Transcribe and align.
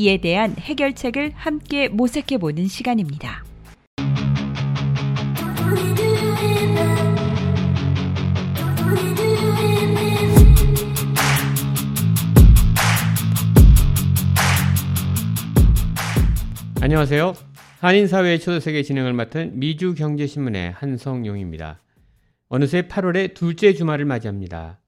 이에 0.00 0.16
대한 0.16 0.56
해결책을 0.58 1.32
함께 1.34 1.88
모색해 1.88 2.38
보는 2.38 2.68
시간입니다. 2.68 3.44
안녕하세요. 16.80 17.34
한인사회 17.80 18.38
초대세계 18.38 18.82
진행을 18.82 19.12
맡은 19.12 19.58
미주경제신문의 19.58 20.72
한성용입니다. 20.72 21.78
어느새 22.48 22.88
8월의 22.88 23.34
둘째 23.34 23.74
주말을 23.74 24.06
맞이합니다. 24.06 24.80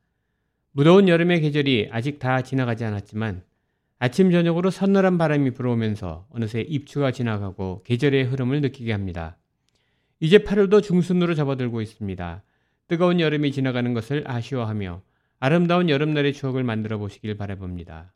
무더운 0.73 1.07
여름의 1.09 1.43
계절이 1.43 1.91
아직 1.93 2.19
다 2.19 2.41
지나가지 2.41 2.87
않았지만 2.87 3.43
아침 4.05 4.33
저녁으로 4.33 4.71
선선한 4.71 5.17
바람이 5.17 5.53
불어오면서 5.53 6.27
어느새 6.31 6.61
입추가 6.61 7.13
지나가고 7.13 7.85
계절의 7.85 8.25
흐름을 8.25 8.61
느끼게 8.61 8.91
합니다. 8.91 9.37
이제 10.19 10.39
8월도 10.39 10.83
중순으로 10.83 11.37
접어들고 11.37 11.81
있습니다. 11.81 12.43
뜨거운 12.89 13.21
여름이 13.21 13.53
지나가는 13.53 13.95
것을 13.95 14.25
아쉬워하며 14.27 15.03
아름다운 15.39 15.89
여름날의 15.89 16.33
추억을 16.33 16.65
만들어 16.65 16.99
보시길 16.99 17.37
바라봅니다. 17.37 18.13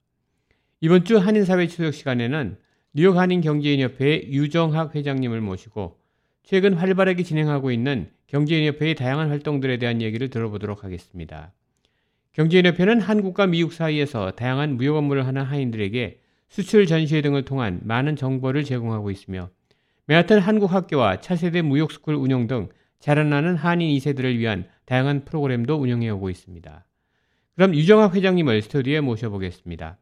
이번 0.80 1.04
주 1.04 1.18
한인사회 1.18 1.68
추석 1.68 1.94
시간에는 1.94 2.58
뉴욕 2.92 3.16
한인경제인협회 3.16 4.30
유정학 4.30 4.96
회장님을 4.96 5.40
모시고 5.40 6.00
최근 6.42 6.74
활발하게 6.74 7.22
진행하고 7.22 7.70
있는 7.70 8.10
경제인협회의 8.26 8.96
다양한 8.96 9.28
활동들에 9.28 9.78
대한 9.78 10.02
얘기를 10.02 10.30
들어보도록 10.30 10.82
하겠습니다. 10.82 11.52
경제인협회는 12.36 13.00
한국과 13.00 13.46
미국 13.46 13.72
사이에서 13.72 14.32
다양한 14.32 14.76
무역 14.76 14.96
업무를 14.96 15.26
하는 15.26 15.42
한인들에게 15.42 16.20
수출 16.50 16.84
전시회 16.84 17.22
등을 17.22 17.46
통한 17.46 17.80
많은 17.82 18.14
정보를 18.14 18.62
제공하고 18.62 19.10
있으며 19.10 19.48
맨하튼 20.04 20.40
한국 20.40 20.70
학교와 20.70 21.22
차세대 21.22 21.62
무역 21.62 21.90
스쿨 21.92 22.14
운영 22.14 22.46
등 22.46 22.68
자라나는 23.00 23.56
한인 23.56 23.88
2세들을 23.96 24.36
위한 24.36 24.66
다양한 24.84 25.24
프로그램도 25.24 25.76
운영해 25.76 26.10
오고 26.10 26.28
있습니다. 26.28 26.84
그럼 27.54 27.74
유정학 27.74 28.14
회장님을 28.14 28.60
스튜디오에 28.60 29.00
모셔보겠습니다. 29.00 29.96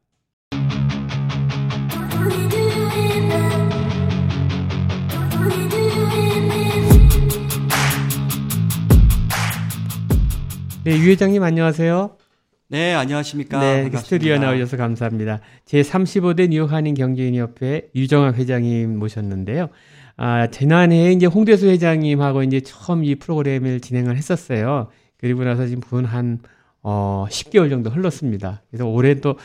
네, 10.85 10.99
유 10.99 11.11
회장님 11.11 11.41
안녕하세요. 11.41 12.24
네, 12.69 12.95
안녕하십니까. 12.95 13.61
네, 13.61 13.83
반갑습니다. 13.83 13.99
스튜디오 14.01 14.39
나오셔서 14.39 14.77
감사합니다. 14.79 15.41
제 15.67 15.83
35대 15.83 16.49
뉴욕 16.49 16.73
한인 16.73 16.95
경제인협회 16.95 17.91
유정학 17.95 18.37
회장님 18.39 18.99
모셨는데요. 18.99 19.69
아, 20.17 20.47
지난해에 20.47 21.13
이제 21.13 21.27
홍대수 21.27 21.67
회장님하고 21.69 22.43
이제 22.43 22.61
처음 22.61 23.05
이 23.05 23.17
프로그램을 23.17 23.81
진행을 23.81 24.17
했었어요. 24.17 24.89
그리고 25.19 25.45
나서 25.45 25.67
지금 25.67 25.81
분한 25.81 26.41
어, 26.83 27.27
10개월 27.29 27.69
정도 27.69 27.91
흘렀습니다. 27.91 28.63
그래서 28.71 28.87
올해 28.87 29.15
또 29.17 29.37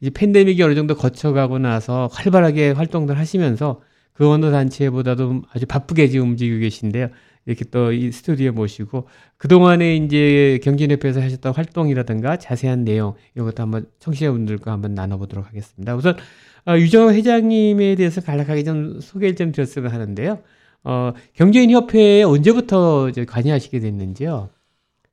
이제 0.00 0.10
팬데믹이 0.10 0.62
어느 0.62 0.74
정도 0.74 0.94
거쳐가고 0.94 1.58
나서 1.58 2.08
활발하게 2.12 2.72
활동들 2.72 3.18
하시면서 3.18 3.80
그 4.12 4.28
어느 4.28 4.50
단체보다도 4.50 5.42
아주 5.52 5.66
바쁘게 5.66 6.08
지금 6.08 6.30
움직이고 6.30 6.60
계신데요. 6.60 7.08
이렇게 7.46 7.64
또 7.64 7.92
이 7.92 8.12
스튜디오에 8.12 8.50
모시고 8.50 9.08
그동안에 9.36 9.96
이제 9.96 10.58
경진협회에서 10.62 11.20
하셨던 11.20 11.54
활동이라든가 11.54 12.36
자세한 12.36 12.84
내용 12.84 13.14
이런 13.34 13.46
것도 13.46 13.62
한번 13.62 13.86
청취자분들과 14.00 14.72
한번 14.72 14.94
나눠보도록 14.94 15.46
하겠습니다. 15.46 15.94
우선 15.96 16.16
어, 16.66 16.76
유정호 16.76 17.12
회장님에 17.12 17.94
대해서 17.94 18.20
간략하게 18.20 18.64
좀 18.64 19.00
소개를 19.00 19.36
좀 19.36 19.52
드렸으면 19.52 19.90
하는데요. 19.92 20.42
어, 20.84 21.12
경제인협회에 21.34 22.22
언제부터 22.22 23.08
이제 23.08 23.24
관여하시게 23.24 23.80
됐는지요? 23.80 24.50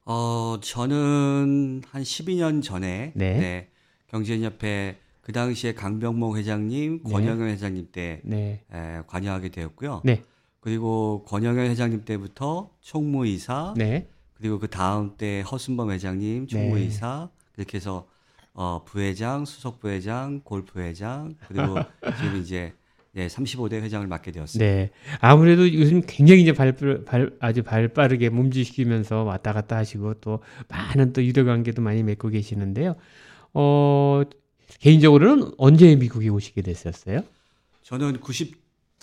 어, 0.06 0.58
저는 0.62 1.82
한 1.90 2.04
12년 2.04 2.62
전에 2.62 3.12
네. 3.16 3.34
네, 3.40 3.68
경제인협회 4.08 4.98
그 5.22 5.32
당시에 5.32 5.74
강병목 5.74 6.38
회장님, 6.38 7.02
네. 7.04 7.12
권영현 7.12 7.48
회장님 7.50 7.88
때 7.92 8.22
네. 8.24 8.62
에, 8.72 9.02
관여하게 9.08 9.50
되었고요. 9.50 10.02
네. 10.04 10.22
그리고 10.66 11.24
권영현 11.28 11.68
회장님 11.68 12.06
때부터 12.06 12.72
총무이사, 12.82 13.76
네. 13.78 14.08
그리고 14.34 14.58
그 14.58 14.68
다음 14.68 15.16
때 15.16 15.42
허순범 15.42 15.92
회장님, 15.92 16.48
총무이사 16.48 17.30
이렇게 17.56 17.78
해서 17.78 18.08
어, 18.52 18.82
부회장, 18.84 19.46
수석 19.46 19.80
부회장, 19.80 20.42
골프 20.44 20.80
회장, 20.80 21.36
그리고 21.48 21.76
지금 22.18 22.42
이제 22.42 22.74
네, 23.12 23.28
35대 23.28 23.74
회장을 23.74 24.08
맡게 24.08 24.32
되었습니다. 24.32 24.66
네. 24.66 24.90
아무래도 25.22 25.72
요즘 25.72 26.02
굉장히 26.08 26.42
이제 26.42 26.52
발, 26.52 26.76
발, 27.06 27.30
아주 27.40 27.62
발 27.62 27.88
빠르게 27.88 28.30
몸지시키면서 28.30 29.22
왔다 29.22 29.54
갔다 29.54 29.78
하시고 29.78 30.16
또 30.16 30.40
많은 30.68 31.14
또 31.14 31.24
유대 31.24 31.44
관계도 31.44 31.84
많이 31.84 32.02
맺고 32.02 32.30
계시는데요. 32.30 32.96
어, 33.54 34.24
개인적으로는 34.80 35.52
언제 35.60 35.96
미국에 35.96 36.30
오시게 36.30 36.64
됐었어요? 36.64 37.22
저는 37.84 38.20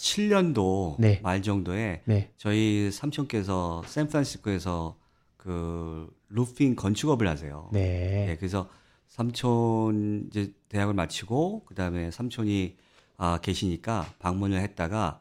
97년도 0.02 0.96
네. 0.98 1.20
말 1.22 1.42
정도에 1.42 2.02
네. 2.04 2.30
저희 2.36 2.90
삼촌께서 2.90 3.82
샌프란시스코에서 3.86 4.96
그 5.36 6.12
루핑 6.28 6.74
건축업을 6.76 7.26
하세요. 7.28 7.68
네. 7.72 8.30
예, 8.30 8.36
그래서 8.36 8.68
삼촌 9.06 10.26
이제 10.28 10.52
대학을 10.68 10.94
마치고 10.94 11.64
그다음에 11.64 12.10
삼촌이 12.10 12.76
아 13.16 13.38
계시니까 13.40 14.12
방문을 14.18 14.60
했다가 14.60 15.20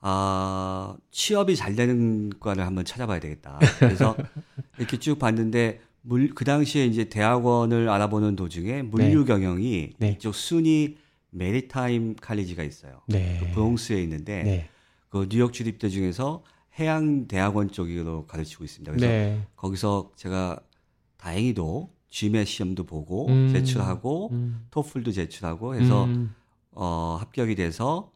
아 0.00 0.96
취업이 1.10 1.56
잘 1.56 1.74
되는 1.74 2.30
과를 2.38 2.64
한번 2.64 2.84
찾아봐야 2.84 3.20
되겠다. 3.20 3.58
그래서 3.78 4.16
이렇게 4.78 4.98
쭉 4.98 5.18
봤는데 5.18 5.80
물 6.02 6.34
그 6.34 6.44
당시에 6.44 6.84
이제 6.86 7.04
대학원을 7.04 7.88
알아보는 7.88 8.36
도중에 8.36 8.82
물류 8.82 9.24
경영이 9.24 9.92
네. 9.98 10.10
이쪽 10.16 10.34
순위 10.34 10.96
메리타임 11.32 12.16
칼리지가 12.16 12.62
있어요. 12.62 13.00
네. 13.08 13.38
그 13.40 13.50
브롱스에 13.54 14.00
있는데 14.02 14.42
네. 14.42 14.68
그 15.08 15.28
뉴욕 15.28 15.52
주립대 15.52 15.88
중에서 15.88 16.44
해양 16.78 17.26
대학원 17.26 17.70
쪽으로 17.70 18.26
가르치고 18.26 18.64
있습니다. 18.64 18.92
그래서 18.92 19.06
네. 19.06 19.46
거기서 19.56 20.12
제가 20.16 20.60
다행히도 21.16 21.90
GMAT 22.10 22.50
시험도 22.50 22.84
보고 22.84 23.28
음. 23.28 23.48
제출하고 23.52 24.30
음. 24.32 24.66
토플도 24.70 25.12
제출하고 25.12 25.74
해서 25.74 26.04
음. 26.04 26.34
어, 26.70 27.16
합격이 27.20 27.54
돼서 27.54 28.12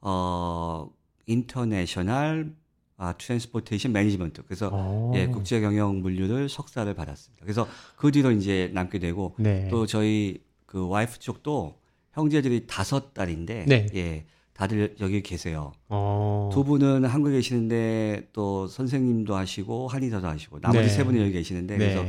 어, 0.00 0.90
International 1.26 2.54
아, 2.98 3.12
Transportation 3.12 3.92
Management 3.92 4.42
그래서 4.44 4.70
어. 4.72 5.12
예, 5.14 5.26
국제 5.26 5.60
경영 5.60 6.00
물류를 6.00 6.48
석사를 6.48 6.92
받았습니다. 6.94 7.44
그래서 7.44 7.68
그 7.96 8.10
뒤로 8.10 8.30
이제 8.30 8.70
남게 8.72 8.98
되고 8.98 9.34
네. 9.38 9.68
또 9.68 9.86
저희 9.86 10.42
그 10.64 10.86
와이프 10.88 11.18
쪽도 11.18 11.78
형제들이 12.16 12.66
다섯 12.66 13.12
딸인데 13.14 13.66
네. 13.68 13.86
예, 13.94 14.24
다들 14.54 14.96
여기 15.00 15.22
계세요. 15.22 15.72
어. 15.88 16.50
두 16.52 16.64
분은 16.64 17.04
한국에 17.04 17.34
계시는데 17.36 18.28
또 18.32 18.66
선생님도 18.66 19.36
하시고 19.36 19.88
한의사도 19.88 20.26
하시고 20.26 20.60
나머지 20.60 20.88
네. 20.88 20.88
세 20.88 21.04
분이 21.04 21.20
여기 21.20 21.32
계시는데 21.32 21.76
네. 21.76 21.94
그래서 21.94 22.04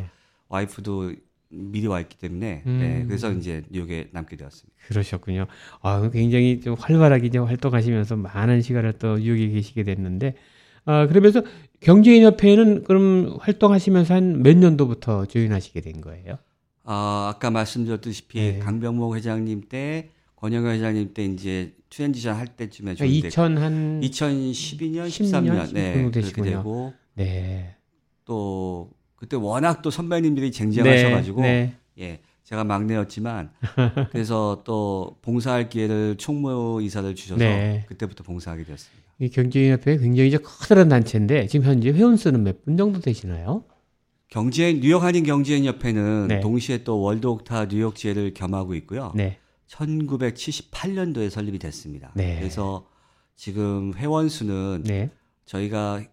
와이프도 0.48 1.12
미리 1.50 1.88
와 1.88 2.00
있기 2.00 2.18
때문에 2.18 2.64
음. 2.66 2.80
네, 2.80 3.06
그래서 3.06 3.32
이제 3.34 3.64
뉴욕에 3.70 4.10
남게 4.12 4.38
되었습니다. 4.38 4.76
그러셨군요. 4.88 5.46
아, 5.82 6.10
굉장히 6.10 6.60
좀 6.62 6.76
활발하게 6.78 7.30
좀 7.30 7.46
활동하시면서 7.46 8.16
많은 8.16 8.62
시간을 8.62 8.94
또 9.00 9.18
뉴욕에 9.18 9.50
계시게 9.50 9.84
됐는데, 9.84 10.36
아, 10.86 11.06
그러면서 11.08 11.44
경제인협회는 11.82 12.84
그럼 12.84 13.38
활동하시면서 13.40 14.14
한 14.14 14.42
몇 14.42 14.58
년도부터 14.58 15.26
join하시게 15.26 15.82
된 15.82 16.02
거예요? 16.02 16.38
아, 16.90 17.32
아까 17.36 17.52
말씀드렸다시피 17.52 18.40
네. 18.40 18.60
강병목 18.60 19.16
회장님 19.16 19.64
때 19.70 20.10
권영현 20.38 20.74
회장님 20.76 21.14
때 21.14 21.26
이제 21.26 21.74
transition 21.90 22.36
할 22.36 22.48
때쯤에 22.48 22.96
그러니까 22.96 23.06
join됐고 23.06 23.28
2000 23.28 23.58
한, 23.58 24.02
2012년, 24.02 25.10
10 25.10 25.24
년, 25.44 25.68
13년 25.68 25.74
네, 25.74 26.10
그렇게. 26.12 26.42
되고 26.42 26.94
네. 27.16 27.76
또 28.26 28.92
그때 29.16 29.36
워낙 29.36 29.82
또 29.82 29.90
선배님들이 29.90 30.52
쟁쟁하셔 30.52 31.10
가지고 31.10 31.42
네. 31.42 31.74
예 32.00 32.20
제가 32.44 32.64
막내였지만 32.64 33.50
그래서 34.12 34.62
또 34.64 35.18
봉사할 35.22 35.70
기회를 35.70 36.16
총무 36.18 36.82
이사를 36.84 37.14
주셔서 37.16 37.40
네. 37.40 37.84
그때부터 37.88 38.24
봉사하게 38.24 38.64
되었습니다. 38.64 39.08
이 39.20 39.30
경제인협회 39.30 39.98
굉장히 39.98 40.30
이제 40.30 40.38
커다란 40.38 40.88
단체인데 40.90 41.48
지금 41.48 41.66
현재 41.66 41.90
회원 41.90 42.16
수는 42.16 42.44
몇 42.44 42.64
분 42.64 42.78
정도 42.78 43.00
되시나요? 43.02 43.64
경제 44.38 44.72
뉴욕 44.72 45.02
한인 45.02 45.24
경제인 45.24 45.66
협회는 45.66 46.28
네. 46.28 46.40
동시에 46.42 46.84
또 46.84 47.02
월드 47.02 47.26
옥타 47.26 47.66
뉴욕지회를 47.66 48.36
겸하고 48.36 48.76
있고요. 48.76 49.12
네. 49.16 49.40
1978년도에 49.68 51.32
설립이 51.32 51.58
됐습니다. 51.58 52.12
네. 52.14 52.38
그래서 52.38 52.88
지금 53.36 53.96
회원 53.96 54.30
수는 54.30 54.84
네. 54.86 55.10
저희가 55.46 56.04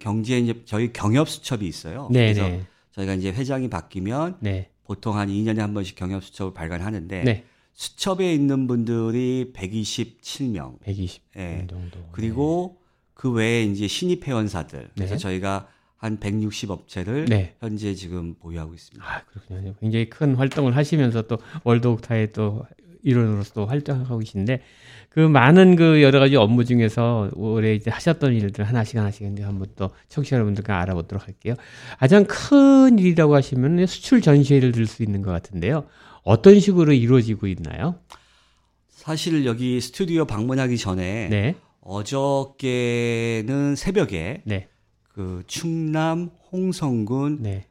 경제인 0.00 0.62
저희 0.64 0.92
경협 0.92 1.28
수첩이 1.28 1.64
있어요. 1.64 2.08
네. 2.10 2.32
그래서 2.34 2.48
네. 2.48 2.66
저희가 2.90 3.14
이제 3.14 3.30
회장이 3.30 3.70
바뀌면 3.70 4.38
네. 4.40 4.70
보통 4.82 5.16
한 5.16 5.28
2년에 5.28 5.58
한 5.58 5.72
번씩 5.72 5.94
경협 5.94 6.24
수첩을 6.24 6.52
발간하는데 6.52 7.22
네. 7.22 7.44
수첩에 7.74 8.34
있는 8.34 8.66
분들이 8.66 9.52
127명. 9.54 10.80
120분 10.80 11.20
예. 11.36 11.66
정도. 11.70 12.00
그리고 12.10 12.78
그 13.14 13.30
외에 13.30 13.62
이제 13.62 13.86
신입 13.86 14.26
회원사들. 14.26 14.90
그래서 14.96 15.14
네. 15.14 15.18
저희가 15.18 15.68
한 16.00 16.18
160 16.18 16.70
업체를 16.70 17.26
네. 17.26 17.54
현재 17.60 17.94
지금 17.94 18.34
보유하고 18.34 18.72
있습니다. 18.72 19.06
아, 19.06 19.20
그렇군요. 19.26 19.74
굉장히 19.80 20.08
큰 20.08 20.34
활동을 20.34 20.74
하시면서 20.74 21.22
또 21.22 21.36
월드옥타의 21.64 22.32
또 22.32 22.64
일원으로서 23.02 23.52
또 23.52 23.66
활동하고 23.66 24.18
계신데 24.18 24.62
그 25.10 25.20
많은 25.20 25.76
그 25.76 26.00
여러 26.02 26.18
가지 26.18 26.36
업무 26.36 26.64
중에서 26.64 27.30
올해 27.34 27.74
이제 27.74 27.90
하셨던 27.90 28.32
일들 28.32 28.64
하나씩 28.64 28.96
하나씩 28.96 29.30
이제 29.30 29.42
한번 29.42 29.68
또 29.76 29.90
청취자 30.08 30.36
여러분들과 30.36 30.80
알아보도록 30.80 31.26
할게요. 31.26 31.54
가장 31.98 32.24
큰 32.24 32.98
일이라고 32.98 33.34
하시면 33.34 33.84
수출 33.86 34.22
전시회를 34.22 34.72
들 34.72 34.86
수 34.86 35.02
있는 35.02 35.20
것 35.20 35.30
같은데요. 35.32 35.84
어떤 36.22 36.60
식으로 36.60 36.94
이루어지고 36.94 37.46
있나요? 37.46 37.96
사실 38.88 39.44
여기 39.44 39.78
스튜디오 39.82 40.24
방문하기 40.24 40.78
전에 40.78 41.28
네. 41.28 41.56
어저께는 41.82 43.76
새벽에 43.76 44.42
네. 44.44 44.69
그 45.20 45.42
충남 45.46 46.30
홍성군 46.50 47.42
네. 47.42 47.66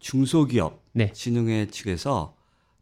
중소기업 0.00 0.82
네. 0.92 1.10
진흥회 1.10 1.68
측에서 1.68 2.36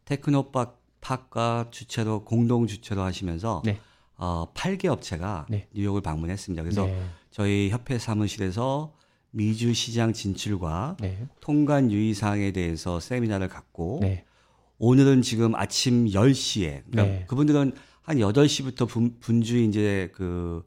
테크노팍 0.06 0.82
팍과 1.00 1.68
주체로 1.70 2.24
공동 2.24 2.66
주체로 2.66 3.02
하시면서 3.02 3.62
네. 3.64 3.78
어, 4.16 4.52
8개 4.54 4.86
업체가 4.86 5.46
네. 5.48 5.68
뉴욕을 5.72 6.00
방문했습니다. 6.00 6.64
그래서 6.64 6.86
네. 6.86 7.00
저희 7.30 7.68
협회 7.70 7.96
사무실에서 7.96 8.92
미주 9.30 9.72
시장 9.72 10.12
진출과 10.12 10.96
네. 10.98 11.24
통관 11.40 11.92
유의 11.92 12.14
사항에 12.14 12.50
대해서 12.50 12.98
세미나를 12.98 13.46
갖고 13.46 14.00
네. 14.02 14.24
오늘은 14.78 15.22
지금 15.22 15.54
아침 15.54 16.06
10시에 16.06 16.82
그러니까 16.90 17.02
네. 17.04 17.24
그분들은 17.28 17.72
한 18.02 18.16
8시부터 18.16 18.88
분, 18.88 19.20
분주 19.20 19.58
이제 19.58 20.10
그 20.12 20.64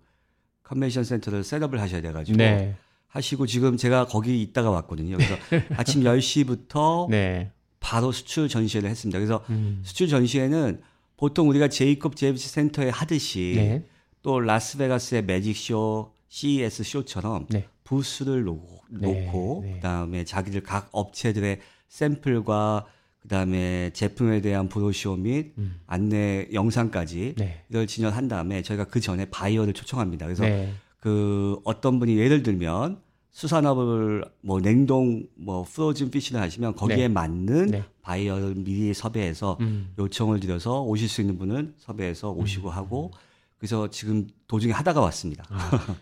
컨벤션 0.68 1.04
센터를 1.04 1.44
setup을 1.44 1.80
하셔야 1.80 2.02
돼 2.02 2.12
가지고 2.12 2.38
네. 2.38 2.76
하시고 3.08 3.48
지금 3.48 3.78
제가 3.78 4.06
거기 4.06 4.42
있다가 4.42 4.70
왔거든요. 4.70 5.18
그래서 5.18 5.36
아침 5.78 6.04
10시부터 6.04 7.10
네. 7.10 7.52
바로 7.80 8.12
수출 8.12 8.50
전시회를 8.50 8.90
했습니다. 8.90 9.18
그래서 9.18 9.44
음. 9.50 9.82
수출 9.84 10.10
전시회는 10.10 10.82
보통 11.16 11.48
우리가 11.50 11.70
제이콥 11.70 12.16
재비츠 12.16 12.50
센터에 12.50 12.90
하듯이 12.90 13.54
네. 13.56 13.86
또 14.22 14.40
라스베가스의 14.40 15.24
매직쇼, 15.24 16.12
CES 16.28 16.84
쇼처럼 16.84 17.48
네. 17.50 17.66
부스를 17.86 18.44
놓고, 18.44 18.84
네, 18.90 19.26
놓고 19.26 19.62
네. 19.64 19.74
그다음에 19.76 20.26
자기들 20.26 20.62
각 20.64 20.90
업체들의 20.92 21.62
샘플과 21.88 22.86
그다음에 23.28 23.92
제품에 23.92 24.42
대한 24.42 24.70
브로셔 24.70 25.18
및 25.18 25.54
음. 25.58 25.76
안내 25.86 26.48
영상까지 26.54 27.36
네. 27.38 27.64
이걸 27.70 27.86
진열한 27.86 28.30
다음에 28.30 28.62
저희가 28.62 28.86
그 28.86 29.02
전에 29.02 29.26
바이어를 29.26 29.74
초청합니다. 29.74 30.26
그래서 30.26 30.44
네. 30.44 30.74
그 31.00 31.60
어떤 31.66 32.00
분이 32.00 32.18
예를 32.18 32.42
들면 32.42 33.02
수산업을 33.32 34.24
뭐 34.42 34.62
냉동 34.62 35.28
뭐 35.36 35.64
frozen 35.64 36.10
fish를 36.10 36.40
하시면 36.42 36.76
거기에 36.76 36.96
네. 36.96 37.08
맞는 37.10 37.68
네. 37.68 37.84
바이어를 38.02 38.56
미리 38.56 38.94
섭외해서 38.94 39.58
음. 39.60 39.90
요청을 40.00 40.40
드려서 40.40 40.82
오실 40.82 41.10
수 41.10 41.22
있는 41.22 41.38
분은 41.38 41.74
섭외해서 41.78 42.32
오시고 42.32 42.70
하고 42.70 43.12
그래서 43.60 43.90
지금 43.90 44.28
도중에 44.48 44.72
하다가 44.72 45.02
왔습니다. 45.02 45.44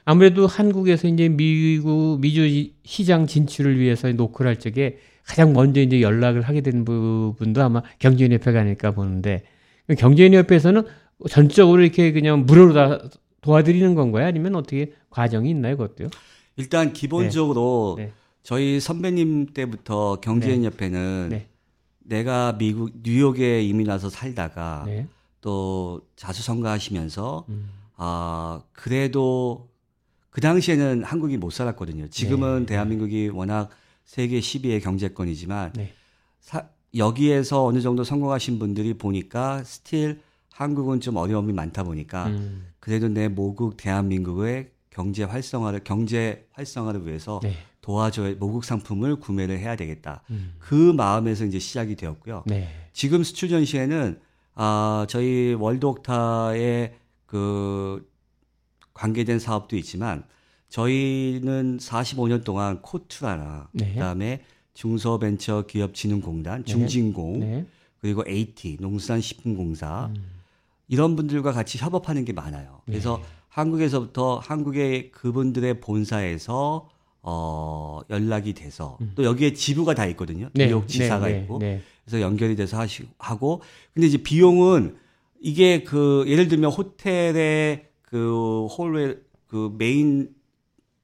아 0.05 0.13
무래도 0.13 0.45
한국에서 0.45 1.07
이제 1.07 1.27
미국 1.27 2.19
미주 2.21 2.71
시장 2.83 3.25
진출을 3.25 3.79
위해서 3.79 4.11
노크를 4.11 4.49
할 4.49 4.59
적에 4.59 4.99
가장 5.25 5.53
먼저 5.53 5.81
이제 5.81 6.01
연락을 6.01 6.41
하게 6.43 6.61
된 6.61 6.85
부분도 6.85 7.61
아마 7.63 7.81
경제인협회가 7.99 8.59
아닐까 8.59 8.91
보는데 8.91 9.43
경제인협회에서는 9.97 10.83
전적으로 11.29 11.81
이렇게 11.81 12.11
그냥 12.11 12.45
무료로 12.45 12.73
다 12.73 12.99
도와드리는 13.41 13.95
건가요? 13.95 14.25
아니면 14.25 14.55
어떻게 14.55 14.93
과정이 15.09 15.49
있나요, 15.49 15.77
그것도요? 15.77 16.09
일단 16.57 16.93
기본적으로 16.93 17.95
네. 17.97 18.05
네. 18.05 18.11
저희 18.43 18.79
선배님 18.79 19.47
때부터 19.53 20.19
경제인협회는 20.21 21.29
네. 21.29 21.47
내가 21.99 22.57
미국 22.57 22.91
뉴욕에 23.01 23.63
이민 23.63 23.87
와서 23.87 24.09
살다가 24.09 24.83
네. 24.85 25.07
또 25.41 26.01
자수성가하시면서 26.15 27.45
음. 27.49 27.69
아 27.95 28.61
그래도 28.73 29.69
그 30.29 30.41
당시에는 30.41 31.03
한국이 31.03 31.37
못 31.37 31.51
살았거든요. 31.51 32.09
지금은 32.09 32.61
네. 32.61 32.65
대한민국이 32.67 33.29
워낙 33.29 33.69
세계 34.05 34.39
10위의 34.39 34.81
경제권이지만 34.83 35.73
네. 35.73 35.93
사- 36.39 36.69
여기에서 36.95 37.65
어느 37.65 37.81
정도 37.81 38.03
성공하신 38.03 38.59
분들이 38.59 38.93
보니까 38.93 39.63
still 39.63 40.21
한국은 40.53 41.01
좀 41.01 41.17
어려움이 41.17 41.51
많다 41.51 41.83
보니까 41.83 42.27
음. 42.27 42.67
그래도 42.79 43.09
내 43.09 43.27
모국 43.27 43.75
대한민국의 43.75 44.71
경제 44.89 45.23
활성화를 45.23 45.81
경제 45.83 46.47
활성화를 46.53 47.05
위해서 47.05 47.41
네. 47.43 47.55
도와줘야 47.81 48.35
모국 48.39 48.63
상품을 48.63 49.17
구매를 49.17 49.59
해야 49.59 49.75
되겠다. 49.75 50.23
음. 50.29 50.55
그 50.59 50.73
마음에서 50.93 51.43
이제 51.43 51.59
시작이 51.59 51.95
되었고요. 51.95 52.43
네. 52.45 52.69
지금 52.93 53.23
수출 53.23 53.49
전시회는 53.49 54.19
아 54.53 55.05
저희 55.09 55.53
월드옥타의 55.59 56.95
그 57.25 58.09
관계된 58.93 59.39
사업도 59.39 59.75
있지만 59.75 60.23
저희는 60.69 61.77
45년 61.77 62.43
동안 62.43 62.81
코투라나 62.81 63.69
네. 63.71 63.93
그다음에 63.93 64.41
중소벤처기업진흥공단 64.73 66.63
네. 66.63 66.71
중진공 66.71 67.39
네. 67.39 67.65
그리고 68.01 68.23
AT 68.27 68.77
농수산식품공사 68.79 70.11
음. 70.15 70.35
이런 70.87 71.15
분들과 71.15 71.51
같이 71.51 71.77
협업하는 71.77 72.25
게 72.25 72.33
많아요. 72.33 72.81
그래서 72.85 73.17
네. 73.17 73.23
한국에서부터 73.49 74.39
한국의 74.39 75.11
그분들의 75.11 75.79
본사에서 75.79 76.89
어 77.23 78.01
연락이 78.11 78.53
돼서 78.53 78.99
또 79.15 79.23
여기에 79.23 79.53
지부가 79.53 79.95
다 79.95 80.05
있거든요. 80.07 80.45
음. 80.45 80.51
네. 80.53 80.67
뉴욕 80.67 80.87
지사가 80.87 81.27
네. 81.27 81.39
있고 81.39 81.57
네. 81.57 81.81
그래서 82.03 82.21
연결이 82.21 82.55
돼서 82.55 82.77
하시, 82.77 83.07
하고 83.17 83.61
근데 83.93 84.07
이제 84.07 84.17
비용은 84.17 84.97
이게 85.41 85.83
그 85.83 86.25
예를 86.27 86.47
들면 86.47 86.71
호텔의 86.71 87.87
그 88.03 88.67
홀에 88.67 89.15
그 89.47 89.73
메인 89.77 90.34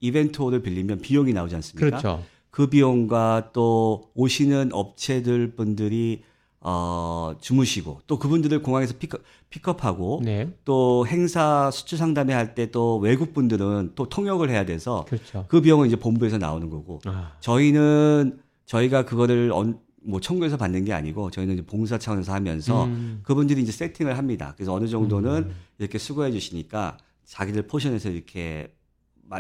이벤트 0.02 0.42
홀을 0.42 0.62
빌리면 0.62 1.00
비용이 1.00 1.32
나오지 1.32 1.56
않습니까? 1.56 1.86
그렇죠. 1.90 2.24
그 2.50 2.68
비용과 2.68 3.52
또 3.54 4.10
오시는 4.14 4.72
업체들 4.74 5.56
분들이 5.56 6.24
어 6.64 7.34
주무시고 7.40 8.02
또 8.06 8.20
그분들을 8.20 8.62
공항에서 8.62 8.94
픽업, 9.00 9.22
픽업하고 9.50 10.22
네. 10.24 10.48
또 10.64 11.08
행사 11.08 11.72
수출 11.72 11.98
상담회 11.98 12.34
할 12.34 12.54
때 12.54 12.70
또 12.72 12.98
외국 12.98 13.34
분들은 13.34 13.94
또 13.96 14.08
통역을 14.10 14.50
해야 14.52 14.64
돼서 14.66 15.06
그렇죠. 15.08 15.46
그 15.48 15.62
비용은 15.62 15.88
이제 15.88 15.96
본부에서 15.96 16.38
나오는 16.38 16.70
거고 16.70 17.00
아. 17.06 17.32
저희는 17.40 18.40
저희가 18.68 19.06
그거를 19.06 19.52
언, 19.54 19.80
뭐 20.04 20.20
청구해서 20.20 20.58
받는 20.58 20.86
게 20.86 20.94
아니고 20.94 21.32
저희는 21.32 21.56
이제 21.56 21.66
봉사 21.66 21.98
차원에서 21.98 22.32
하면서 22.34 22.86
음. 22.86 23.22
그분들이 23.24 23.62
이제 23.64 23.72
세팅을 23.72 24.18
합니다. 24.18 24.54
그래서 24.56 24.74
어느 24.74 24.88
정도는 24.88 25.32
음. 25.50 25.56
이렇게 25.80 25.98
수고해 25.98 26.32
주시니까 26.32 26.98
자기들 27.26 27.64
포션에서 27.68 28.10
이렇게 28.10 28.68
마- 28.68 28.72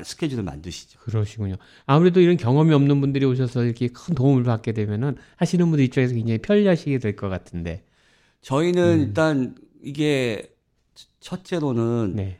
스케줄을 0.03 0.43
만드시죠. 0.43 0.99
그러시군요. 1.01 1.55
아무래도 1.85 2.19
이런 2.21 2.37
경험이 2.37 2.73
없는 2.73 3.01
분들이 3.01 3.25
오셔서 3.25 3.63
이렇게 3.63 3.87
큰 3.89 4.15
도움을 4.15 4.43
받게 4.43 4.71
되면은 4.71 5.17
하시는 5.35 5.65
분들 5.69 5.83
입장에서 5.85 6.13
굉장히 6.15 6.37
편리하시게 6.39 6.99
될 6.99 7.15
것 7.15 7.29
같은데. 7.29 7.83
저희는 8.41 8.83
음. 8.83 8.99
일단 9.01 9.55
이게 9.83 10.51
첫째로는 11.19 12.13
네. 12.15 12.39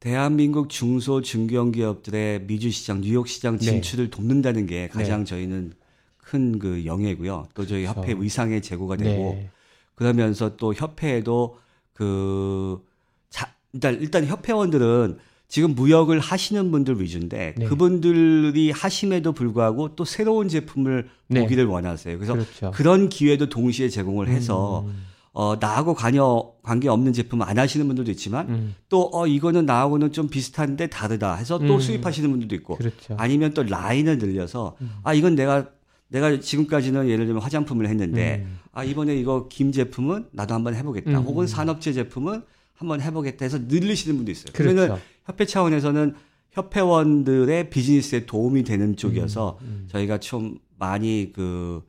대한민국 0.00 0.68
중소 0.68 1.20
중견기업들의 1.22 2.44
미주 2.46 2.70
시장, 2.70 3.00
뉴욕 3.00 3.28
시장 3.28 3.58
네. 3.58 3.64
진출을 3.64 4.10
돕는다는 4.10 4.66
게 4.66 4.88
가장 4.88 5.24
저희는 5.24 5.72
큰 6.18 6.58
그 6.58 6.86
영예고요. 6.86 7.48
또 7.54 7.66
저희 7.66 7.82
그렇죠. 7.82 8.00
협회 8.00 8.14
의상의 8.18 8.62
제고가 8.62 8.96
되고 8.96 9.34
네. 9.34 9.50
그러면서 9.94 10.56
또 10.56 10.72
협회에도 10.72 11.58
그 11.92 12.82
자, 13.28 13.54
일단 13.72 14.00
일단 14.00 14.24
협회원들은 14.26 15.18
지금 15.52 15.74
무역을 15.74 16.18
하시는 16.18 16.70
분들 16.70 16.98
위주인데 16.98 17.54
네. 17.58 17.66
그분들이 17.66 18.70
하심에도 18.70 19.32
불구하고 19.32 19.94
또 19.96 20.06
새로운 20.06 20.48
제품을 20.48 21.10
네. 21.28 21.42
보기를 21.42 21.66
원하세요. 21.66 22.16
그래서 22.16 22.32
그렇죠. 22.32 22.70
그런 22.70 23.10
기회도 23.10 23.50
동시에 23.50 23.90
제공을 23.90 24.28
해서 24.28 24.86
음. 24.86 25.04
어, 25.34 25.56
나하고 25.60 25.92
관여, 25.92 26.54
관계 26.62 26.88
없는 26.88 27.12
제품 27.12 27.42
안 27.42 27.58
하시는 27.58 27.86
분들도 27.86 28.10
있지만 28.12 28.48
음, 28.48 28.74
또, 28.88 29.10
어, 29.12 29.26
이거는 29.26 29.66
나하고는 29.66 30.12
좀 30.12 30.28
비슷한데 30.28 30.86
다르다 30.86 31.34
해서 31.34 31.58
또 31.58 31.74
음. 31.74 31.80
수입하시는 31.80 32.30
분들도 32.30 32.54
있고 32.54 32.76
그렇죠. 32.76 33.14
아니면 33.18 33.52
또 33.52 33.62
라인을 33.62 34.16
늘려서 34.16 34.76
음. 34.80 34.90
아, 35.02 35.12
이건 35.12 35.34
내가 35.34 35.68
내가 36.08 36.40
지금까지는 36.40 37.10
예를 37.10 37.26
들면 37.26 37.42
화장품을 37.42 37.88
했는데 37.88 38.46
음. 38.46 38.58
아, 38.72 38.84
이번에 38.84 39.14
이거 39.16 39.48
김 39.50 39.70
제품은 39.70 40.28
나도 40.32 40.54
한번 40.54 40.74
해보겠다. 40.74 41.10
음. 41.10 41.24
혹은 41.24 41.46
산업재 41.46 41.92
제품은 41.92 42.42
한번 42.74 43.00
해보겠다 43.00 43.44
해서 43.44 43.58
늘리시는 43.58 44.16
분도 44.16 44.32
있어요. 44.32 44.52
그러면 44.54 44.88
그렇죠. 44.88 45.02
협회 45.26 45.44
차원에서는 45.46 46.14
협회원들의 46.50 47.70
비즈니스에 47.70 48.26
도움이 48.26 48.64
되는 48.64 48.96
쪽이어서 48.96 49.58
음. 49.62 49.86
저희가 49.90 50.18
좀 50.18 50.58
많이 50.78 51.32
그 51.34 51.82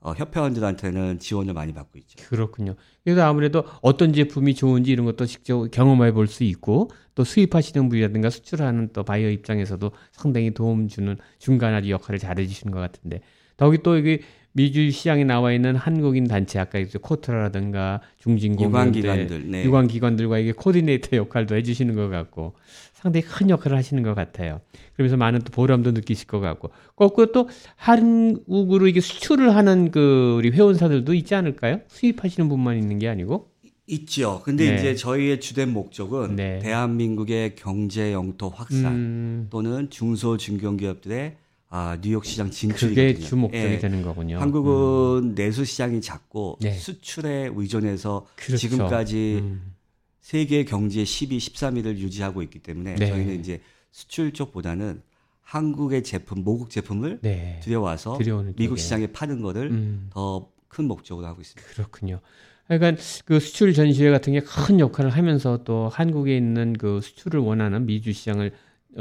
어, 0.00 0.12
협회원들한테는 0.12 1.18
지원을 1.18 1.52
많이 1.52 1.72
받고 1.74 1.98
있죠. 1.98 2.16
그렇군요. 2.28 2.76
그래서 3.02 3.22
아무래도 3.24 3.64
어떤 3.82 4.12
제품이 4.12 4.54
좋은지 4.54 4.92
이런 4.92 5.04
것도 5.04 5.26
직접 5.26 5.68
경험해 5.70 6.12
볼 6.12 6.28
수 6.28 6.44
있고 6.44 6.90
또 7.14 7.24
수입하시는 7.24 7.88
분이라든가 7.88 8.30
수출하는 8.30 8.90
또 8.92 9.02
바이어 9.02 9.30
입장에서도 9.30 9.90
상당히 10.12 10.52
도움 10.54 10.86
주는 10.88 11.16
중간아리 11.38 11.90
역할을 11.90 12.18
잘 12.20 12.38
해 12.38 12.46
주시는 12.46 12.72
것 12.72 12.78
같은데 12.80 13.20
더욱이 13.56 13.78
또 13.82 13.96
여기 13.98 14.20
미주 14.56 14.90
시장에 14.90 15.22
나와 15.22 15.52
있는 15.52 15.76
한국인 15.76 16.26
단체 16.26 16.58
아까 16.58 16.78
이제 16.78 16.98
코트라라든가 16.98 18.00
중진공연대 18.20 19.00
유관기관들, 19.00 19.50
네. 19.50 19.64
유관기관들과 19.64 20.38
이게 20.38 20.52
코디네이터 20.52 21.18
역할도 21.18 21.54
해주시는 21.56 21.94
것 21.94 22.08
같고 22.08 22.54
상당히 22.94 23.26
큰 23.26 23.50
역할을 23.50 23.76
하시는 23.76 24.02
것 24.02 24.14
같아요. 24.14 24.62
그러면서 24.94 25.18
많은 25.18 25.40
또 25.40 25.52
보람도 25.52 25.92
느끼실 25.92 26.26
것 26.26 26.40
같고 26.40 26.70
거꾸로 26.96 27.32
또 27.32 27.50
한국으로 27.76 28.88
이게 28.88 29.00
수출을 29.00 29.54
하는 29.54 29.90
그 29.90 30.36
우리 30.38 30.50
회원사들도 30.50 31.12
있지 31.12 31.34
않을까요? 31.34 31.80
수입하시는 31.88 32.48
분만 32.48 32.78
있는 32.78 32.98
게 32.98 33.08
아니고 33.08 33.50
있죠. 33.88 34.40
근데 34.42 34.70
네. 34.70 34.76
이제 34.76 34.94
저희의 34.94 35.38
주된 35.38 35.70
목적은 35.74 36.34
네. 36.34 36.60
대한민국의 36.60 37.56
경제 37.56 38.14
영토 38.14 38.48
확산 38.48 38.86
음, 38.86 39.46
또는 39.50 39.90
중소 39.90 40.38
중견기업들의 40.38 41.36
아, 41.68 41.98
뉴욕 42.00 42.24
시장 42.24 42.46
그게 42.46 42.56
진출이거든요. 42.56 43.26
주 43.26 43.36
목적이 43.36 43.64
예. 43.64 43.78
되는 43.78 44.02
거군요. 44.02 44.38
한국은 44.38 45.34
내수 45.34 45.64
시장이 45.64 46.00
작고 46.00 46.58
네. 46.60 46.72
수출에 46.72 47.50
의존해서 47.54 48.26
그렇죠. 48.36 48.56
지금까지 48.56 49.40
음, 49.42 49.74
세계 50.20 50.64
경제 50.64 51.04
12, 51.04 51.38
13위를 51.38 51.98
유지하고 51.98 52.42
있기 52.42 52.60
때문에 52.60 52.94
네. 52.96 53.06
저희는 53.06 53.40
이제 53.40 53.60
수출 53.90 54.32
쪽보다는 54.32 55.02
한국의 55.42 56.02
제품, 56.02 56.42
모국 56.44 56.70
제품을 56.70 57.20
네. 57.22 57.60
들여와서 57.62 58.18
미국 58.56 58.76
쪽에. 58.76 58.80
시장에 58.80 59.06
파는 59.08 59.40
거를 59.42 59.70
음, 59.70 60.10
더큰 60.12 60.86
목적으로 60.86 61.26
하고 61.26 61.40
있습니다. 61.40 61.72
그렇군요. 61.72 62.20
그러니까 62.68 63.00
그 63.24 63.38
수출 63.38 63.72
전시회 63.72 64.10
같은 64.10 64.32
게 64.32 64.40
큰 64.40 64.80
역할을 64.80 65.10
하면서 65.10 65.62
또 65.62 65.88
한국에 65.88 66.36
있는 66.36 66.72
그 66.72 67.00
수출을 67.00 67.38
원하는 67.40 67.86
미주 67.86 68.12
시장을 68.12 68.48
어, 68.48 68.56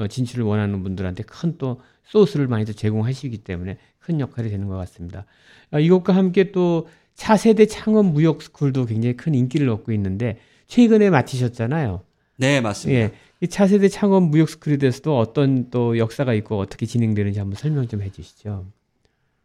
진출을 0.09 0.45
원하는 0.45 0.83
분들한테 0.83 1.23
큰 1.23 1.57
또 1.57 1.81
소스를 2.05 2.47
많이 2.47 2.65
또 2.65 2.73
제공하시기 2.73 3.39
때문에 3.39 3.77
큰 3.99 4.19
역할이 4.19 4.49
되는 4.49 4.67
것 4.67 4.75
같습니다. 4.77 5.25
아, 5.71 5.79
이것과 5.79 6.15
함께 6.15 6.51
또 6.51 6.87
차세대 7.15 7.65
창업 7.65 8.05
무역 8.05 8.41
스쿨도 8.41 8.85
굉장히 8.85 9.17
큰 9.17 9.33
인기를 9.33 9.69
얻고 9.69 9.91
있는데 9.93 10.39
최근에 10.67 11.09
맡으셨잖아요. 11.09 12.01
네, 12.37 12.61
맞습니다. 12.61 12.99
예. 12.99 13.11
이 13.41 13.47
차세대 13.47 13.87
창업 13.89 14.23
무역 14.23 14.49
스쿨에 14.49 14.77
대해서도 14.77 15.17
어떤 15.17 15.69
또 15.69 15.97
역사가 15.97 16.33
있고 16.35 16.59
어떻게 16.59 16.85
진행되는지 16.85 17.39
한번 17.39 17.55
설명 17.55 17.87
좀 17.87 18.01
해주시죠. 18.01 18.65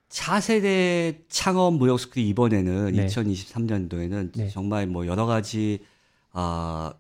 차세대 0.09 1.21
창업 1.29 1.75
무역 1.75 2.01
스쿨이 2.01 2.29
이번에는 2.29 2.93
네. 2.93 3.07
2023년도에는 3.07 4.33
네. 4.35 4.49
정말 4.49 4.87
뭐 4.87 5.07
여러 5.07 5.27
가지 5.27 5.79
아 6.33 6.93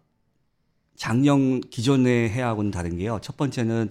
작년 1.00 1.62
기존의 1.62 2.28
해하고는 2.28 2.70
다른 2.70 2.98
게요. 2.98 3.20
첫 3.22 3.38
번째는 3.38 3.88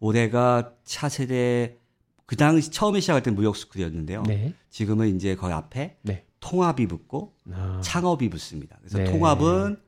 올해가 0.00 0.72
차세대 0.84 1.76
그 2.24 2.36
당시 2.36 2.70
처음에 2.70 3.00
시작할 3.00 3.22
때 3.22 3.30
무역 3.30 3.58
스쿨이었는데요. 3.58 4.22
네. 4.22 4.54
지금은 4.70 5.14
이제 5.14 5.36
거의 5.36 5.52
앞에 5.52 5.98
네. 6.00 6.24
통합이 6.40 6.86
붙고 6.86 7.34
아, 7.52 7.78
창업이 7.84 8.30
붙습니다. 8.30 8.78
그래서 8.80 8.96
네. 8.96 9.04
통합은 9.04 9.78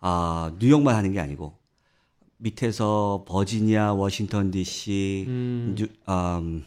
아 0.00 0.52
뉴욕만 0.58 0.96
하는 0.96 1.12
게 1.12 1.20
아니고 1.20 1.56
밑에서 2.38 3.24
버지니아, 3.28 3.92
워싱턴 3.92 4.50
D.C., 4.50 5.24
음, 5.28 5.74
뉴, 5.78 5.86
음, 6.08 6.64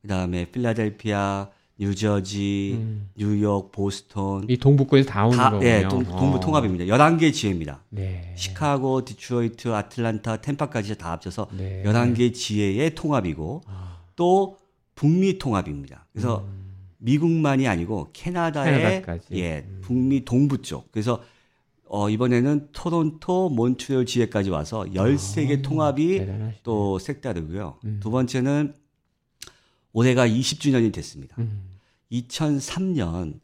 그다음에 0.00 0.50
필라델피아, 0.50 1.50
뉴저지, 1.76 2.76
음. 2.78 3.10
뉴욕, 3.16 3.72
보스턴 3.72 4.46
이 4.48 4.56
동북권에서 4.56 5.08
다 5.08 5.26
오는 5.26 5.36
다 5.36 5.50
거군요. 5.50 5.68
예, 5.68 5.88
동, 5.88 6.04
동부 6.04 6.36
어. 6.36 6.40
통합입니다. 6.40 6.84
11개 6.84 7.32
지회입니다. 7.32 7.82
네. 7.90 8.32
시카고, 8.36 9.04
디트로이트, 9.04 9.72
아틀란타, 9.74 10.36
템파까지 10.36 10.96
다 10.98 11.12
합쳐서 11.12 11.48
네. 11.56 11.82
11개 11.84 12.32
지회의 12.32 12.94
통합이고 12.94 13.62
아, 13.66 13.98
또 14.14 14.56
북미 14.94 15.38
통합입니다. 15.38 16.06
그래서 16.12 16.44
음, 16.46 16.76
미국만이 16.98 17.66
아니고 17.66 18.10
캐나다의 18.12 18.78
캐나다까지. 18.78 19.34
예, 19.34 19.64
음. 19.66 19.80
북미 19.82 20.24
동부 20.24 20.62
쪽. 20.62 20.92
그래서 20.92 21.22
어, 21.86 22.08
이번에는 22.08 22.68
토론토, 22.72 23.50
몬트리올 23.50 24.06
지회까지 24.06 24.50
와서 24.50 24.84
13개 24.94 25.62
통합이 25.62 26.18
대단하시네. 26.18 26.60
또 26.62 26.98
색다르고요. 26.98 27.78
음. 27.84 28.00
두 28.00 28.10
번째는 28.10 28.74
올해가 29.94 30.26
20주년이 30.28 30.92
됐습니다. 30.92 31.36
음, 31.38 31.78
2003년 32.12 33.40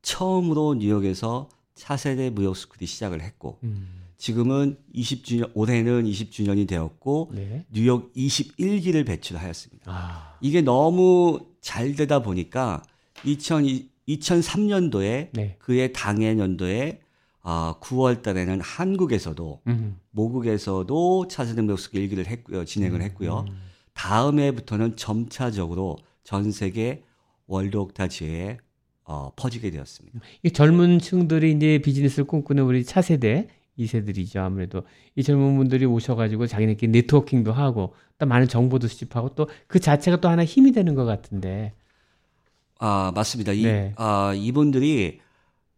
처음으로 0.00 0.74
뉴욕에서 0.74 1.48
차세대 1.74 2.30
무역 2.30 2.56
스쿨이 2.56 2.86
시작을 2.86 3.20
했고 3.20 3.58
음, 3.62 4.02
지금은 4.16 4.76
20주년 4.94 5.50
올해는 5.54 6.04
20주년이 6.04 6.66
되었고 6.66 7.30
네. 7.34 7.64
뉴욕 7.70 8.12
21기를 8.14 9.06
배출하였습니다. 9.06 9.92
아, 9.92 10.36
이게 10.40 10.62
너무 10.62 11.40
잘 11.60 11.94
되다 11.94 12.22
보니까 12.22 12.82
2002, 13.24 13.88
2003년도에 14.08 15.28
네. 15.32 15.56
그의 15.58 15.92
당해 15.92 16.36
연도에 16.38 17.00
아, 17.42 17.74
9월 17.80 18.22
달에는 18.22 18.60
한국에서도 18.60 19.60
음, 19.66 19.98
모국에서도 20.10 21.28
차세대 21.28 21.60
무역 21.62 21.80
스쿨 21.80 22.00
일기를 22.00 22.26
했고요. 22.28 22.64
진행을 22.64 23.02
했고요. 23.02 23.44
음. 23.48 23.71
다음 24.02 24.40
해부터는 24.40 24.96
점차적으로 24.96 25.96
전 26.24 26.50
세계 26.50 27.04
월드 27.46 27.76
옥타 27.76 28.08
지회에 28.08 28.58
어, 29.04 29.30
퍼지게 29.36 29.70
되었습니다. 29.70 30.18
이 30.42 30.50
젊은 30.50 30.98
층들이 30.98 31.52
이제 31.52 31.78
비즈니스를 31.78 32.24
꿈꾸는 32.24 32.64
우리 32.64 32.84
차세대 32.84 33.46
2세들이죠. 33.78 34.38
아무래도 34.38 34.82
이 35.14 35.22
젊은 35.22 35.56
분들이 35.56 35.86
오셔가지고 35.86 36.48
자기네끼리 36.48 36.90
networking도 36.90 37.52
하고 37.52 37.94
또 38.18 38.26
많은 38.26 38.48
정보도 38.48 38.88
수집하고 38.88 39.36
또 39.36 39.46
그 39.68 39.78
자체가 39.78 40.20
또 40.20 40.28
하나 40.28 40.44
힘이 40.44 40.72
되는 40.72 40.96
것 40.96 41.04
같은데. 41.04 41.72
아 42.80 43.12
맞습니다. 43.14 43.52
이, 43.52 43.62
네. 43.62 43.94
아, 43.96 44.32
이분들이 44.34 45.20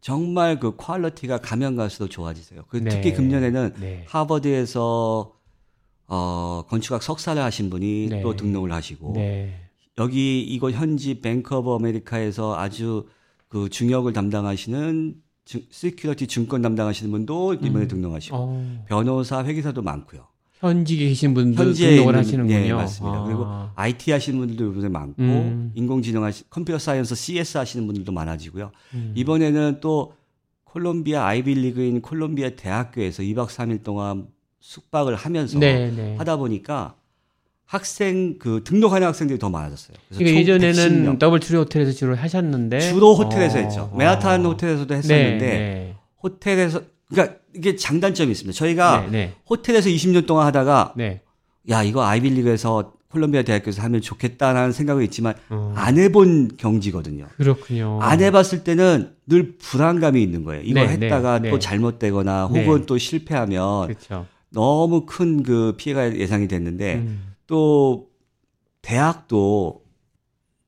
정말 0.00 0.58
그 0.58 0.76
quality가 0.76 1.38
가면 1.38 1.76
갈수록 1.76 2.08
좋아지세요. 2.08 2.62
그 2.68 2.78
네. 2.78 2.88
특히 2.88 3.12
금년에는 3.12 3.74
네. 3.80 4.04
하버드에서 4.08 5.34
어, 6.06 6.64
건축학 6.68 7.02
석사를 7.02 7.42
하신 7.42 7.70
분이 7.70 8.08
네. 8.10 8.22
또 8.22 8.36
등록을 8.36 8.72
하시고 8.72 9.12
네. 9.14 9.54
여기 9.98 10.42
이곳 10.42 10.72
현지 10.74 11.20
Bank 11.20 11.54
of 11.56 11.72
America에서 11.74 12.56
아주 12.58 13.06
그 13.48 13.68
중역을 13.68 14.12
담당하시는 14.12 15.14
증, 15.44 15.62
security 15.70 16.26
증권 16.26 16.62
담당하시는 16.62 17.10
분도 17.10 17.54
이번에 17.54 17.84
음. 17.84 17.88
등록하시고 17.88 18.36
어, 18.36 18.84
변호사 18.88 19.44
회계사도 19.44 19.82
많고요. 19.82 20.26
현직에 20.58 21.08
계신 21.08 21.34
분들 21.34 21.66
현지에 21.66 21.90
등록을 21.96 22.14
있는- 22.14 22.16
하시는군요. 22.16 22.58
네, 22.58 22.72
맞습니다. 22.72 23.18
아. 23.18 23.24
그리고 23.24 23.46
IT 23.74 24.10
하시는 24.12 24.38
분들도 24.38 24.72
이번에 24.72 24.88
많고 24.88 25.22
음. 25.22 25.72
인공지능 25.74 26.24
하시 26.24 26.48
computer 26.48 26.78
science 26.78 27.14
CS 27.14 27.58
하시는 27.58 27.86
분들도 27.86 28.10
많아지고요. 28.12 28.72
음. 28.94 29.12
이번에는 29.14 29.78
또 29.80 30.14
콜롬비아 30.64 31.26
아이비리그인 31.26 32.00
콜롬비아 32.00 32.50
대학교에서 32.56 33.22
2박 33.22 33.48
3일 33.48 33.82
동안 33.84 34.26
숙박을 34.64 35.14
하면서 35.14 35.58
네, 35.58 35.90
네. 35.94 36.16
하다 36.16 36.36
보니까 36.36 36.94
학생 37.66 38.38
그 38.38 38.62
등록하는 38.64 39.06
학생들이 39.06 39.38
더 39.38 39.50
많아졌어요. 39.50 39.96
그래서 40.08 40.18
그러니까 40.18 40.30
총 40.30 40.40
예전에는 40.40 41.04
110명. 41.04 41.18
더블 41.18 41.40
트리 41.40 41.58
호텔에서 41.58 41.92
주로 41.92 42.16
하셨는데 42.16 42.80
주로 42.80 43.14
호텔에서 43.14 43.58
어, 43.58 43.60
했죠. 43.60 43.90
어. 43.92 43.96
맨하탄 43.96 44.44
호텔에서도 44.44 44.94
했었는데 44.94 45.46
네, 45.46 45.58
네. 45.58 45.96
호텔에서 46.22 46.80
그러니까 47.08 47.36
이게 47.54 47.76
장단점이 47.76 48.32
있습니다. 48.32 48.56
저희가 48.56 49.02
네, 49.02 49.10
네. 49.10 49.34
호텔에서 49.48 49.90
20년 49.90 50.26
동안 50.26 50.46
하다가 50.46 50.94
네. 50.96 51.20
야 51.68 51.82
이거 51.82 52.02
아이비리그에서 52.02 52.94
콜롬비아 53.10 53.42
대학교에서 53.42 53.82
하면 53.82 54.00
좋겠다라는 54.00 54.72
생각은 54.72 55.04
있지만 55.04 55.34
어, 55.50 55.72
안 55.76 55.98
해본 55.98 56.56
경지거든요. 56.56 57.26
그렇군요. 57.36 57.98
안 58.02 58.20
해봤을 58.20 58.64
때는 58.64 59.12
늘 59.26 59.56
불안감이 59.58 60.22
있는 60.22 60.42
거예요. 60.44 60.62
이거 60.64 60.80
네, 60.80 60.88
했다가 60.88 61.38
네, 61.40 61.50
또 61.50 61.58
네. 61.58 61.60
잘못되거나 61.60 62.50
네. 62.52 62.64
혹은 62.64 62.86
또 62.86 62.98
실패하면 62.98 63.88
그렇죠. 63.88 64.26
너무 64.54 65.04
큰 65.04 65.42
그 65.42 65.74
피해가 65.76 66.16
예상이 66.16 66.48
됐는데 66.48 66.94
음. 66.94 67.34
또 67.46 68.08
대학도 68.82 69.84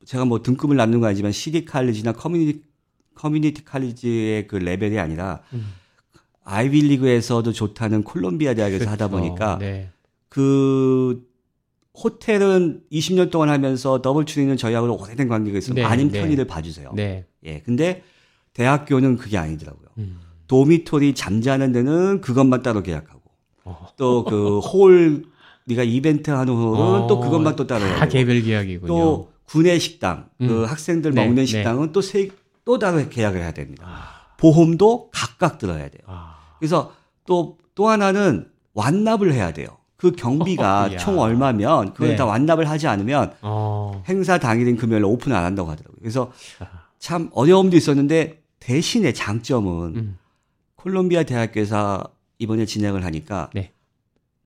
제가 0.05 0.25
뭐 0.25 0.41
등급을 0.41 0.75
나누는 0.77 0.99
거 0.99 1.07
아니지만 1.07 1.31
시리 1.31 1.65
칼리지나 1.65 2.13
커뮤니티 2.13 2.61
커뮤니티 3.15 3.65
칼리지의 3.65 4.47
그 4.47 4.57
레벨이 4.57 4.99
아니라 4.99 5.41
음. 5.53 5.65
아이비리그에서도 6.43 7.51
좋다는 7.51 8.03
콜롬비아 8.03 8.53
대학에서 8.53 8.85
그렇죠. 8.85 8.91
하다 8.91 9.07
보니까 9.09 9.57
네. 9.57 9.89
그 10.29 11.25
호텔은 11.93 12.83
20년 12.91 13.31
동안 13.31 13.49
하면서 13.49 14.01
더블 14.01 14.25
트리는 14.25 14.55
저희하고 14.55 15.01
오래된 15.01 15.27
관계가 15.27 15.57
있어서 15.57 15.73
네, 15.73 15.83
많은 15.83 16.09
네. 16.09 16.19
편의를 16.21 16.45
봐주세요. 16.45 16.91
네. 16.95 17.25
예. 17.43 17.61
근데 17.61 18.03
대학교는 18.53 19.17
그게 19.17 19.37
아니더라고요. 19.37 19.87
음. 19.97 20.19
도미토리 20.47 21.15
잠자는 21.15 21.71
데는 21.71 22.21
그것만 22.21 22.61
따로 22.61 22.81
계약하고 22.81 23.16
어. 23.16 23.16
또 23.97 24.23
그홀 24.23 25.25
우리가 25.67 25.83
이벤트 25.83 26.31
하는 26.31 26.53
홀은 26.53 26.79
어, 26.79 27.07
또 27.07 27.19
그것만 27.19 27.55
또 27.55 27.67
따로 27.67 27.85
다 27.85 28.07
개별 28.07 28.41
계약이군요. 28.41 28.87
또 28.87 29.31
구내 29.45 29.79
식당 29.79 30.29
그 30.37 30.63
음. 30.63 30.65
학생들 30.65 31.11
네, 31.11 31.21
먹는 31.21 31.43
네. 31.43 31.45
식당은 31.45 31.91
또세또 31.91 32.79
따로 32.79 33.07
계약을 33.09 33.39
해야 33.39 33.51
됩니다. 33.51 33.85
아, 33.85 34.35
보험도 34.37 35.09
각각 35.11 35.57
들어야 35.57 35.89
돼요. 35.89 36.01
아. 36.05 36.37
그래서 36.59 36.93
또또 37.25 37.87
하나는 37.87 38.49
완납을 38.73 39.33
해야 39.33 39.51
돼요. 39.51 39.67
그 39.97 40.11
경비가 40.11 40.91
야. 40.93 40.97
총 40.97 41.19
얼마면 41.19 41.93
그걸 41.93 42.09
네. 42.09 42.15
다 42.15 42.25
완납을 42.25 42.69
하지 42.69 42.87
않으면 42.87 43.33
어. 43.41 44.03
행사 44.07 44.37
당일인 44.37 44.77
금요일 44.77 45.03
오픈 45.03 45.33
안 45.33 45.43
한다고 45.43 45.69
하더라고요. 45.69 45.97
그래서 45.99 46.31
참 46.99 47.29
어려움도 47.33 47.75
있었는데 47.75 48.41
대신에 48.59 49.13
장점은 49.13 49.95
음. 49.95 50.17
콜롬비아 50.75 51.23
대학교에서 51.23 52.03
이번에 52.39 52.65
진행을 52.65 53.03
하니까 53.03 53.49
네. 53.53 53.71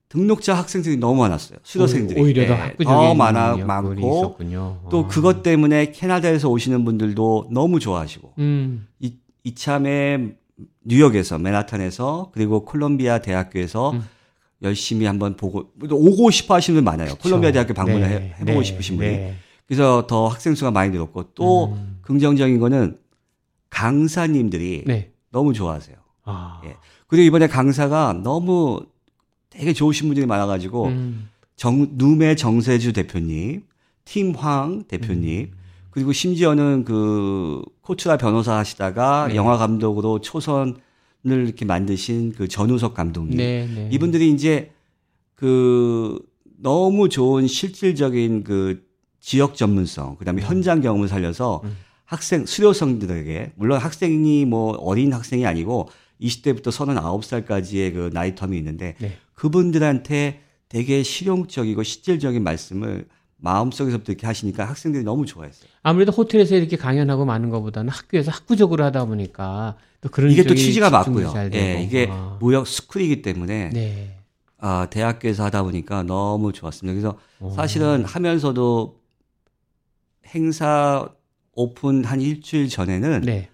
등록자 0.09 0.53
학생들이 0.55 0.97
너무 0.97 1.21
많았어요. 1.21 1.59
수료생들이 1.63 2.21
오히려 2.21 2.45
더 2.45 2.53
예, 2.53 2.57
학구적인 2.57 2.85
더 2.85 3.15
많아 3.15 3.57
많고 3.57 3.93
있었군요. 3.93 4.81
또 4.89 4.99
어. 4.99 5.07
그것 5.07 5.41
때문에 5.41 5.91
캐나다에서 5.91 6.49
오시는 6.49 6.83
분들도 6.83 7.49
너무 7.51 7.79
좋아하시고 7.79 8.33
음. 8.39 8.87
이, 8.99 9.15
이참에 9.43 10.35
뉴욕에서 10.83 11.37
맨하탄에서 11.37 12.31
그리고 12.33 12.65
콜롬비아 12.65 13.19
대학교에서 13.19 13.91
음. 13.91 14.03
열심히 14.63 15.05
한번 15.05 15.37
보고 15.37 15.71
오고 15.81 16.29
싶어 16.29 16.55
하시는 16.55 16.77
분 16.77 16.83
많아요. 16.83 17.15
콜롬비아 17.15 17.51
대학교 17.51 17.73
방문을 17.73 18.01
네, 18.01 18.15
해, 18.15 18.35
해보고 18.39 18.59
네, 18.59 18.63
싶으신 18.63 18.97
분이. 18.97 19.09
네. 19.09 19.35
그래서 19.65 20.05
더 20.07 20.27
학생 20.27 20.55
수가 20.55 20.71
많이 20.71 20.91
늘었고 20.91 21.31
또 21.35 21.73
음. 21.73 21.99
긍정적인 22.01 22.59
거는 22.59 22.97
강사님들이 23.69 24.83
네. 24.85 25.13
너무 25.31 25.53
좋아하세요. 25.53 25.95
아. 26.25 26.61
예. 26.65 26.75
그리고 27.11 27.25
이번에 27.25 27.47
강사가 27.47 28.17
너무 28.23 28.79
되게 29.49 29.73
좋으신 29.73 30.07
분들이 30.07 30.25
많아가지고 30.25 30.85
음. 30.85 31.29
정, 31.57 31.89
누메 31.97 32.35
정세주 32.35 32.93
대표님, 32.93 33.63
팀황 34.05 34.85
대표님, 34.87 35.41
음. 35.41 35.57
그리고 35.89 36.13
심지어는 36.13 36.85
그 36.85 37.61
코츠라 37.81 38.15
변호사 38.15 38.55
하시다가 38.55 39.27
네. 39.27 39.35
영화 39.35 39.57
감독으로 39.57 40.21
초선을 40.21 40.79
이렇게 41.25 41.65
만드신 41.65 42.31
그 42.31 42.47
전우석 42.47 42.93
감독님. 42.93 43.35
네, 43.35 43.67
네. 43.67 43.89
이분들이 43.91 44.31
이제 44.31 44.71
그 45.35 46.17
너무 46.61 47.09
좋은 47.09 47.45
실질적인 47.45 48.45
그 48.45 48.85
지역 49.19 49.57
전문성, 49.57 50.15
그 50.15 50.23
다음에 50.23 50.41
음. 50.43 50.47
현장 50.47 50.79
경험을 50.79 51.09
살려서 51.09 51.59
음. 51.65 51.75
학생, 52.05 52.45
수료생들에게, 52.45 53.51
물론 53.55 53.79
학생이 53.79 54.45
뭐 54.45 54.77
어린 54.77 55.11
학생이 55.11 55.45
아니고 55.45 55.89
20대부터 56.21 56.69
39살까지의 56.69 57.93
그 57.93 58.09
나이 58.13 58.35
텀이 58.35 58.55
있는데 58.57 58.95
네. 58.99 59.17
그분들한테 59.33 60.41
되게 60.69 61.03
실용적이고 61.03 61.83
실질적인 61.83 62.43
말씀을 62.43 63.07
마음속에서부터 63.37 64.11
이렇게 64.11 64.27
하시니까 64.27 64.65
학생들이 64.65 65.03
너무 65.03 65.25
좋아했어요. 65.25 65.67
아무래도 65.81 66.11
호텔에서 66.11 66.55
이렇게 66.55 66.77
강연하고 66.77 67.25
많은 67.25 67.49
것보다는 67.49 67.89
학교에서 67.89 68.31
학구적으로 68.31 68.83
하다 68.85 69.05
보니까 69.05 69.77
또 69.99 70.09
그런 70.09 70.31
이게 70.31 70.43
또 70.43 70.53
취지가 70.53 70.89
맞고요. 70.91 71.33
예, 71.53 71.81
이게 71.83 72.07
아. 72.09 72.37
무역 72.39 72.67
스쿨이기 72.67 73.23
때문에 73.23 73.69
네. 73.73 74.17
아, 74.59 74.87
대학교에서 74.89 75.43
하다 75.45 75.63
보니까 75.63 76.03
너무 76.03 76.53
좋았습니다. 76.53 76.93
그래서 76.93 77.17
어. 77.39 77.51
사실은 77.55 78.05
하면서도 78.05 79.01
행사 80.27 81.09
오픈 81.53 82.05
한 82.05 82.21
일주일 82.21 82.69
전에는 82.69 83.21
네. 83.21 83.49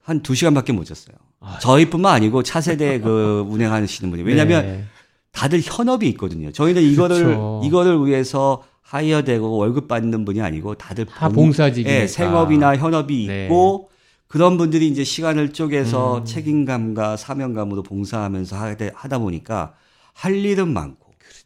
한두 0.00 0.34
시간밖에 0.34 0.72
못 0.72 0.84
잤어요. 0.84 1.16
아, 1.40 1.58
저희뿐만 1.60 2.12
아니고 2.14 2.42
차세대 2.42 3.00
그 3.00 3.44
운행하시는 3.48 4.10
분이 4.10 4.22
왜냐하면 4.24 4.62
네. 4.66 4.84
다들 5.32 5.60
현업이 5.62 6.08
있거든요. 6.10 6.50
저희는 6.52 6.82
이거를 6.82 7.24
그렇죠. 7.24 7.62
이거를 7.64 8.06
위해서 8.06 8.62
하이어되고 8.82 9.56
월급 9.56 9.86
받는 9.86 10.24
분이 10.24 10.40
아니고 10.40 10.74
다들 10.76 11.04
다 11.06 11.28
봉- 11.28 11.44
봉사직이니까. 11.46 11.94
예, 12.02 12.06
생업이나 12.06 12.76
현업이 12.76 13.26
네. 13.26 13.44
있고 13.44 13.90
그런 14.26 14.56
분들이 14.58 14.88
이제 14.88 15.04
시간을 15.04 15.52
쪼개서 15.52 16.18
음. 16.18 16.24
책임감과 16.24 17.16
사명감으로 17.16 17.82
봉사하면서 17.82 18.56
하다, 18.56 19.18
보니까 19.18 19.74
할 20.14 20.34
일은 20.36 20.72
많고 20.72 21.12
그렇죠. 21.18 21.44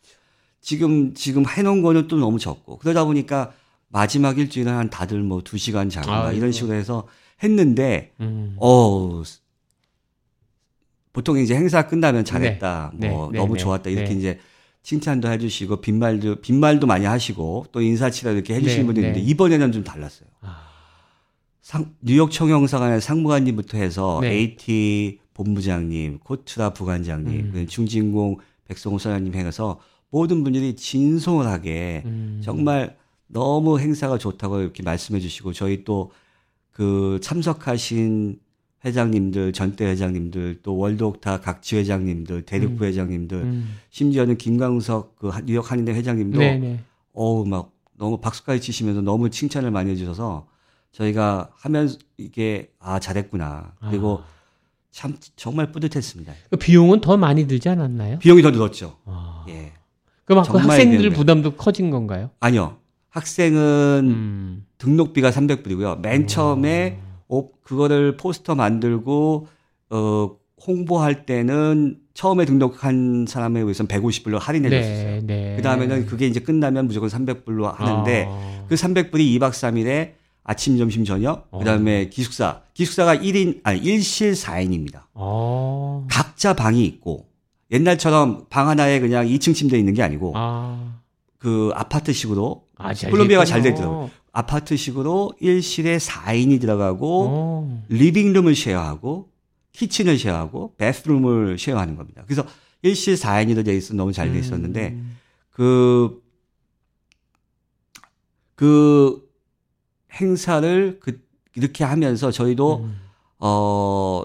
지금 0.61 1.15
지금 1.15 1.45
해놓은 1.47 1.83
거는 1.83 2.09
또 2.09 2.17
너무 2.17 2.39
적고 2.39 2.79
그러다 2.79 3.05
보니까 3.05 3.53
마지막 3.89 4.39
일주일은 4.39 4.73
한 4.73 4.89
다들 4.89 5.21
뭐 5.23 5.43
두 5.43 5.59
시간 5.59 5.91
아이고. 6.29 6.39
이런 6.39 6.51
식으로 6.53 6.75
해서 6.75 7.07
했는데 7.43 8.13
음. 8.21 8.55
어 8.59 9.23
보통 11.13 11.39
이제 11.39 11.55
행사 11.55 11.87
끝나면 11.87 12.25
잘했다 12.25 12.93
네, 12.95 13.09
뭐 13.09 13.31
네, 13.31 13.39
너무 13.39 13.55
네, 13.55 13.61
좋았다 13.61 13.91
이렇게 13.91 14.11
네. 14.11 14.19
이제 14.19 14.39
칭찬도 14.83 15.31
해주시고 15.31 15.81
빈말도 15.81 16.37
빈말도 16.37 16.87
많이 16.87 17.05
하시고 17.05 17.67
또 17.73 17.81
인사치라 17.81 18.33
이렇게 18.33 18.55
해주시는 18.55 18.83
네, 18.83 18.87
분들이 18.87 19.03
네. 19.05 19.09
있는데 19.11 19.31
이번에는 19.31 19.73
좀 19.73 19.85
달랐어요. 19.85 20.29
아. 20.41 20.69
상, 21.61 21.95
뉴욕 22.01 22.31
총영사관의 22.31 23.01
상무관님부터 23.01 23.79
해서 23.79 24.19
네. 24.21 24.33
AT 24.33 25.21
본부장님, 25.35 26.19
코트라 26.19 26.73
부관장님, 26.73 27.53
음. 27.55 27.67
중진공 27.69 28.39
백성호 28.67 28.99
사장님 28.99 29.35
해서 29.35 29.79
모든 30.11 30.43
분들이 30.43 30.75
진솔하게 30.75 32.03
음. 32.05 32.41
정말 32.43 32.97
너무 33.29 33.79
행사가 33.79 34.19
좋다고 34.19 34.61
이렇게 34.61 34.83
말씀해 34.83 35.21
주시고 35.21 35.53
저희 35.53 35.85
또 35.85 36.11
그 36.73 37.19
참석하신 37.23 38.39
회장님들, 38.85 39.53
전대 39.53 39.85
회장님들, 39.87 40.61
또 40.63 40.77
월드옥타 40.77 41.41
각 41.41 41.63
지 41.63 41.77
회장님들, 41.77 42.43
대륙부 42.43 42.85
음. 42.85 42.89
회장님들, 42.89 43.37
음. 43.39 43.75
심지어는 43.91 44.37
김광석 44.39 45.17
그 45.17 45.29
한- 45.29 45.47
뉴욕 45.47 45.71
한인대 45.71 45.93
회장님도 45.93 46.39
네, 46.39 46.59
네. 46.59 46.81
어우 47.13 47.47
막 47.47 47.71
너무 47.97 48.19
박수까지 48.21 48.61
치시면서 48.61 49.01
너무 49.03 49.31
칭찬을 49.31 49.71
많이 49.71 49.91
해주셔서 49.93 50.47
저희가 50.93 51.51
하면서 51.55 51.99
이게 52.19 52.71
아 52.81 52.99
잘했구나 52.99 53.75
그리고 53.89 54.21
아. 54.23 54.27
참 54.91 55.17
정말 55.37 55.71
뿌듯했습니다. 55.73 56.33
그 56.51 56.57
비용은 56.57 57.01
더 57.01 57.17
많이 57.17 57.47
들지 57.47 57.69
않았나요? 57.69 58.19
비용이 58.19 58.43
더 58.43 58.51
늘었죠. 58.51 58.99
아. 59.07 59.45
예. 59.49 59.73
그럼 60.25 60.45
그 60.45 60.59
학생들 60.59 61.11
비용이- 61.11 61.15
부담도 61.15 61.53
커진 61.57 61.91
건가요? 61.91 62.31
아니요. 62.41 62.77
학생은 63.11 64.05
음. 64.11 64.67
등록비가 64.79 65.31
300불이고요. 65.31 66.01
맨 66.01 66.27
처음에 66.27 66.99
오- 67.01 67.12
그거를 67.63 68.17
포스터 68.17 68.55
만들고 68.55 69.47
어 69.91 70.37
홍보할 70.67 71.27
때는 71.27 71.99
처음에 72.15 72.45
등록한 72.45 73.27
사람에 73.29 73.61
의해서는 73.61 73.89
150불로 73.89 74.39
할인해 74.39 74.71
줬었어요. 74.71 75.21
네, 75.21 75.21
네. 75.23 75.57
그 75.57 75.63
다음에는 75.63 76.07
그게 76.07 76.27
이제 76.27 76.41
끝나면 76.41 76.87
무조건 76.87 77.09
300불로 77.09 77.73
하는데 77.73 78.27
아. 78.29 78.65
그 78.69 78.75
300불이 78.75 79.39
2박 79.39 79.51
3일에 79.51 80.23
아침, 80.45 80.77
점심, 80.77 81.05
저녁, 81.05 81.51
그 81.53 81.65
다음에 81.65 82.09
기숙사. 82.09 82.63
기숙사가 82.75 83.17
1인, 83.17 83.61
아니, 83.63 83.81
1실 83.81 84.33
4인입니다. 84.35 85.03
어. 85.15 86.05
각자 86.11 86.55
방이 86.55 86.85
있고, 86.85 87.29
옛날처럼 87.71 88.47
방 88.51 88.69
하나에 88.69 88.99
그냥 88.99 89.27
2층 89.27 89.55
침대 89.55 89.79
있는 89.79 89.95
게 89.95 90.03
아니고, 90.03 90.33
아. 90.35 90.97
그 91.39 91.71
아파트식으로, 91.75 92.65
아, 92.77 92.93
잘 92.93 93.11
콜롬비아가 93.11 93.45
잘. 93.45 93.63
되더라고요. 93.63 94.11
아파트식으로 94.33 95.35
1실에 95.41 95.99
4인이 96.01 96.61
들어가고, 96.61 97.27
어. 97.29 97.85
리빙룸을 97.89 98.55
쉐어하고, 98.55 99.31
키친을 99.73 100.19
쉐어하고, 100.19 100.75
베스룸을 100.77 101.59
쉐어하는 101.59 101.97
겁니다. 101.97 102.23
그래서 102.27 102.45
1실 102.83 103.17
4인으로 103.21 103.65
돼 103.65 103.77
있어 103.77 103.95
너무 103.95 104.13
잘 104.13 104.33
돼 104.33 104.39
있었는데, 104.39 104.89
음. 104.89 105.19
그, 105.51 106.23
그 108.55 109.31
행사를 110.15 110.99
그, 111.01 111.23
이렇게 111.55 111.85
하면서 111.85 112.31
저희도, 112.31 112.77
음. 112.85 113.01
어, 113.39 114.23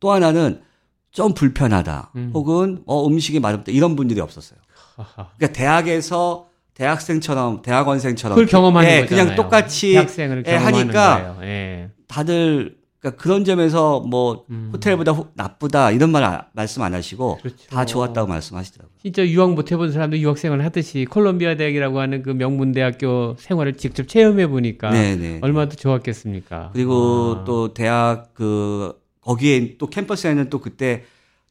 또 0.00 0.12
하나는 0.12 0.62
좀 1.10 1.32
불편하다. 1.32 2.12
음. 2.16 2.30
혹은, 2.34 2.82
어, 2.86 3.06
음식이 3.06 3.40
맛없다. 3.40 3.72
이런 3.72 3.96
분들이 3.96 4.20
없었어요. 4.20 4.58
그러니까 5.38 5.52
대학에서 5.52 6.50
대학생처럼, 6.74 7.62
대학원생처럼. 7.62 8.34
그걸 8.36 8.46
경험하는 8.48 8.90
예, 8.90 9.00
거잖아요. 9.02 9.24
그냥 9.24 9.36
똑같이 9.36 9.92
대학생을 9.92 10.44
예, 10.46 10.54
하니까 10.54 11.34
거예요. 11.34 11.38
예. 11.42 11.90
다들 12.08 12.76
그러니까 13.00 13.22
그런 13.22 13.44
점에서 13.44 14.00
뭐 14.00 14.44
음. 14.48 14.70
호텔보다 14.72 15.12
호- 15.12 15.28
나쁘다 15.34 15.90
이런 15.90 16.10
말 16.10 16.24
아- 16.24 16.46
말씀 16.54 16.80
안 16.82 16.94
하시고 16.94 17.36
그렇죠. 17.42 17.56
다 17.68 17.84
좋았다고 17.84 18.26
말씀하시더라고요. 18.28 18.94
진짜 19.02 19.26
유학 19.26 19.52
못 19.52 19.70
해본 19.70 19.92
사람도 19.92 20.18
유학 20.18 20.38
생활을 20.38 20.64
하듯이 20.64 21.04
콜롬비아 21.04 21.54
대학이라고 21.56 22.00
하는 22.00 22.22
그 22.22 22.30
명문 22.30 22.72
대학교 22.72 23.36
생활을 23.38 23.74
직접 23.74 24.08
체험해 24.08 24.46
보니까 24.46 24.90
네네. 24.90 25.40
얼마나 25.42 25.68
더 25.68 25.76
좋았겠습니까? 25.76 26.70
그리고 26.72 27.40
아. 27.40 27.44
또 27.44 27.74
대학 27.74 28.32
그 28.32 28.94
거기에 29.20 29.76
또 29.78 29.86
캠퍼스에는 29.88 30.48
또 30.48 30.58
그때 30.60 31.04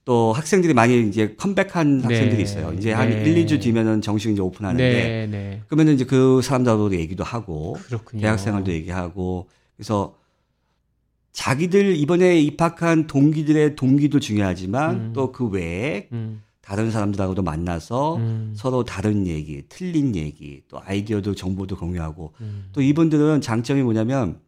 또 0.06 0.34
학생들이 0.34 0.74
많이 0.74 1.08
이제 1.08 1.36
컴백한 1.36 2.00
네. 2.00 2.04
학생들이 2.04 2.42
있어요. 2.42 2.74
이제 2.74 2.92
한 2.92 3.10
네. 3.10 3.24
1, 3.24 3.46
2주 3.46 3.62
뒤면은 3.62 4.02
정식 4.02 4.32
이제 4.32 4.42
오픈하는데 4.42 4.84
네, 4.84 5.28
네. 5.28 5.62
그러면은 5.68 5.94
이제 5.94 6.04
그 6.06 6.42
사람들하고도 6.42 6.96
얘기도 6.96 7.24
하고 7.24 7.78
그렇군요. 7.86 8.22
대학 8.22 8.38
생활도 8.38 8.72
얘기하고 8.72 9.48
그래서 9.78 10.16
자기들 11.32 11.96
이번에 11.96 12.40
입학한 12.40 13.08
동기들의 13.08 13.76
동기도 13.76 14.20
중요하지만 14.20 14.96
음. 14.96 15.14
또그 15.14 15.48
외에 15.48 16.08
음, 16.12 16.44
다른 16.62 16.92
사람들하고도 16.92 17.42
만나서 17.42 18.18
음, 18.18 18.54
서로 18.56 18.84
다른 18.84 19.26
얘기, 19.26 19.64
틀린 19.68 20.16
얘기, 20.16 20.62
또 20.68 20.80
아이디어도 20.84 21.34
정보도 21.34 21.76
공유하고 21.76 22.34
음. 22.42 22.66
또 22.72 22.82
이분들은 22.82 23.42
장점이 23.42 23.82
뭐냐면 23.82 24.40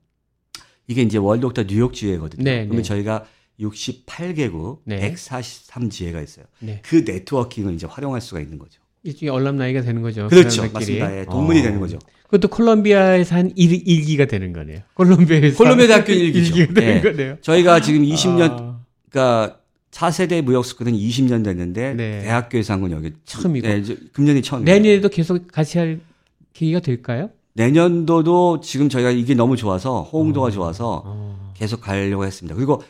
이게 0.87 1.01
이제 1.01 1.17
월드옥다 1.17 1.63
뉴욕 1.63 1.93
지회거든요. 1.93 2.43
네, 2.43 2.65
그러면 2.65 2.77
네. 2.77 2.83
저희가 2.83 3.25
68개국 3.59 4.79
네. 4.85 5.13
143지회가 5.13 6.23
있어요. 6.23 6.45
네. 6.59 6.81
그 6.83 7.03
네트워킹을 7.05 7.73
이제 7.73 7.87
활용할 7.87 8.21
수가 8.21 8.41
있는 8.41 8.57
거죠. 8.59 8.81
일종의 9.03 9.29
얼람나이가 9.33 9.81
되는 9.81 10.01
거죠. 10.01 10.27
그렇죠. 10.27 10.63
그. 10.63 10.69
맞습니다. 10.73 11.19
예, 11.19 11.25
동문이 11.25 11.59
어. 11.59 11.63
되는 11.63 11.79
거죠. 11.79 11.99
그것도 12.23 12.47
콜롬비아에서 12.47 13.35
한 13.35 13.51
일, 13.55 13.73
일기가 13.87 14.25
되는 14.25 14.51
거네요. 14.51 14.79
콜롬비아에서 14.95 15.57
콜롬비아 15.57 15.87
대학교 15.87 16.11
일기죠. 16.13 16.55
일기가 16.57 16.73
되는 16.81 16.95
예. 16.97 17.01
거네요. 17.01 17.37
저희가 17.41 17.81
지금 17.81 18.01
20년 18.01 18.49
아, 18.51 18.79
그러니까 19.09 19.59
차세대 19.91 20.41
무역 20.41 20.65
스쿨은 20.65 20.91
20년 20.93 21.43
됐는데 21.43 21.93
네. 21.93 22.21
대학교에서 22.23 22.73
한 22.73 22.81
건 22.81 22.91
여기 22.91 23.11
처음이고 23.25 23.67
네, 23.67 23.81
금년이 24.13 24.41
처음. 24.41 24.63
내년에도 24.65 25.07
계속 25.09 25.47
같이 25.51 25.77
할 25.77 25.99
기회가 26.53 26.79
될까요? 26.79 27.29
내년도도 27.53 28.59
지금 28.61 28.89
저희가 28.89 29.11
이게 29.11 29.33
너무 29.35 29.55
좋아서 29.55 30.01
호응도가 30.01 30.49
좋아서 30.51 31.03
어. 31.05 31.53
계속 31.55 31.79
가려고 31.81 32.25
했습니다. 32.25 32.55
그리고 32.55 32.81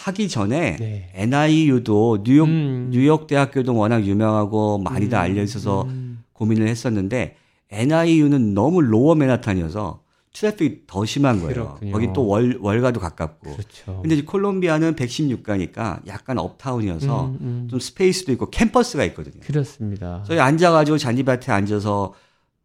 하기 0.00 0.28
전에 0.28 0.76
네. 0.76 1.10
NYU도 1.14 2.22
뉴욕 2.24 2.48
음. 2.48 2.88
뉴욕 2.90 3.26
대학교도 3.26 3.76
워낙 3.76 4.04
유명하고 4.04 4.78
많이들 4.78 5.16
음, 5.16 5.20
알려 5.20 5.42
있어서 5.42 5.82
음. 5.82 6.24
고민을 6.32 6.68
했었는데 6.68 7.36
NYU는 7.70 8.54
너무 8.54 8.80
Lower 8.80 9.14
Manhattan이어서 9.14 10.00
traffic이 10.32 10.82
더 10.86 11.04
심한 11.04 11.40
거예요. 11.40 11.52
그렇군요. 11.52 11.92
거기 11.92 12.12
또 12.14 12.26
월, 12.26 12.56
월가도 12.60 13.00
가깝고. 13.00 13.52
그렇죠. 13.52 14.00
근데 14.00 14.14
이제 14.14 14.24
콜롬비아는 14.24 14.94
116가니까 14.94 16.06
약간 16.06 16.38
uptown이어서 16.38 17.26
음, 17.26 17.38
음. 17.40 17.68
좀 17.68 17.78
space도 17.78 18.32
있고 18.32 18.48
캠퍼스가 18.48 19.04
있거든요. 19.06 19.40
그렇습니다. 19.42 20.22
저희 20.26 20.38
앉아가지고 20.38 20.98
잔디밭에 20.98 21.52
앉아서 21.52 22.14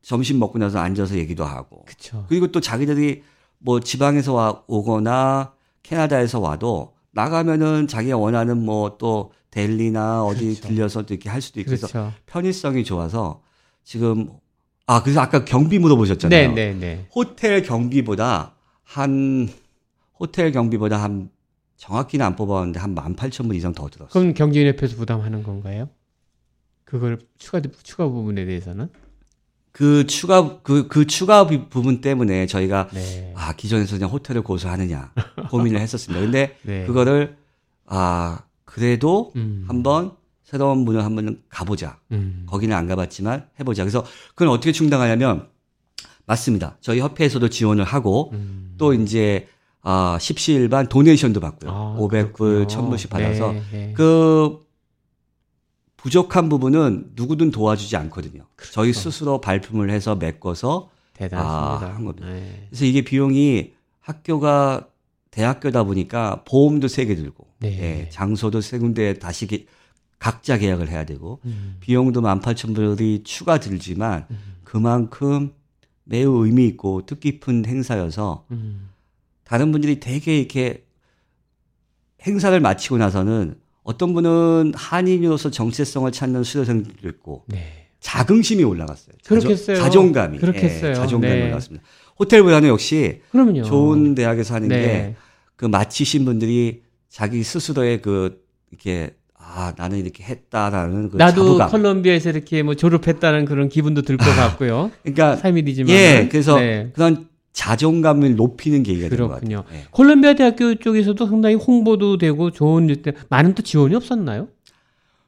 점심 0.02 0.40
먹고 0.40 0.60
나서 0.60 0.80
앉아서 0.80 1.18
얘기도 1.18 1.44
하고. 1.44 1.84
그렇죠. 1.86 2.26
그리고 2.30 2.52
또 2.52 2.62
자기들이 2.62 3.24
뭐 3.58 3.80
지방에서 3.80 4.34
와, 4.34 4.64
오거나 4.68 5.54
캐나다에서 5.82 6.40
와도 6.40 6.95
나가면은 7.16 7.88
자기가 7.88 8.18
원하는 8.18 8.64
뭐 8.64 8.98
또 9.00 9.32
델리나 9.56 10.26
어디 10.26 10.48
그렇죠. 10.48 10.68
들려서 10.68 11.02
또 11.04 11.14
이렇게 11.14 11.30
할 11.30 11.42
수도 11.42 11.62
있고 11.62 11.70
그래서 11.70 11.88
그렇죠. 11.88 12.14
편의성이 12.26 12.84
좋아서 12.84 13.42
지금 13.86 14.30
아 14.86 15.02
그래서 15.02 15.22
아까 15.22 15.46
경비 15.46 15.78
네, 15.78 15.80
물어보셨잖아요. 15.80 16.52
네, 16.54 16.74
네. 16.74 17.08
호텔 17.16 17.64
경비보다 17.64 18.54
한 18.84 19.48
호텔 20.20 20.52
경비보다 20.52 21.02
한 21.02 21.30
정확히는 21.78 22.26
안 22.26 22.36
뽑았는데 22.36 22.80
한 22.80 22.96
18,000불 22.96 23.56
이상 23.56 23.74
더 23.74 23.88
들었어요. 23.90 24.10
그럼 24.10 24.34
경제인협회에서 24.34 24.98
부담하는 24.98 25.44
건가요? 25.44 25.90
그걸 26.84 27.20
추가 27.38 27.62
추가 27.82 28.08
부분에 28.10 28.46
대해서는? 28.46 28.90
그 29.76 30.08
추가 30.08 30.62
그그 30.62 31.06
추가 31.06 31.46
부- 31.46 31.68
부분 31.68 32.00
때문에 32.00 32.46
저희가 32.46 32.88
네. 32.94 33.34
아 33.36 33.52
기존에서 33.52 33.98
그냥 33.98 34.10
호텔을 34.10 34.42
고수하느냐 34.42 35.12
고민을 35.50 35.82
했었습니다. 35.82 36.22
근데 36.24 36.56
네. 36.64 36.86
그거를 36.86 37.36
아 37.86 38.40
그래도 38.64 39.34
음. 39.36 39.66
한번 39.68 40.14
새로운 40.46 40.78
문을 40.86 41.04
한번 41.04 41.42
가보자. 41.50 41.98
음. 42.14 42.46
거기는 42.48 42.74
안 42.74 42.88
가봤지만 42.88 43.48
해보자. 43.60 43.84
그래서 43.84 44.06
그건 44.34 44.48
어떻게 44.48 44.72
충당하냐면 44.72 45.50
맞습니다. 46.26 46.78
저희 46.80 47.02
협회에서도 47.02 47.50
지원을 47.50 47.84
하고 47.84 48.30
음. 48.32 48.76
또 48.78 48.94
이제 48.94 49.50
아 49.82 50.18
십시일반 50.22 50.88
도네이션도 50.88 51.42
받고요. 51.42 51.70
아, 51.72 51.98
500불, 52.00 52.32
그렇군요. 52.34 52.68
1000불씩 52.68 53.10
받아서 53.10 53.52
네, 53.52 53.64
네. 53.74 53.94
그 53.94 54.58
부족한 56.10 56.50
부분은 56.50 57.14
누구든 57.16 57.50
도와주지 57.50 57.98
않거든요. 57.98 58.46
저희 58.72 58.94
스스로 58.94 59.42
발품을 59.42 59.90
해서 59.90 60.16
메꿔서 60.16 60.92
대단하십니다. 61.14 61.92
아, 61.92 61.96
한 61.96 62.06
겁니다. 62.06 62.28
네. 62.28 62.68
그래서 62.70 62.86
이게 62.86 63.02
비용이 63.02 63.74
학교가 64.02 64.88
대학교다 65.32 65.84
보니까 65.84 66.44
보험도 66.48 66.90
세게 66.90 67.16
들고 67.16 67.48
네. 67.60 67.70
예, 68.04 68.10
장소도 68.12 68.62
세 68.62 68.78
군데 68.78 69.16
다시 69.16 69.48
기- 69.48 69.66
각자 70.20 70.60
계약을 70.60 70.90
해야 70.90 71.06
되고 71.06 71.40
음. 71.46 71.78
비용도 71.80 72.22
18,000불이 72.22 73.26
추가 73.26 73.60
들지만 73.60 74.28
음. 74.30 74.38
그만큼 74.64 75.54
매우 76.04 76.46
의미 76.46 76.68
있고 76.68 77.08
뜻깊은 77.08 77.66
행사여서 77.66 78.46
음. 78.52 78.90
다른 79.44 79.72
분들이 79.72 80.00
되게 80.00 80.38
이렇게 80.38 80.86
행사를 82.28 82.58
마치고 82.60 83.00
나서는 83.00 83.58
어떤 83.86 84.14
분은 84.14 84.74
한인으로서 84.76 85.52
정체성을 85.52 86.12
찾는 86.12 86.44
수료생들도 86.44 87.08
있고 87.10 87.44
네. 87.48 87.88
자긍심이 88.02 88.64
올라갔어요. 88.64 89.16
그렇겠어요. 89.26 89.78
자존, 89.78 90.12
감이 90.12 90.40
그렇겠어요. 90.40 90.96
자존감이 90.96 91.34
네. 91.36 91.44
올라갔습니다. 91.46 91.86
호텔 92.20 92.44
부야는 92.44 92.68
역시 92.68 93.22
그럼요. 93.32 93.64
좋은 93.64 94.16
대학에서 94.16 94.56
하는 94.56 94.70
게 94.70 94.76
네. 94.76 95.16
그 95.56 95.66
마치신 95.66 96.26
분들이 96.26 96.82
자기 97.10 97.44
스스로의 97.44 98.02
그 98.02 98.42
이렇게 98.72 99.16
아 99.38 99.74
나는 99.78 100.00
이렇게 100.00 100.24
했다라는 100.24 101.12
그 101.12 101.18
나도 101.18 101.44
자부감. 101.58 101.70
콜롬비아에서 101.70 102.32
이렇게 102.32 102.64
뭐 102.64 102.74
졸업했다는 102.74 103.46
그런 103.46 103.70
기분도 103.70 104.02
들 104.02 104.18
것 104.18 104.26
같고요. 104.36 104.92
그러니까 105.04 105.36
삶이지만 105.36 105.90
예, 105.96 106.28
그래서 106.32 106.58
네. 106.60 106.90
그런 106.94 107.28
자존감을 107.56 108.36
높이는 108.36 108.84
계기가 108.84 109.08
된 109.08 109.18
것. 109.18 109.30
같아요. 109.30 109.64
예. 109.74 109.86
콜롬비아 109.90 110.34
대학교 110.34 110.76
쪽에서도 110.76 111.26
상당히 111.26 111.56
홍보도 111.56 112.18
되고 112.18 112.52
좋은 112.52 112.90
일때 112.90 113.14
많은 113.30 113.56
또 113.56 113.64
지원이 113.64 113.96
없었나요? 113.96 114.50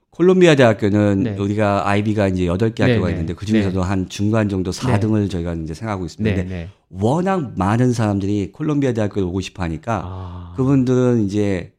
콜롬비아 0.10 0.56
대학교는 0.56 1.24
네. 1.24 1.38
우리가 1.38 1.88
아이비가 1.88 2.28
이제 2.28 2.46
8개 2.46 2.84
네, 2.86 2.92
학교가 2.92 3.08
네. 3.08 3.14
있는데 3.14 3.34
그 3.34 3.46
중에서도 3.46 3.82
한 3.82 4.10
중간 4.10 4.50
정도 4.50 4.72
4등을 4.72 5.30
저희가 5.30 5.54
이제 5.54 5.74
생각하고 5.74 6.06
있습니다. 6.06 6.36
네, 6.36 6.44
네. 6.44 6.70
워낙 6.90 7.54
많은 7.58 7.94
사람들이 7.94 8.52
콜롬비아 8.52 8.92
대학교에 8.92 9.24
오고 9.24 9.40
싶어 9.40 9.64
하니까 9.64 10.02
아. 10.06 10.54
그분들은 10.58 11.24
이제 11.24 11.72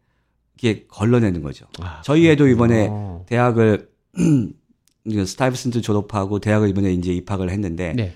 이렇게 0.61 0.87
걸러내는 0.89 1.43
거죠. 1.43 1.67
아, 1.81 2.01
저희 2.03 2.27
애도 2.29 2.49
이번에. 2.49 2.91
대학을 3.27 3.89
Stuyvesant 5.27 5.83
졸업하고 5.83 6.39
대학을 6.39 6.71
이번에 6.71 6.93
이제 6.95 7.13
입학을 7.13 7.51
했는데 7.51 7.93
네, 7.95 8.15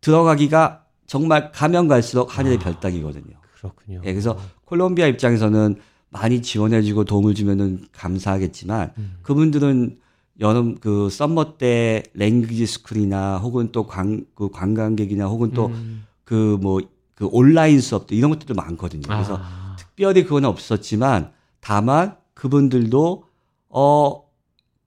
들어가기가 0.00 0.83
정말 1.06 1.52
가면 1.52 1.88
갈수록 1.88 2.38
하늘의 2.38 2.58
아. 2.58 2.64
별따기거든요. 2.64 3.36
그렇군요. 3.56 4.00
예, 4.04 4.12
그래서 4.12 4.38
콜롬비아 4.64 5.06
입장에서는 5.06 5.76
많이 6.10 6.42
지원해주고 6.42 7.04
도움을 7.04 7.34
주면은 7.34 7.86
감사하겠지만 7.92 8.92
음. 8.98 9.16
그분들은 9.22 9.98
여름 10.40 10.76
그 10.76 11.08
summer 11.10 11.58
때 11.58 12.02
language 12.14 12.66
school이나 12.66 13.38
혹은 13.38 13.70
또 13.72 13.86
관, 13.86 14.26
그 14.34 14.50
관광객이나 14.50 15.26
혹은 15.26 15.52
또 15.52 15.66
음. 15.66 16.06
그뭐그 16.24 17.28
온라인 17.30 17.80
수업도 17.80 18.14
이런 18.14 18.30
것들도 18.30 18.54
많거든요. 18.54 19.02
그래서 19.06 19.38
아, 19.40 19.76
특별히 19.78 20.24
그건 20.24 20.44
없었지만 20.44 21.32
다만 21.60 22.16
그분들도 22.34 23.24
어 23.70 24.24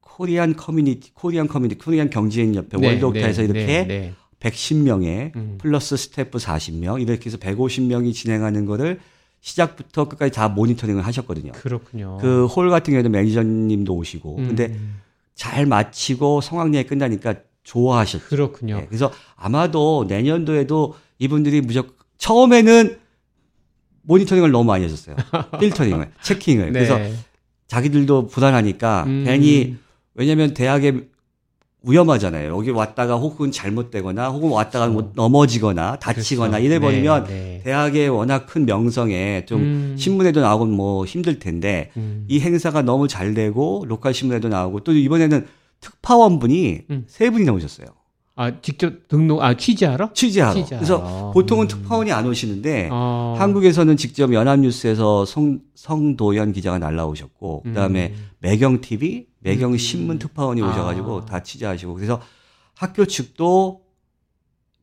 Korean 0.01 0.55
community, 0.55 1.13
Korean 1.13 1.47
community, 1.47 1.77
Korean 1.77 2.09
경제인 2.09 2.55
협회 2.55 2.77
네, 2.77 2.87
월드 2.87 3.05
옥타에서 3.05 3.41
네, 3.41 3.45
이렇게 3.45 3.65
네, 3.65 3.83
네. 3.85 4.13
110명에 4.39 5.35
음. 5.35 5.57
플러스 5.59 5.97
스태프 5.97 6.37
40명 6.37 7.01
이렇게 7.01 7.25
해서 7.27 7.37
150명이 7.37 8.13
진행하는 8.13 8.65
거를 8.65 8.99
시작부터 9.41 10.07
끝까지 10.07 10.31
다 10.31 10.47
모니터링을 10.49 11.05
하셨거든요. 11.05 11.51
그렇군요. 11.53 12.17
그 12.19 12.45
홀 12.47 12.69
같은 12.69 12.91
경우에도 12.91 13.09
매니저님도 13.09 13.93
오시고 13.93 14.37
음, 14.37 14.47
근데 14.47 14.77
잘 15.35 15.65
마치고 15.65 16.41
성황리에 16.41 16.83
끝나니까 16.83 17.35
좋아하셨죠. 17.63 18.25
그렇군요. 18.25 18.79
예, 18.81 18.85
그래서 18.87 19.11
아마도 19.35 20.05
내년도에도 20.07 20.95
이분들이 21.19 21.61
무조건 21.61 21.93
처음에는 22.17 22.97
모니터링을 24.03 24.51
너무 24.51 24.63
많이 24.65 24.83
하셨어요. 24.83 25.15
필터링을, 25.59 26.11
체킹을. 26.21 26.71
네. 26.71 26.71
그래서 26.71 26.97
자기들도 27.67 28.27
불안하니까 28.27 29.03
음. 29.07 29.23
괜히 29.25 29.75
왜냐면 30.13 30.53
대학에 30.53 31.07
위험하잖아요. 31.83 32.55
여기 32.55 32.71
왔다가 32.71 33.15
혹은 33.15 33.51
잘못되거나 33.51 34.29
혹은 34.29 34.49
왔다가 34.49 34.87
뭐 34.87 35.11
넘어지거나 35.15 35.97
다치거나 35.99 36.51
그렇죠. 36.51 36.65
이래 36.65 36.79
버리면 36.79 37.25
네, 37.25 37.29
네. 37.29 37.61
대학의 37.63 38.09
워낙 38.09 38.45
큰 38.47 38.65
명성에 38.65 39.45
좀 39.45 39.61
음. 39.61 39.95
신문에도 39.97 40.41
나오고 40.41 40.65
뭐 40.65 41.05
힘들 41.05 41.39
텐데 41.39 41.91
음. 41.95 42.25
이 42.27 42.39
행사가 42.39 42.81
너무 42.81 43.07
잘 43.07 43.33
되고 43.33 43.85
local 43.87 44.13
신문에도 44.13 44.49
나오고 44.49 44.81
또 44.81 44.91
이번에는 44.91 45.45
특파원분이 45.79 46.81
음. 46.89 47.05
세 47.07 47.29
분이 47.29 47.45
나 47.45 47.53
오셨어요. 47.53 47.87
아 48.39 48.51
직접 48.61 49.07
등록 49.07 49.41
아 49.41 49.55
취재하러? 49.55 50.11
취재하러. 50.13 50.53
취재하러. 50.53 50.77
그래서 50.77 51.31
보통은 51.33 51.65
음. 51.65 51.67
특파원이 51.67 52.11
안 52.11 52.27
오시는데 52.27 52.89
어. 52.91 53.35
한국에서는 53.37 53.97
직접 53.97 54.31
연합뉴스에서 54.31 55.25
성, 55.25 55.59
성도연 55.73 56.53
기자가 56.53 56.77
날라오셨고 56.77 57.63
그다음에 57.63 58.13
음. 58.15 58.29
매경 58.39 58.81
TV, 58.81 59.25
매경 59.47 59.71
음. 59.73 59.77
신문 59.77 60.19
특파원이 60.19 60.61
아. 60.61 60.69
오셔가지고 60.69 61.25
다 61.25 61.41
취재하시고 61.41 61.93
그래서 61.93 62.21
학교 62.73 63.05
측도 63.05 63.81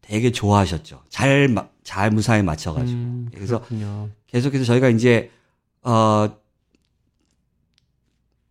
되게 0.01 0.33
좋아하셨죠. 0.33 1.03
잘, 1.09 1.49
마- 1.49 1.69
잘 1.83 2.11
무사히 2.11 2.43
맞춰가지고. 2.43 2.99
음, 2.99 3.29
그래서 3.33 3.59
그렇군요. 3.59 4.11
계속해서 4.27 4.65
저희가 4.65 4.89
이제, 4.91 5.31
어, 5.83 6.29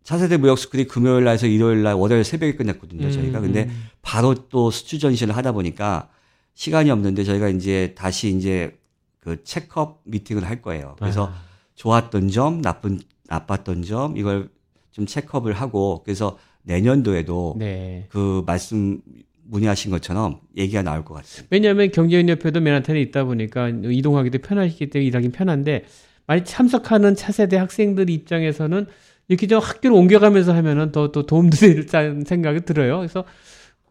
차세대 0.04 0.38
무역스쿨이 0.38 0.86
금요일 0.88 1.24
날에서 1.26 1.46
일요일 1.48 1.84
날, 1.84 1.94
월요일 1.94 2.24
새벽에 2.24 2.56
끝났거든요, 2.56 3.10
저희가. 3.12 3.40
음, 3.40 3.44
근데 3.44 3.66
음. 3.66 3.88
바로 4.02 4.34
또 4.50 4.72
수출 4.72 5.00
전시를 5.00 5.36
하다 5.38 5.52
보니까 5.52 6.10
시간이 6.56 6.90
없는데 6.92 7.24
저희가 7.24 7.50
이제 7.50 7.94
다시 7.98 8.36
이제 8.36 8.78
그 9.20 9.44
체크업 9.44 10.02
미팅을 10.06 10.44
할 10.46 10.62
거예요. 10.62 10.96
그래서 11.00 11.28
아. 11.28 11.44
좋았던 11.76 12.30
점, 12.30 12.62
나쁜, 12.62 13.00
나빴던 13.28 13.84
점, 13.84 14.18
이걸 14.18 14.50
좀 14.94 15.06
체크업을 15.06 15.52
하고, 15.54 16.02
그래서 16.06 16.38
내년도에도 16.64 17.56
네. 17.60 18.06
그 18.10 18.44
말씀 18.46 19.02
문의하신 19.46 19.92
것처럼 19.92 20.40
얘기가 20.56 20.82
나올 20.82 21.04
것 21.04 21.16
같습니다. 21.16 21.50
왜냐하면 21.52 21.92
경제인협회도 21.92 22.62
맨하탄에 22.62 23.02
있다 23.02 23.26
보니까 23.26 23.70
이동하기도 23.70 24.40
편하기 24.40 24.90
때문에 24.90 25.06
일하기 25.08 25.30
편한데 25.30 25.84
많이 26.26 26.46
참석하는 26.46 27.16
차세대 27.16 27.58
학생들 27.58 28.10
입장에서는 28.10 28.86
이렇게 29.28 29.48
좀 29.48 29.60
학교를 29.60 29.98
옮겨가면서 29.98 30.54
하면은 30.56 30.94
더또 30.94 31.26
도움도 31.26 31.58
될 31.58 31.86
생각이 32.26 32.62
들어요. 32.62 33.00
그래서 33.00 33.26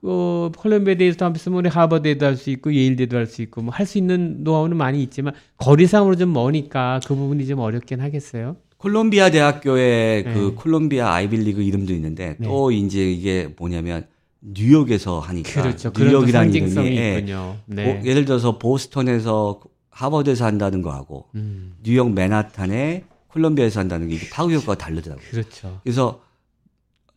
어, 0.05 0.51
콜롬비아 0.57 0.95
대에서도 0.97 1.25
하면서 1.25 1.51
우리 1.53 1.69
하버드에도 1.69 2.27
할 2.27 2.37
수 2.37 2.51
있고 2.51 2.73
예일대도 2.75 3.17
할 3.17 3.27
수 3.27 3.43
있고 3.43 3.61
뭐 3.63 3.73
할 3.75 3.87
수 3.87 3.99
있는 3.99 4.43
노하우는 4.43 4.77
많이 4.77 5.03
있지만 5.03 5.35
거리상으로 5.59 6.17
좀 6.17 6.33
머니까 6.33 7.01
그 7.07 7.15
부분이 7.15 7.47
좀 7.47 7.59
어렵긴 7.61 8.01
하겠어요. 8.01 8.57
콜롬비아 8.83 9.31
대학교의 9.31 10.25
네. 10.25 10.35
그 10.35 10.55
콜롬비아 10.57 11.15
아이빌리그 11.15 11.63
이름도 11.63 11.93
있는데 11.95 12.35
네. 12.37 12.49
또 12.49 12.73
이제 12.73 13.13
이게 13.13 13.49
뭐냐면 13.57 14.09
뉴욕에서 14.41 15.21
하니까 15.21 15.63
그렇죠. 15.63 15.93
뉴욕이라는 15.97 16.53
이름이 16.53 16.97
예, 16.97 17.19
있군요. 17.19 17.59
뭐 17.67 17.77
네. 17.77 18.03
예를 18.05 18.25
들어서 18.25 18.59
보스턴에서 18.59 19.61
하버드에서 19.91 20.45
한다는 20.47 20.83
거하고 20.83 21.27
음, 21.37 21.77
뉴욕 21.85 22.11
맨하탄에 22.11 23.05
콜롬비아에서 23.29 23.79
한다는 23.79 24.09
게 24.09 24.17
이게 24.17 24.29
파급 24.31 24.53
효과가 24.55 24.75
다르더라고요. 24.79 25.29
그렇죠. 25.31 25.79
그래서 25.85 26.21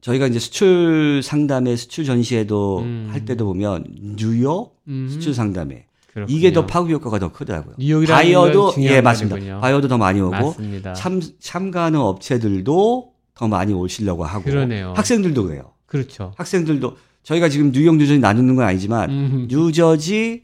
저희가 0.02 0.28
이제 0.28 0.38
수출 0.38 1.22
상담회, 1.24 1.76
수출 1.76 2.06
전시회도 2.06 2.80
음. 2.82 3.08
할 3.12 3.26
때도 3.26 3.44
보면 3.46 3.86
뉴욕 4.18 4.80
음, 4.88 5.08
수출 5.10 5.34
상담회 5.34 5.88
그렇군요. 6.16 6.38
이게 6.38 6.54
더 6.54 6.66
파급 6.66 6.92
효과가 6.92 7.20
더 7.20 7.30
크더라고요. 7.34 7.76
바이어도 8.08 8.74
예 8.80 9.02
맞습니다. 9.02 9.36
말이군요. 9.36 9.60
바이어도 9.60 9.90
더 9.90 9.98
많이 9.98 10.22
오고 10.22 10.32
맞습니다. 10.32 10.94
참 10.94 11.22
참가하는 11.42 12.00
업체들도 12.00 13.12
더 13.34 13.48
많이 13.50 13.74
오시려고 13.74 14.24
하고 14.24 14.46
그러네요. 14.46 14.94
학생들도 14.96 15.44
그래요. 15.44 15.74
그렇죠. 15.86 16.32
학생들도 16.38 16.96
저희가 17.24 17.50
지금 17.50 17.74
뉴욕 17.74 17.98
뉴저지 17.98 18.20
나누는 18.20 18.56
건 18.56 18.64
아니지만 18.64 19.10
음, 19.10 19.48
뉴저지 19.50 20.44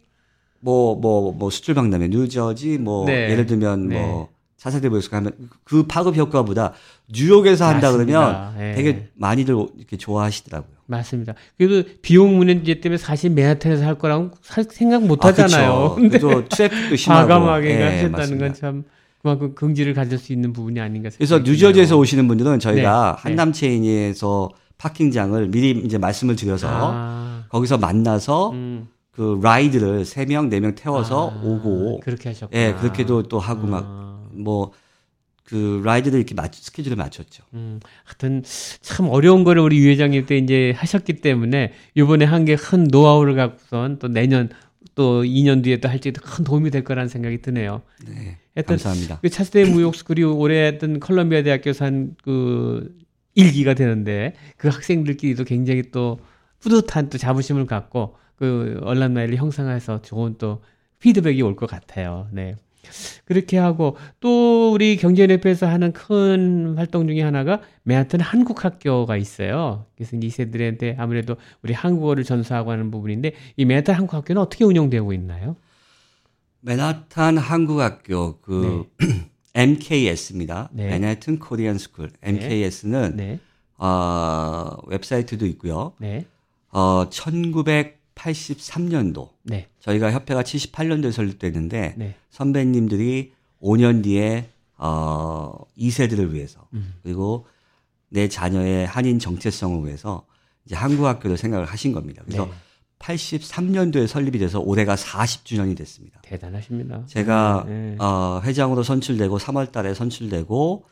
뭐뭐 0.59 1.31
뭐 1.31 1.49
수출 1.49 1.73
박람회 1.73 2.09
뉴저지 2.09 2.77
뭐 2.77 3.05
네. 3.05 3.31
예를 3.31 3.45
들면 3.45 3.87
네. 3.87 3.97
뭐 3.97 4.27
차세대 4.61 4.89
보여서 4.89 5.09
하면 5.17 5.31
그 5.63 5.87
파급 5.87 6.15
효과보다 6.15 6.73
뉴욕에서 7.11 7.65
한다 7.65 7.91
그러면 7.91 8.21
맞습니다. 8.31 8.69
예. 8.69 8.73
되게 8.75 9.07
많이들 9.15 9.55
이렇게 9.75 9.97
좋아하시더라고요. 9.97 10.69
맞습니다. 10.85 11.33
그래도 11.57 11.89
비용 12.03 12.37
문제 12.37 12.79
때문에 12.79 12.97
사실 12.99 13.31
맨하탄에서 13.31 13.83
할 13.83 13.97
살- 14.43 14.65
생각 14.69 15.03
못 15.03 15.25
아, 15.25 15.29
하잖아요. 15.29 15.95
그쵸. 15.95 16.27
그래도 16.27 16.47
traffic도 16.49 16.95
심하고 16.95 17.27
과감하게 17.27 17.69
예, 17.79 17.83
하셨다는. 17.83 18.37
건 18.37 18.53
참 18.53 18.83
그만큼 19.23 19.55
긍지를 19.55 19.95
가질 19.95 20.19
수 20.19 20.31
있는 20.31 20.53
부분이 20.53 20.79
아닌가 20.79 21.09
그래서 21.15 21.35
생각이 21.37 21.49
뉴저지에서. 21.51 21.97
오시는 21.97 22.27
분들은 22.27 22.59
저희가 22.59 23.15
네. 23.17 23.21
한남 23.29 23.53
체인에서 23.53 24.49
parking장을 24.77 25.47
미리 25.47 25.71
이제 25.83 25.97
말씀을 25.97 26.35
드려서 26.35 26.67
아, 26.69 27.43
거기서 27.49 27.79
만나서 27.79 28.51
음. 28.51 28.87
그 29.11 29.39
ride를 29.41 30.05
세명네명 30.05 30.75
태워서 30.75 31.31
아, 31.31 31.41
오고 31.43 32.01
그렇게 32.03 32.29
하셨구나. 32.29 32.61
예 32.61 32.73
그렇게도 32.73 33.23
또 33.23 33.39
하고 33.39 33.63
아. 33.67 33.69
막 33.71 34.10
뭐 34.33 34.71
그 35.43 35.81
ride를 35.83 36.17
이렇게 36.17 36.33
맞 36.33 36.53
스케줄을 36.55 36.95
맞췄죠. 36.95 37.43
음, 37.55 37.81
하여튼 38.05 38.41
참 38.81 39.09
어려운 39.09 39.43
거를 39.43 39.61
우리 39.61 39.79
유 39.79 39.89
회장님 39.89 40.25
때 40.25 40.37
이제 40.37 40.71
하셨기 40.77 41.15
때문에 41.19 41.73
이번에 41.93 42.23
한 42.23 42.45
게 42.45 42.55
큰 42.55 42.85
노하우를 42.89 43.35
갖고선 43.35 43.99
또 43.99 44.07
내년 44.07 44.49
또 44.95 45.23
2년 45.23 45.61
뒤에 45.61 45.77
또 45.81 45.89
할지도 45.89 46.21
큰 46.21 46.45
도움이 46.45 46.71
될 46.71 46.85
거라는 46.85 47.09
생각이 47.09 47.41
드네요. 47.41 47.81
네, 48.07 48.37
하여튼 48.55 48.75
감사합니다. 48.77 49.19
그 49.21 49.27
차세대 49.29 49.65
무역스쿨이 49.65 50.23
올해 50.23 50.67
했던 50.67 51.01
컬럼비아 51.01 51.41
대학교에서 51.43 51.83
한그 51.83 52.95
일기가 53.35 53.73
되는데 53.73 54.35
그 54.55 54.69
학생들끼리도 54.69 55.43
굉장히 55.43 55.91
또 55.91 56.19
뿌듯한 56.59 57.09
또 57.09 57.17
자부심을 57.17 57.65
갖고 57.65 58.15
그 58.37 58.79
얼람나이를 58.83 59.35
형성해서 59.35 60.01
좋은 60.01 60.35
또 60.37 60.61
피드백이 60.99 61.41
올 61.41 61.55
것 61.57 61.69
같아요. 61.69 62.29
네. 62.31 62.55
그렇게 63.25 63.57
하고 63.57 63.97
또 64.19 64.71
우리 64.73 64.97
경제협회에서 64.97 65.67
하는 65.67 65.93
큰 65.93 66.75
활동 66.77 67.07
중에 67.07 67.21
하나가 67.21 67.61
맨하튼 67.83 68.19
한국학교가 68.19 69.17
있어요. 69.17 69.85
그래서 69.95 70.17
이 70.17 70.29
세들한테 70.29 70.95
아무래도 70.99 71.35
우리 71.63 71.73
한국어를 71.73 72.23
전수하고 72.23 72.71
하는 72.71 72.91
부분인데 72.91 73.33
이 73.57 73.65
맨하튼 73.65 73.93
한국학교는 73.93 74.41
어떻게 74.41 74.63
운영되고 74.63 75.13
있나요? 75.13 75.55
맨하탄 76.61 77.37
한국학교 77.37 78.39
그 78.41 78.85
MKS입니다. 79.53 80.69
네. 80.71 80.87
Manhattan 80.87 81.39
Korean 81.39 81.77
School. 81.77 82.11
MKS는 82.21 83.15
네, 83.17 83.39
어, 83.77 84.77
웹사이트도 84.87 85.45
있고요. 85.47 85.93
네, 85.97 86.25
어, 86.69 87.09
1983년도 88.21 89.29
네, 89.43 89.67
저희가 89.79 90.11
협회가 90.11 90.43
78년도에 90.43 91.11
설립됐는데 91.11 91.95
네. 91.97 92.15
선배님들이 92.29 93.33
5년 93.61 94.03
뒤에 94.03 94.49
어, 94.77 95.53
2세들을 95.77 96.31
위해서 96.31 96.67
음. 96.73 96.93
그리고 97.03 97.45
내 98.09 98.27
자녀의 98.27 98.87
한인 98.87 99.19
정체성을 99.19 99.85
위해서 99.85 100.25
이제 100.65 100.75
한국 100.75 101.05
학교를 101.05 101.37
생각을 101.37 101.65
하신 101.65 101.91
겁니다. 101.91 102.23
그래서 102.25 102.45
네. 102.45 102.51
83년도에 102.99 104.05
설립이 104.05 104.37
돼서 104.37 104.59
올해가 104.59 104.95
40주년이 104.95 105.75
됐습니다. 105.77 106.21
대단하십니다. 106.21 107.03
제가 107.07 107.63
네, 107.67 107.91
네. 107.91 107.95
어, 107.99 108.41
회장으로 108.43 108.83
선출되고 108.83 109.39
3월 109.39 109.71
달에 109.71 109.93
선출되고 109.93 110.85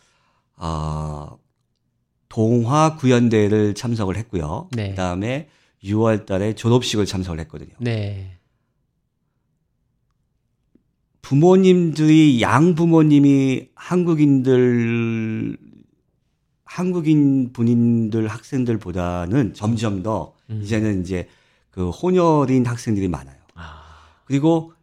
어, 0.57 1.37
동화 2.29 2.95
구연대회를 2.95 3.75
참석을 3.75 4.17
했고요. 4.17 4.69
네. 4.71 4.89
그다음에 4.89 5.49
6월 5.83 6.25
달에 6.25 6.55
졸업식을 6.55 7.05
참석을 7.05 7.39
했거든요. 7.41 7.71
네. 7.79 8.37
부모님들이 11.21 12.41
양 12.41 12.75
부모님이 12.75 13.69
한국인들 13.75 15.57
한국인 16.65 17.51
분인들 17.51 18.27
학생들보다는 18.27 19.53
점점 19.53 20.03
더 20.03 20.33
음. 20.49 20.61
이제는 20.63 21.01
이제 21.01 21.27
그 21.71 21.89
혼혈인 21.89 22.65
학생들이 22.65 23.07
많아요. 23.07 23.37
아, 23.55 23.81
그리고 24.25 24.73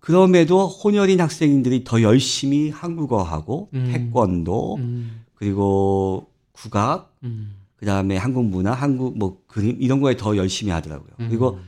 그럼에도 0.00 0.66
혼혈인 0.66 1.20
학생들이 1.20 1.84
더 1.84 2.02
열심히 2.02 2.70
한국어하고 2.70 3.68
음. 3.74 3.90
태권도 3.92 4.76
음, 4.76 5.24
그리고 5.34 6.30
국악 6.52 7.14
음, 7.22 7.54
그 7.80 7.86
다음에 7.86 8.18
한국 8.18 8.44
문화, 8.44 8.72
한국 8.72 9.16
뭐 9.18 9.40
그림 9.46 9.78
이런 9.80 10.00
거에 10.02 10.14
더 10.14 10.36
열심히 10.36 10.70
하더라고요. 10.70 11.08
음. 11.18 11.26
그리고 11.30 11.58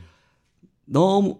너무 0.85 1.39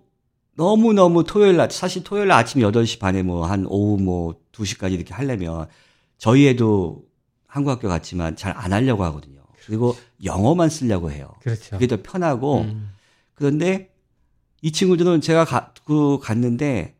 너무 0.56 0.94
너무 0.94 1.24
토요일 1.24 1.58
날 1.58 1.70
사실 1.72 2.04
토요일 2.04 2.28
날 2.28 2.40
아침 2.40 2.62
8시 2.62 3.00
반에 3.00 3.22
뭐 3.24 3.46
한 3.46 3.66
오후 3.68 4.02
뭐 4.02 4.36
2시까지 4.52 4.94
이렇게 4.94 5.14
하려면 5.14 5.68
저희 6.18 6.48
애도 6.48 7.04
한국 7.48 7.70
학교 7.72 7.88
갔지만 7.88 8.36
잘 8.36 8.54
안 8.58 8.74
하려고 8.74 9.04
하거든요. 9.06 9.42
그리고 9.68 9.96
영어만 10.24 10.70
쓰려고 10.70 11.12
해요. 11.12 11.32
그렇죠. 11.42 11.72
그게 11.78 11.86
더 11.88 11.98
편하고 12.02 12.62
음, 12.62 12.90
그런데 13.36 13.92
이 14.64 14.72
친구들은 14.72 15.22
제가 15.22 15.46
가, 15.46 15.72
그 15.86 16.18
갔는데 16.20 16.96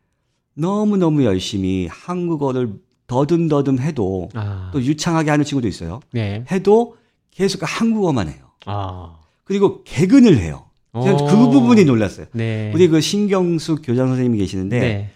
너무 0.54 0.98
너무 0.98 1.24
열심히 1.26 1.88
한국어를 1.90 2.76
더듬더듬 3.08 3.80
해도 3.80 4.30
아, 4.36 4.70
또 4.72 4.82
유창하게 4.82 5.32
하는 5.32 5.44
친구도 5.44 5.68
있어요. 5.68 6.00
네. 6.12 6.46
해도 6.52 6.98
계속 7.36 7.62
한국어만 7.64 8.28
해요. 8.30 8.52
아, 8.66 9.18
그리고 9.44 9.84
개근을 9.84 10.38
해요. 10.38 10.66
제가 10.94 11.16
오. 11.16 11.28
그 11.28 11.36
부분이 11.52 11.86
놀랐어요. 11.86 12.28
네. 12.34 12.72
우리 12.74 12.88
그 12.88 13.02
신경숙 13.02 13.82
교장 13.84 14.08
선생님이 14.08 14.38
계시는데 14.38 14.80
네. 14.80 15.10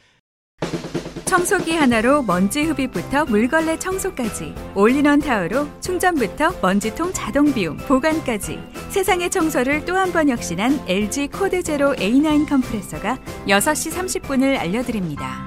청소기 1.26 1.74
하나로 1.76 2.24
먼지 2.24 2.64
흡입부터 2.64 3.26
물걸레 3.26 3.78
청소까지 3.80 4.56
올인원 4.76 5.20
타워로 5.20 5.68
충전부터 5.82 6.54
먼지통 6.62 7.12
자동 7.14 7.54
비움 7.54 7.78
보관까지 7.78 8.58
세상의 8.90 9.30
청소를 9.30 9.86
또 9.86 9.96
한 9.96 10.12
번 10.12 10.30
혁신한 10.30 10.86
LG 10.88 11.28
코드 11.28 11.62
제로 11.62 11.94
A9 11.96 12.48
컴프레서가 12.50 13.18
6시 13.48 13.92
30분을 14.22 14.58
알려드립니다. 14.58 15.46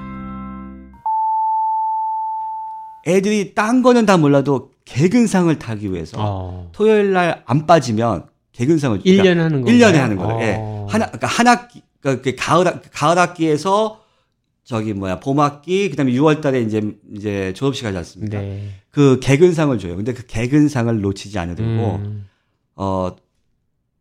애들이 3.07 3.53
딴 3.55 3.81
거는 3.81 4.05
다 4.05 4.15
몰라도 4.17 4.70
개근상을 4.85 5.57
타기 5.59 5.91
위해서 5.93 6.17
어. 6.19 6.69
토요일 6.73 7.11
날 7.13 7.43
안 7.45 7.65
빠지면 7.67 8.25
개근상을 8.51 8.99
1년에 9.01 9.35
하는 9.37 9.61
거. 9.61 9.69
1년에 9.71 9.93
하는 9.95 10.17
거예요. 10.17 10.35
어. 10.35 10.41
예. 10.41 10.53
한, 10.91 11.01
그러니까 11.01 11.27
한 11.27 11.47
학기, 11.47 11.81
그러니까 12.01 12.23
그 12.23 12.35
가을, 12.37 12.67
학- 12.67 12.81
가을 12.91 13.17
학기에서 13.17 14.01
저기 14.63 14.93
뭐야, 14.93 15.19
봄 15.19 15.39
학기, 15.39 15.89
그 15.89 15.95
다음에 15.95 16.11
6월 16.13 16.41
달에 16.41 16.61
이제, 16.61 16.81
이제 17.13 17.53
졸업식 17.55 17.85
하지 17.85 17.97
않습니까? 17.97 18.39
네. 18.39 18.69
그 18.89 19.19
개근상을 19.21 19.77
줘요. 19.79 19.95
근데 19.95 20.13
그 20.13 20.25
개근상을 20.25 21.01
놓치지 21.01 21.37
않으려고, 21.39 21.95
음. 21.95 22.27
어, 22.75 23.15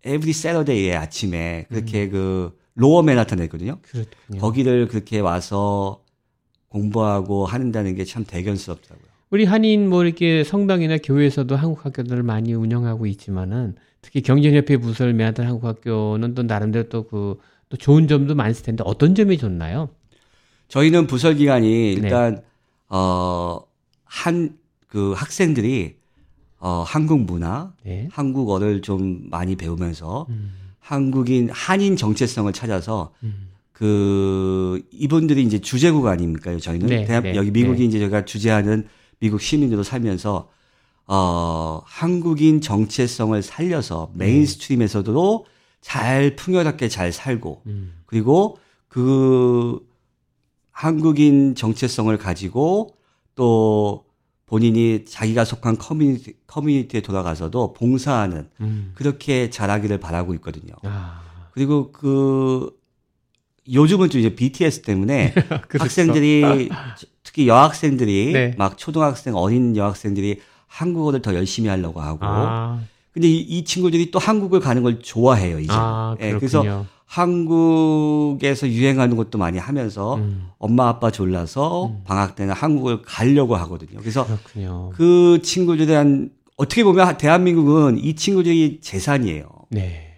에브리 0.04 0.32
세러데이의 0.32 0.96
아침에 0.96 1.66
그렇게 1.68 2.04
음. 2.04 2.10
그 2.10 2.58
로어 2.74 3.02
맨하탄에 3.02 3.44
있거든요. 3.44 3.78
그렇군요. 3.82 4.40
거기를 4.40 4.88
그렇게 4.88 5.18
와서 5.20 6.02
공부하고 6.68 7.46
하는다는 7.46 7.94
게 7.96 8.04
참 8.04 8.24
대견스럽더라고요. 8.24 9.09
우리 9.30 9.44
한인 9.44 9.88
뭐 9.88 10.04
이렇게 10.04 10.42
성당이나 10.44 10.98
교회에서도 10.98 11.54
한국 11.54 11.84
학교들을 11.84 12.22
많이 12.22 12.52
운영하고 12.52 13.06
있지만은 13.06 13.76
특히 14.02 14.22
경제협회 14.22 14.78
부서를 14.78 15.14
맡은 15.14 15.46
한국 15.46 15.64
학교는 15.66 16.34
또 16.34 16.42
나름대로 16.42 16.88
또 16.88 17.04
그 17.04 17.36
또 17.70 17.76
좋은 17.76 18.08
점도 18.08 18.34
많을 18.34 18.52
텐데 18.52 18.82
어떤 18.84 19.14
점이 19.14 19.38
좋나요? 19.38 19.90
저희는 20.66 21.06
부설 21.06 21.34
네. 21.34 21.38
기간이 21.38 21.92
일단 21.92 22.42
어, 22.88 23.60
어한 24.08 24.56
그 24.88 25.12
학생들이 25.12 25.94
어 26.58 26.82
한국 26.84 27.20
문화, 27.20 27.72
네. 27.84 28.08
한국어를 28.10 28.82
좀 28.82 29.28
많이 29.30 29.54
배우면서 29.54 30.26
음. 30.30 30.52
한국인 30.80 31.48
한인 31.52 31.94
정체성을 31.94 32.52
찾아서 32.52 33.14
음. 33.22 33.50
그 33.70 34.82
이분들이 34.90 35.44
이제 35.44 35.60
주재국 35.60 36.08
아닙니까? 36.08 36.56
저희는 36.58 36.88
네, 36.88 37.04
대한- 37.04 37.22
네, 37.22 37.36
여기 37.36 37.52
미국이 37.52 37.78
네. 37.82 37.84
이제 37.84 37.98
저희가 38.00 38.24
주재하는 38.24 38.88
미국 39.20 39.40
시민으로 39.40 39.82
살면서 39.82 40.50
어 41.06 41.82
한국인 41.84 42.60
정체성을 42.60 43.40
살려서 43.42 44.12
네. 44.14 44.26
mainstream에서도 44.26 45.46
잘 45.80 46.36
풍요롭게 46.36 46.88
잘 46.88 47.12
살고 47.12 47.62
음. 47.66 47.94
그리고 48.06 48.58
그 48.88 49.86
한국인 50.70 51.54
정체성을 51.54 52.16
가지고 52.18 52.94
또 53.34 54.04
본인이 54.46 55.04
자기가 55.04 55.44
속한 55.44 55.78
커뮤니티, 55.78 56.34
커뮤니티에 56.46 57.02
돌아가서도 57.02 57.72
봉사하는 57.74 58.48
음. 58.60 58.92
그렇게 58.94 59.50
자라기를 59.50 60.00
바라고 60.00 60.34
있거든요. 60.34 60.74
아. 60.82 61.22
그리고 61.52 61.92
그 61.92 62.79
요즘은 63.72 64.10
좀 64.10 64.20
이제 64.20 64.34
BTS 64.34 64.82
때문에 64.82 65.32
그렇죠. 65.68 65.84
학생들이 65.84 66.70
특히 67.22 67.48
여학생들이 67.48 68.32
네. 68.32 68.54
막 68.58 68.78
초등학생 68.78 69.34
어린 69.34 69.76
여학생들이 69.76 70.40
한국어를 70.66 71.22
더 71.22 71.34
열심히 71.34 71.68
하려고 71.68 72.00
하고 72.00 72.18
아, 72.22 72.80
근데 73.12 73.28
이, 73.28 73.40
이 73.40 73.64
친구들이 73.64 74.10
또 74.10 74.18
한국을 74.18 74.60
가는 74.60 74.82
걸 74.82 75.00
좋아해요 75.00 75.58
이제 75.58 75.72
아, 75.72 76.16
예, 76.20 76.30
그렇군요. 76.30 76.38
그래서 76.38 76.86
한국에서 77.06 78.68
유행하는 78.68 79.16
것도 79.16 79.36
많이 79.36 79.58
하면서 79.58 80.14
음, 80.14 80.46
엄마 80.58 80.86
아빠 80.88 81.10
졸라서 81.10 81.86
음. 81.86 82.02
방학 82.04 82.36
때는 82.36 82.54
한국을 82.54 83.02
가려고 83.02 83.56
하거든요. 83.56 83.98
그래서 83.98 84.24
그렇군요. 84.24 84.90
그 84.94 85.40
친구들에 85.42 85.86
대한 85.86 86.30
어떻게 86.56 86.84
보면 86.84 87.18
대한민국은 87.18 87.98
이 87.98 88.14
친구들이 88.14 88.78
재산이에요. 88.80 89.48
네. 89.70 90.09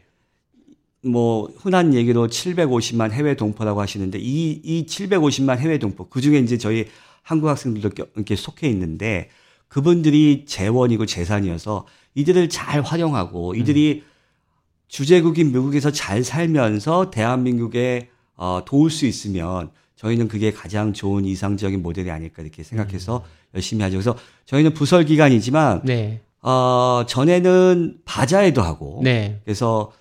뭐 1.04 1.48
흔한 1.58 1.94
얘기로 1.94 2.28
750만 2.28 3.10
해외 3.10 3.34
동포라고 3.34 3.80
하시는데 3.80 4.18
이 4.20 4.60
이 4.64 4.86
750만 4.86 5.58
해외 5.58 5.78
동포 5.78 6.08
그 6.08 6.20
중에 6.20 6.38
이제 6.38 6.58
저희 6.58 6.86
한국 7.22 7.48
학생들도 7.48 7.90
껴- 7.90 8.06
이렇게 8.14 8.36
속해 8.36 8.68
있는데 8.68 9.28
그분들이 9.68 10.44
재원이고 10.46 11.06
재산이어서 11.06 11.86
이들을 12.14 12.48
잘 12.50 12.82
활용하고 12.82 13.54
이들이 13.54 14.04
주재국인 14.88 15.50
미국에서 15.52 15.90
잘 15.90 16.22
살면서 16.22 17.10
대한민국에 17.10 18.08
어, 18.36 18.62
도울 18.66 18.90
수 18.90 19.06
있으면 19.06 19.70
저희는 19.96 20.28
그게 20.28 20.52
가장 20.52 20.92
좋은 20.92 21.24
이상적인 21.24 21.82
모델이 21.82 22.10
아닐까 22.10 22.42
이렇게 22.42 22.62
생각해서 22.62 23.24
열심히 23.54 23.82
하죠. 23.84 23.96
그래서 23.96 24.16
저희는 24.46 24.74
부설 24.74 25.04
기간이지만 25.04 25.82
네. 25.84 26.20
어, 26.42 27.04
전에는 27.08 27.98
바자회도 28.04 28.60
하고 28.62 29.00
네. 29.02 29.40
그래서 29.44 29.92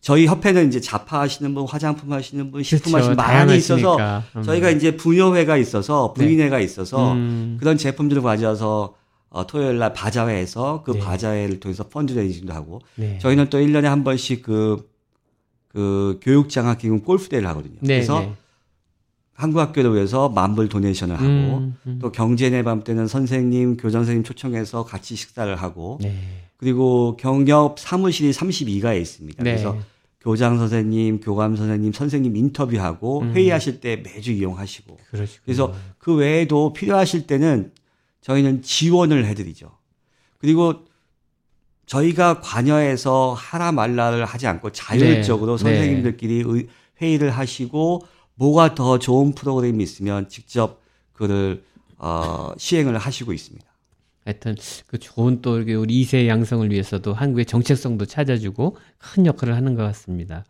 저희 0.00 0.26
협회는 0.26 0.68
이제 0.68 0.80
자파 0.80 1.20
하시는 1.20 1.54
분, 1.54 1.66
화장품 1.66 2.12
하시는 2.12 2.50
분, 2.50 2.62
식품 2.62 2.92
그렇죠. 2.92 3.10
하시는 3.10 3.16
분 3.16 3.26
많이 3.26 3.56
있어서. 3.56 4.22
음. 4.36 4.42
저희가 4.42 4.70
이제 4.70 4.96
부녀회가 4.96 5.56
있어서 5.56 6.14
네. 6.16 6.24
부인회가 6.24 6.60
있어서 6.60 7.12
음. 7.12 7.56
그런 7.58 7.76
제품들을 7.76 8.22
가져와서 8.22 8.94
어, 9.30 9.46
토요일 9.46 9.78
날 9.78 9.92
바자회에서 9.92 10.82
그 10.84 10.92
네. 10.92 11.00
바자회를 11.00 11.60
통해서 11.60 11.86
펀드레이징도 11.88 12.52
하고 12.52 12.80
네. 12.94 13.18
저희는 13.18 13.50
또 13.50 13.58
1년에 13.58 13.82
한 13.82 14.04
번씩 14.04 14.42
그, 14.42 14.88
그 15.68 16.18
교육 16.22 16.48
장학 16.48 16.78
기금 16.78 17.02
골프 17.02 17.28
대회를 17.28 17.48
하거든요. 17.50 17.76
네, 17.80 17.96
그래서 17.96 18.20
네. 18.20 18.34
한국 19.34 19.60
학교를 19.60 19.94
위해서 19.94 20.28
만불 20.30 20.68
도네이션을 20.68 21.14
하고 21.14 21.26
음, 21.26 21.76
음. 21.86 21.98
또 22.00 22.10
경제내 22.10 22.64
밤 22.64 22.82
때는 22.82 23.06
선생님, 23.06 23.76
교장 23.76 24.00
선생님 24.00 24.24
초청해서 24.24 24.84
같이 24.84 25.14
식사를 25.14 25.54
하고 25.54 25.98
네. 26.00 26.47
그리고 26.58 27.16
경협 27.18 27.78
사무실이 27.78 28.32
32가에 28.32 29.00
있습니다. 29.00 29.42
네. 29.42 29.52
그래서 29.52 29.78
교장 30.20 30.58
선생님, 30.58 31.20
교감 31.20 31.56
선생님, 31.56 31.92
선생님 31.92 32.36
인터뷰하고 32.36 33.20
음. 33.22 33.32
회의하실 33.32 33.80
때 33.80 33.96
매주 33.96 34.32
이용하시고 34.32 34.98
그러시군요. 35.10 35.42
그래서 35.44 35.74
그 35.98 36.14
외에도 36.14 36.72
필요하실 36.72 37.26
때는 37.26 37.72
저희는 38.20 38.62
지원을 38.62 39.24
해드리죠. 39.26 39.70
그리고 40.38 40.84
저희가 41.86 42.40
관여해서 42.40 43.34
하라 43.38 43.72
말라를 43.72 44.24
하지 44.24 44.46
않고 44.46 44.72
자율적으로 44.72 45.56
네. 45.56 45.62
선생님들끼리 45.62 46.42
의- 46.44 46.68
회의를 47.00 47.30
하시고 47.30 48.02
뭐가 48.34 48.74
더 48.74 48.98
좋은 48.98 49.34
프로그램이 49.34 49.82
있으면 49.84 50.28
직접 50.28 50.80
그를 51.12 51.64
어, 51.96 52.50
시행을 52.58 52.98
하시고 52.98 53.32
있습니다. 53.32 53.66
하여튼 54.24 54.54
그 54.86 54.98
좋은 54.98 55.40
또 55.40 55.54
우리 55.54 56.02
2세 56.02 56.26
양성을 56.26 56.70
위해서도 56.70 57.14
한국의 57.14 57.46
정체성도 57.46 58.06
찾아주고 58.06 58.76
큰 58.98 59.26
역할을 59.26 59.54
하는 59.54 59.74
것 59.74 59.82
같습니다. 59.84 60.44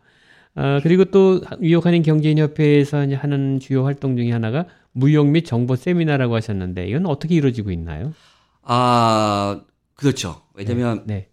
아, 0.55 0.79
그리고 0.83 1.05
또 1.05 1.41
뉴욕한인 1.59 2.03
경제인협회에서 2.03 3.07
하는 3.15 3.59
주요 3.59 3.85
활동 3.85 4.17
중에 4.17 4.31
하나가 4.31 4.65
무역 4.91 5.27
및 5.27 5.45
정보 5.45 5.75
세미나라고 5.75 6.35
하셨는데 6.35 6.87
이건 6.87 7.05
어떻게 7.05 7.35
이루어지고 7.35 7.71
있나요? 7.71 8.13
아 8.61 9.61
그렇죠. 9.93 10.41
왜냐하면 10.53 11.03
네. 11.05 11.29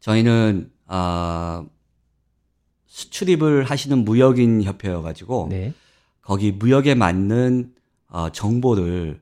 저희는 0.00 0.70
아 0.86 1.64
수출입을 2.86 3.64
하시는 3.64 4.04
무역인 4.04 4.62
협회여가지고 4.62 5.48
네. 5.50 5.72
거기 6.20 6.52
무역에 6.52 6.94
맞는 6.94 7.72
어, 8.08 8.30
정보를 8.30 9.20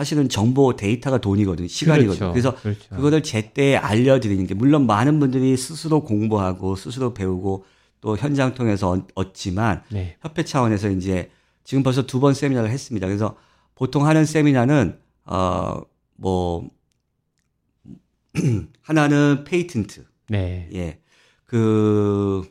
사실은 0.00 0.30
정보 0.30 0.76
데이터가 0.76 1.18
돈이거든요. 1.18 1.68
시간이거든요. 1.68 2.32
그렇죠. 2.32 2.32
그래서 2.32 2.62
그렇죠. 2.62 2.96
그거를 2.96 3.22
제때 3.22 3.76
알려드리는 3.76 4.46
게 4.46 4.54
물론 4.54 4.86
많은 4.86 5.20
분들이 5.20 5.54
스스로 5.58 6.04
공부하고 6.04 6.74
스스로 6.74 7.12
배우고 7.12 7.66
또 8.00 8.16
현장 8.16 8.54
통해서 8.54 8.88
얻- 8.88 9.08
얻지만 9.14 9.82
네. 9.90 10.16
협회 10.22 10.42
차원에서 10.42 10.88
이제 10.88 11.30
지금 11.64 11.82
벌써 11.82 12.06
두 12.06 12.18
번 12.18 12.32
세미나를 12.32 12.70
했습니다. 12.70 13.06
그래서 13.06 13.36
보통 13.74 14.06
하는 14.06 14.24
세미나는 14.24 14.98
어뭐 15.26 16.70
하나는 18.80 19.44
patent 19.44 20.06
네. 20.30 20.70
예. 20.72 20.98
그, 21.44 22.42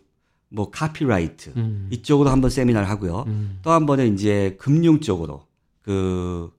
뭐, 0.50 0.70
copyright. 0.70 1.54
음. 1.56 1.88
이쪽으로 1.92 2.30
한번 2.30 2.50
세미나를 2.52 2.88
하고요. 2.90 3.24
음. 3.28 3.60
또한 3.64 3.86
번은 3.88 4.14
이제 4.14 4.56
금융 4.60 5.00
쪽으로. 5.00 5.48
그, 5.82 6.52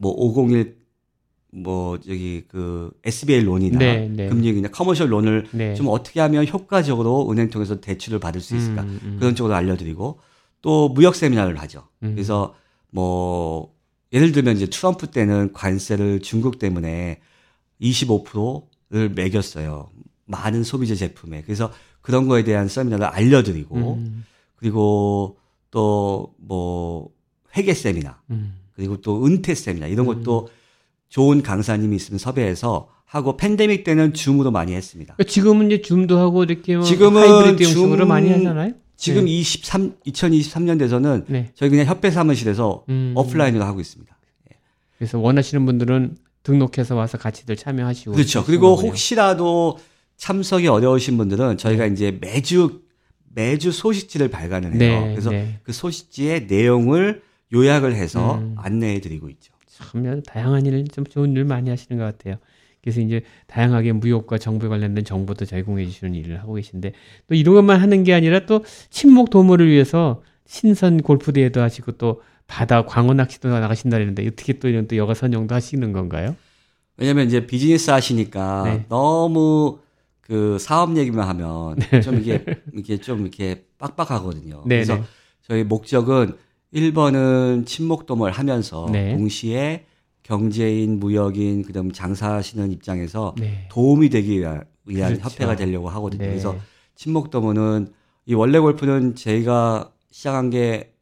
뭐, 0.00 0.12
501, 0.16 0.76
뭐, 1.52 2.00
저기, 2.00 2.44
그, 2.48 2.90
SBA 3.04 3.42
론이나 3.42 3.78
네, 3.78 4.08
네. 4.08 4.28
금융이나 4.28 4.68
commercial 4.70 5.12
loan을 5.12 5.46
네. 5.52 5.74
좀 5.74 5.88
어떻게 5.88 6.20
하면 6.20 6.46
효과적으로 6.48 7.30
은행 7.30 7.50
통해서 7.50 7.80
대출을 7.80 8.18
받을 8.18 8.40
수 8.40 8.56
있을까. 8.56 8.82
음, 8.82 8.98
음. 9.02 9.16
그런 9.18 9.34
쪽으로 9.34 9.54
알려드리고 9.54 10.18
또 10.62 10.88
무역 10.88 11.14
세미나를 11.16 11.56
하죠. 11.60 11.86
음. 12.02 12.14
그래서 12.14 12.54
뭐 12.90 13.74
예를 14.12 14.32
들면 14.32 14.56
이제 14.56 14.66
트럼프 14.66 15.08
때는 15.10 15.52
관세를 15.52 16.20
중국 16.20 16.58
때문에 16.58 17.20
25%를 17.80 19.10
매겼어요. 19.10 19.90
많은 20.26 20.62
소비자 20.64 20.94
제품에 20.94 21.42
그래서 21.42 21.70
그런 22.00 22.26
거에 22.28 22.42
대한 22.44 22.68
세미나를 22.68 23.04
알려드리고 23.06 23.76
음, 23.76 24.24
그리고 24.56 25.36
또 25.70 26.32
뭐 26.38 27.10
회계 27.56 27.74
세미나 27.74 28.20
음. 28.30 28.54
그리고 28.80 28.96
또 29.02 29.26
은퇴 29.26 29.54
세미나 29.54 29.88
이런 29.88 30.06
것도 30.06 30.48
좋은 31.10 31.42
강사님이 31.42 31.96
있으면 31.96 32.18
섭외해서 32.18 32.88
하고 33.04 33.36
팬데믹 33.36 33.84
때는 33.84 34.14
줌으로 34.14 34.50
많이 34.50 34.72
했습니다. 34.72 35.14
그러니까 35.16 35.30
지금은 35.30 35.66
이제 35.66 35.82
줌도 35.82 36.18
하고 36.18 36.44
이렇게 36.44 36.76
뭐 36.76 36.84
지금은 36.84 37.20
하이브리드 37.20 37.62
형식으로 37.64 37.96
줌- 37.98 38.08
많이 38.08 38.30
하잖아요. 38.32 38.72
지금 38.96 39.26
네. 39.26 39.32
23 39.32 39.96
2023년 40.06 40.78
돼서는 40.78 41.24
네. 41.28 41.50
저희 41.54 41.68
그냥 41.68 41.84
협회 41.86 42.10
사무실에서 42.10 42.84
음. 42.88 43.12
오프라인으로 43.16 43.64
하고 43.64 43.80
있습니다. 43.80 44.16
그래서 44.96 45.18
원하시는 45.18 45.66
분들은 45.66 46.16
등록해서 46.42 46.94
와서 46.96 47.18
같이들 47.18 47.56
참여하시고 47.56 48.12
그렇죠. 48.12 48.44
그리고 48.44 48.70
거군요. 48.76 48.88
혹시라도 48.90 49.78
참석이 50.16 50.68
어려우신 50.68 51.18
분들은 51.18 51.58
저희가 51.58 51.84
이제 51.86 52.16
매주 52.18 52.80
매주 53.34 53.72
소식지를 53.72 54.28
발간을 54.28 54.72
해요. 54.72 54.78
네, 54.78 55.10
그래서 55.12 55.30
네. 55.30 55.58
그 55.64 55.72
소식지의 55.72 56.46
내용을 56.46 57.22
요약을 57.52 57.94
해서 57.94 58.36
음. 58.36 58.54
안내해 58.56 59.00
드리고 59.00 59.28
있죠. 59.30 59.52
참 59.66 60.22
다양한 60.22 60.66
일, 60.66 60.86
좀 60.88 61.04
좋은 61.04 61.32
일 61.32 61.44
많이 61.44 61.70
하시는 61.70 61.98
것 61.98 62.04
같아요. 62.04 62.36
그래서 62.82 63.00
이제 63.00 63.22
다양하게 63.46 63.92
무역과 63.92 64.38
정부에 64.38 64.68
관련된 64.68 65.04
정보도 65.04 65.44
제공해 65.44 65.84
주시는 65.84 66.14
일을 66.14 66.40
하고 66.40 66.54
계신데 66.54 66.92
또 67.28 67.34
이런 67.34 67.54
것만 67.54 67.80
하는 67.80 68.04
게 68.04 68.14
아니라 68.14 68.46
또 68.46 68.64
친목 68.88 69.30
도모를 69.30 69.68
위해서 69.68 70.22
신선 70.46 71.02
골프 71.02 71.32
대회도 71.32 71.60
하시고 71.60 71.92
또 71.92 72.22
바다 72.46 72.84
광어 72.84 73.14
낚시도 73.14 73.48
나가신다는데 73.48 74.26
어떻게 74.26 74.54
또 74.54 74.68
이런 74.68 74.88
또 74.88 74.96
여가 74.96 75.14
선정도 75.14 75.54
하시는 75.54 75.92
건가요? 75.92 76.34
왜냐면 76.96 77.26
이제 77.26 77.46
비즈니스 77.46 77.90
하시니까 77.90 78.62
네. 78.64 78.86
너무 78.88 79.78
그 80.20 80.58
사업 80.58 80.96
얘기만 80.96 81.28
하면 81.28 81.76
좀 82.02 82.18
이게 82.18 82.44
이게 82.74 82.98
좀 82.98 83.22
이렇게 83.22 83.64
빡빡하거든요. 83.78 84.62
네, 84.66 84.76
그래서 84.76 84.96
네. 84.96 85.02
저희 85.42 85.64
목적은 85.64 86.34
1번은 86.74 87.66
친목도모를 87.66 88.32
하면서 88.32 88.88
네. 88.90 89.16
동시에 89.16 89.86
경제인, 90.22 91.00
무역인, 91.00 91.62
그다음 91.62 91.90
장사하시는 91.90 92.70
입장에서 92.72 93.34
네. 93.38 93.66
도움이 93.70 94.10
되기 94.10 94.38
위한, 94.38 94.64
그렇죠. 94.86 95.20
협회가 95.20 95.56
되려고 95.56 95.88
하거든요. 95.88 96.22
네. 96.22 96.28
그래서 96.28 96.56
친목도모는 96.94 97.88
이 98.26 98.34
원래 98.34 98.58
골프는 98.58 99.16
저희가 99.16 99.90
시작한 100.10 100.50
게 100.50 100.92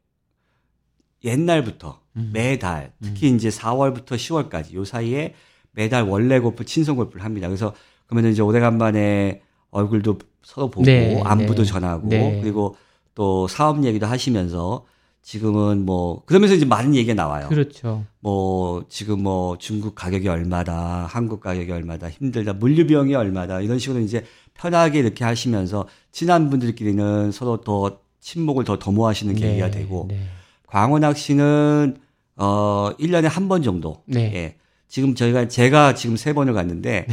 옛날부터 1.25 2.01
음. 2.17 2.31
매달 2.33 2.93
특히 3.03 3.29
이제 3.35 3.49
4월부터 3.49 4.13
10월까지 4.13 4.75
요 4.75 4.85
사이에 4.85 5.35
매달 5.73 6.05
원래 6.05 6.39
골프 6.39 6.65
친선 6.65 6.97
골프를 6.97 7.25
합니다. 7.25 7.49
그래서 7.49 7.75
그러면 8.07 8.31
이제 8.31 8.41
오래간만에 8.41 9.43
얼굴도 9.71 10.19
서로 10.43 10.71
보고 10.71 10.85
네, 10.85 11.21
안부도 11.23 11.65
네. 11.65 11.69
전하고 11.69 12.09
네. 12.09 12.41
그리고 12.41 12.77
또 13.15 13.47
사업 13.49 13.85
얘기도 13.85 14.07
하시면서 14.07 14.87
지금은 15.23 15.85
뭐 15.85 16.23
그러면서 16.25 16.55
이제 16.55 16.65
많은 16.65 16.95
얘기가 16.95 17.15
나와요. 17.15 17.49
그렇죠. 17.49 18.05
뭐 18.21 18.85
지금 18.89 19.23
뭐 19.23 19.59
중국 19.59 19.95
가격이 19.95 20.27
얼마다, 20.29 21.07
한국 21.11 21.41
가격이 21.41 21.71
얼마다, 21.71 22.09
힘들다, 22.09 22.55
물류 22.55 22.87
비용이 22.87 23.15
얼마다 23.15 23.61
이런 23.61 23.79
식으로 23.79 24.01
이제 24.01 24.25
편하게 24.55 25.01
이렇게 25.01 25.25
하시면서 25.25 25.87
친한 26.13 26.49
분들끼리는 26.51 27.31
서로 27.33 27.61
더 27.61 27.99
친목을 28.21 28.65
더 28.65 28.79
도모하시는 28.79 29.35
계기가 29.35 29.71
되고 29.71 30.07
네. 30.09 30.19
광어 30.67 30.99
낚시는 30.99 31.97
어 32.37 32.91
1년에 32.99 33.29
한 33.29 33.49
번 33.49 33.63
정도. 33.63 34.03
네. 34.07 34.33
예. 34.35 34.57
지금 34.89 35.15
저희가 35.15 35.49
제가 35.49 35.95
지금 35.95 36.17
세 36.17 36.33
번을 36.33 36.55
갔는데 36.55 37.07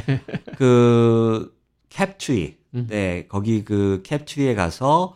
그 0.58 1.53
캡트리 1.89 2.58
음. 2.76 2.88
네, 2.89 3.26
거기 3.28 3.64
그 3.64 4.01
캡트리에 4.03 4.56
가서 4.56 5.16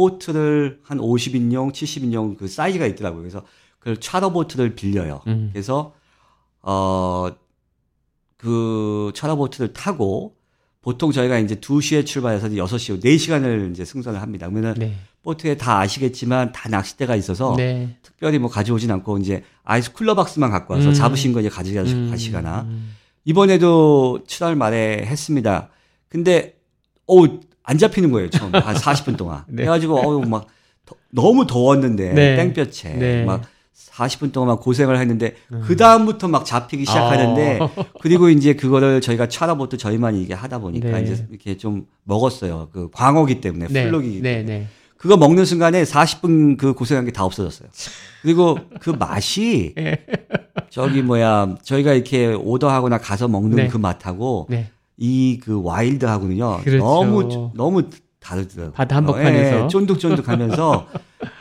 보트를 0.00 0.80
한 0.82 0.96
50인용, 0.98 1.72
70인용 1.72 2.38
그 2.38 2.48
사이즈가 2.48 2.86
있더라고요. 2.86 3.20
그래서 3.20 3.42
그 3.78 4.00
차로 4.00 4.32
보트를 4.32 4.74
빌려요. 4.74 5.20
음. 5.26 5.50
그래서 5.52 5.92
어그 6.62 7.34
차로 9.14 9.36
보트를 9.36 9.74
타고 9.74 10.36
보통 10.80 11.12
저희가 11.12 11.38
이제 11.38 11.56
2시에 11.56 12.06
출발해서 12.06 12.48
6시, 12.48 13.02
4시간을 13.02 13.72
이제 13.72 13.84
승선을 13.84 14.22
합니다. 14.22 14.48
그러면은 14.48 14.74
네. 14.78 14.94
보트에 15.22 15.58
다 15.58 15.80
아시겠지만 15.80 16.52
다 16.52 16.70
낚싯대가 16.70 17.14
있어서 17.16 17.54
네. 17.58 17.98
특별히 18.00 18.38
뭐 18.38 18.48
가져오진 18.48 18.90
않고 18.90 19.18
이제 19.18 19.44
아이스 19.64 19.92
쿨러 19.92 20.14
박스만 20.14 20.50
갖고 20.50 20.72
와서 20.72 20.88
음. 20.88 20.94
잡으신 20.94 21.34
거 21.34 21.40
이제 21.40 21.50
가져가 21.50 21.82
음. 21.82 22.08
가시거나 22.10 22.62
음. 22.62 22.96
이번에도 23.26 24.20
7월 24.26 24.54
말에 24.54 25.04
했습니다. 25.04 25.68
근데 26.08 26.58
어 27.06 27.26
안 27.70 27.78
잡히는 27.78 28.10
거예요. 28.10 28.28
처음 28.30 28.52
한 28.54 28.74
40분 28.74 29.16
동안. 29.16 29.44
네. 29.46 29.62
그래가지고 29.62 29.96
어우 30.00 30.20
막 30.26 30.46
더- 30.84 30.96
너무 31.10 31.46
더웠는데 31.46 32.12
네. 32.14 32.36
땡볕에 32.36 32.88
네. 32.94 33.24
막 33.24 33.42
40분 33.92 34.32
동안 34.32 34.48
막 34.48 34.60
고생을 34.60 34.98
했는데 34.98 35.36
음. 35.52 35.62
그 35.64 35.76
다음부터 35.76 36.26
막 36.28 36.44
잡히기 36.44 36.84
시작하는데 36.84 37.58
아. 37.62 37.70
그리고 38.02 38.28
이제 38.28 38.54
그거를 38.54 39.00
저희가 39.00 39.28
차라보트 39.28 39.76
저희만 39.76 40.16
이게 40.16 40.34
하다 40.34 40.58
보니까 40.58 40.90
네. 40.90 41.02
이제 41.02 41.26
이렇게 41.30 41.56
좀 41.56 41.86
먹었어요. 42.04 42.70
그 42.72 42.90
광어기 42.92 43.40
때문에 43.40 43.68
네. 43.70 43.84
플록이기 43.84 44.20
네. 44.20 44.42
네. 44.42 44.66
그거 44.96 45.16
먹는 45.16 45.44
순간에 45.46 45.82
40분 45.84 46.56
그 46.58 46.74
고생한 46.74 47.04
게 47.06 47.12
다 47.12 47.24
없어졌어요. 47.24 47.68
그리고 48.22 48.58
그 48.80 48.90
맛이 48.90 49.74
예. 49.78 50.04
저기 50.70 51.02
뭐야 51.02 51.56
저희가 51.62 51.94
이렇게 51.94 52.26
오더하거나 52.34 52.98
가서 52.98 53.28
먹는 53.28 53.56
네. 53.56 53.68
그 53.68 53.78
맛하고 53.78 54.46
네. 54.50 54.70
이 55.02 55.40
그 55.42 55.62
와일드하고는요 55.62 56.60
그렇죠. 56.62 56.84
너무 56.84 57.50
너무 57.54 57.82
다르더라고요. 58.20 58.72
바다 58.72 58.96
한복판에서. 58.96 59.64
예, 59.64 59.68
쫀득쫀득하면서 59.68 60.86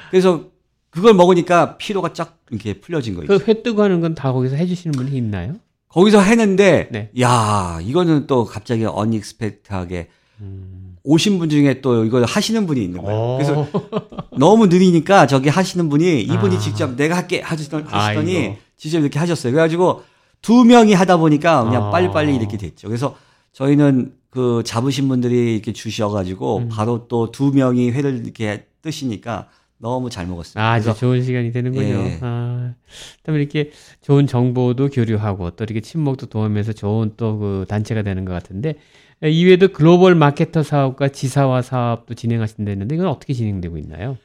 그래서 0.10 0.46
그걸 0.90 1.14
먹으니까 1.14 1.78
피로가 1.78 2.14
쫙 2.14 2.38
이렇게 2.50 2.80
풀려진 2.80 3.16
거 3.16 3.22
있죠. 3.24 3.38
그회 3.38 3.62
뜨고 3.62 3.84
하는 3.84 4.00
건 4.02 4.16
다 4.16 4.32
거기서 4.32 4.56
해주시는 4.56 4.94
분이 4.94 5.16
있나요? 5.18 5.56
거기서 5.90 6.22
했는데 6.22 6.88
네. 6.92 7.10
야 7.22 7.80
이거는 7.82 8.28
또 8.28 8.46
갑자기 8.46 8.86
언익스펙트하게 8.86 10.08
음. 10.42 10.96
오신 11.04 11.38
분 11.40 11.50
중에 11.50 11.82
또 11.82 12.06
이걸 12.06 12.24
하시는 12.24 12.66
분이 12.66 12.82
있는 12.84 13.02
거예요. 13.02 13.38
그래서 13.38 13.60
어. 13.62 14.30
너무 14.38 14.68
느리니까 14.68 15.28
저기 15.28 15.50
하시는 15.50 15.90
분이 15.90 16.22
이분이 16.22 16.56
아. 16.56 16.60
직접 16.60 16.96
내가 16.96 17.18
할게 17.18 17.42
하시더니 17.42 17.86
아이고. 17.90 18.58
직접 18.78 19.00
이렇게 19.00 19.20
하셨어요. 19.20 19.52
그래가지고 19.52 20.04
두 20.42 20.64
명이 20.64 20.94
하다 20.94 21.18
보니까 21.18 21.64
그냥 21.66 21.86
아. 21.88 21.90
빨리빨리 21.92 22.36
이렇게 22.36 22.58
됐죠. 22.58 22.88
그래서 22.88 23.16
저희는 23.54 24.14
그 24.30 24.62
잡으신 24.66 25.08
분들이 25.08 25.54
이렇게 25.56 25.74
주셔가지고 25.74 26.58
음. 26.58 26.70
바로 26.70 27.08
또 27.08 27.32
두 27.32 27.52
명이 27.52 27.92
회를 27.92 28.22
이렇게 28.24 28.66
뜨시니까 28.82 29.48
너무 29.78 30.10
잘 30.10 30.28
먹었어요. 30.28 30.64
아주 30.64 30.86
그래서 30.86 31.00
좋은 31.00 31.24
시간이 31.24 31.52
되는군요. 31.52 31.88
예. 31.88 32.20
아, 32.22 32.74
그다음에 33.18 33.40
이렇게 33.42 33.72
좋은 34.02 34.28
정보도 34.28 34.90
교류하고 34.90 35.52
또 35.52 35.64
이렇게 35.64 35.80
친목도 35.82 36.28
도우면서 36.28 36.74
좋은 36.74 37.14
또 37.18 37.38
그 37.40 37.66
단체가 37.68 38.02
되는 38.04 38.26
것 38.26 38.34
같은데 38.34 38.76
이외에도 39.24 39.70
글로벌 39.70 40.16
마케터 40.16 40.64
사업과 40.64 41.10
지사화 41.10 41.62
사업도 41.62 42.14
진행하신다는데 42.14 42.96
이건 42.96 43.08
어떻게 43.08 43.34
진행되고 43.34 43.78
있나요? 43.78 44.18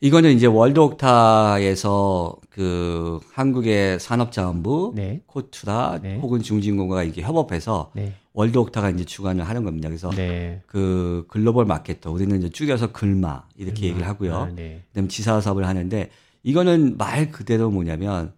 이거는 0.00 0.32
이제 0.32 0.46
월드 0.46 0.80
옥타에서 0.80 2.36
그 2.50 3.20
한국의 3.32 4.00
산업자원부, 4.00 4.92
네, 4.96 5.20
코트라 5.26 6.00
네. 6.02 6.18
혹은 6.20 6.42
중진공과가 6.42 7.02
이게 7.04 7.22
협업해서 7.22 7.92
네, 7.94 8.14
월드 8.34 8.56
옥타가 8.56 8.90
이제 8.90 9.04
주관을 9.04 9.46
하는 9.48 9.64
겁니다. 9.64 9.88
그래서 9.88 10.10
네. 10.10 10.62
그 10.66 11.26
글로벌 11.28 11.66
마케터 11.66 12.10
우리는 12.10 12.36
이제 12.38 12.48
줄여서 12.48 12.92
글마 12.92 13.44
이렇게 13.56 13.86
얘기를 13.86 14.06
하고요. 14.06 14.34
아, 14.34 14.46
네. 14.46 14.82
그다음 14.88 15.08
지사 15.08 15.40
사업을 15.40 15.66
하는데 15.66 16.10
이거는 16.42 16.96
말 16.96 17.30
그대로 17.30 17.70
뭐냐면 17.70 18.32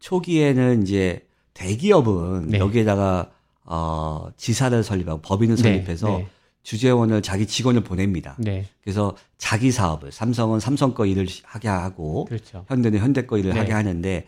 초기에는 0.00 0.82
이제 0.82 1.26
대기업은 1.52 2.48
네. 2.48 2.58
여기에다가 2.58 3.30
어 3.64 4.28
지사를 4.36 4.82
설립하고 4.82 5.20
법인을 5.22 5.56
네, 5.56 5.62
설립해서 5.62 6.08
네, 6.08 6.28
주재원을 6.62 7.22
자기 7.22 7.46
직원을 7.46 7.82
보냅니다. 7.82 8.36
네, 8.38 8.66
그래서 8.82 9.16
자기 9.38 9.70
사업을 9.70 10.10
삼성은 10.10 10.60
삼성 10.60 10.94
거 10.94 11.06
일을 11.06 11.26
하게 11.44 11.68
하고 11.68 12.24
그렇죠. 12.24 12.64
현대는 12.68 12.98
현대 12.98 13.26
거 13.26 13.38
일을 13.38 13.52
네. 13.52 13.60
하게 13.60 13.72
하는데 13.72 14.26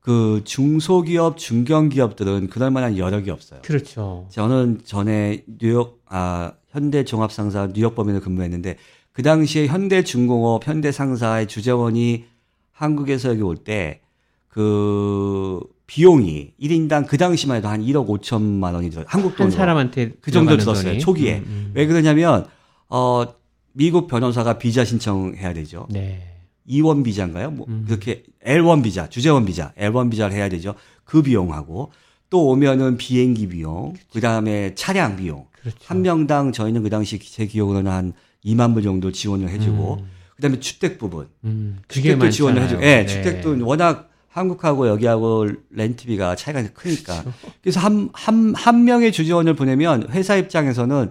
그 0.00 0.40
중소기업 0.44 1.36
중견기업들은 1.38 2.48
그럴 2.48 2.70
만한 2.70 2.96
여력이 2.96 3.30
없어요. 3.30 3.60
그렇죠. 3.62 4.26
저는 4.30 4.80
전에 4.84 5.44
뉴욕 5.58 6.02
아 6.06 6.52
현대 6.70 7.04
종합상사 7.04 7.68
뉴욕 7.74 7.94
법인을 7.94 8.20
근무했는데 8.20 8.76
그 9.12 9.22
당시에 9.22 9.66
현대중공업 9.66 10.66
현대상사의 10.66 11.48
주재원이 11.48 12.24
한국에서 12.72 13.30
여기 13.30 13.42
올 13.42 13.56
때 13.56 14.00
그 14.48 15.60
비용이 15.86 16.52
1인당 16.60 17.06
그 17.06 17.16
당시만 17.16 17.58
해도 17.58 17.68
한 17.68 17.82
1억 17.82 18.06
5천만 18.08 18.74
원이 18.74 18.90
들어요. 18.90 19.04
한국 19.08 19.30
한 19.30 19.36
돈으로. 19.38 19.52
사람한테 19.56 20.12
그 20.20 20.30
정도 20.30 20.56
들었어요. 20.56 20.84
돈이? 20.84 20.98
초기에. 20.98 21.38
음, 21.38 21.44
음. 21.46 21.70
왜 21.74 21.86
그러냐면 21.86 22.46
어 22.88 23.24
미국 23.72 24.08
변호사가 24.08 24.58
비자 24.58 24.84
신청해야 24.84 25.52
되죠. 25.54 25.86
네, 25.90 26.39
E1 26.68 27.04
비자인가요? 27.04 27.50
뭐 27.50 27.66
음. 27.68 27.84
그렇게 27.86 28.22
L1 28.44 28.82
비자, 28.82 29.08
주재원 29.08 29.44
비자, 29.44 29.72
L1 29.78 30.10
비자를 30.10 30.36
해야 30.36 30.48
되죠. 30.48 30.74
그 31.04 31.22
비용하고 31.22 31.92
또 32.30 32.48
오면은 32.48 32.96
비행기 32.96 33.48
비용, 33.48 33.94
그 34.12 34.20
다음에 34.20 34.74
차량 34.74 35.16
비용. 35.16 35.46
그렇죠. 35.60 35.78
한 35.84 36.02
명당 36.02 36.52
저희는 36.52 36.82
그 36.82 36.90
당시 36.90 37.18
제 37.18 37.46
기억으로는 37.46 37.90
한 37.90 38.12
2만 38.44 38.72
불 38.72 38.82
정도 38.82 39.12
지원을 39.12 39.50
해주고, 39.50 39.98
음. 40.00 40.10
그 40.36 40.42
다음에 40.42 40.60
주택 40.60 40.98
부분. 40.98 41.28
음, 41.44 41.80
그게 41.86 42.12
주택도 42.12 42.30
지원을 42.30 42.60
많잖아요. 42.62 42.86
해주고, 42.86 42.90
예, 42.90 43.02
네. 43.02 43.06
주택도 43.06 43.66
워낙 43.66 44.08
한국하고 44.28 44.88
여기하고 44.88 45.48
렌트비가 45.70 46.36
차이가 46.36 46.62
크니까. 46.72 47.22
그렇죠. 47.22 47.32
그래서 47.62 47.80
한, 47.80 48.08
한, 48.12 48.54
한 48.54 48.84
명의 48.84 49.12
주지원을 49.12 49.54
보내면 49.54 50.08
회사 50.10 50.36
입장에서는 50.36 51.10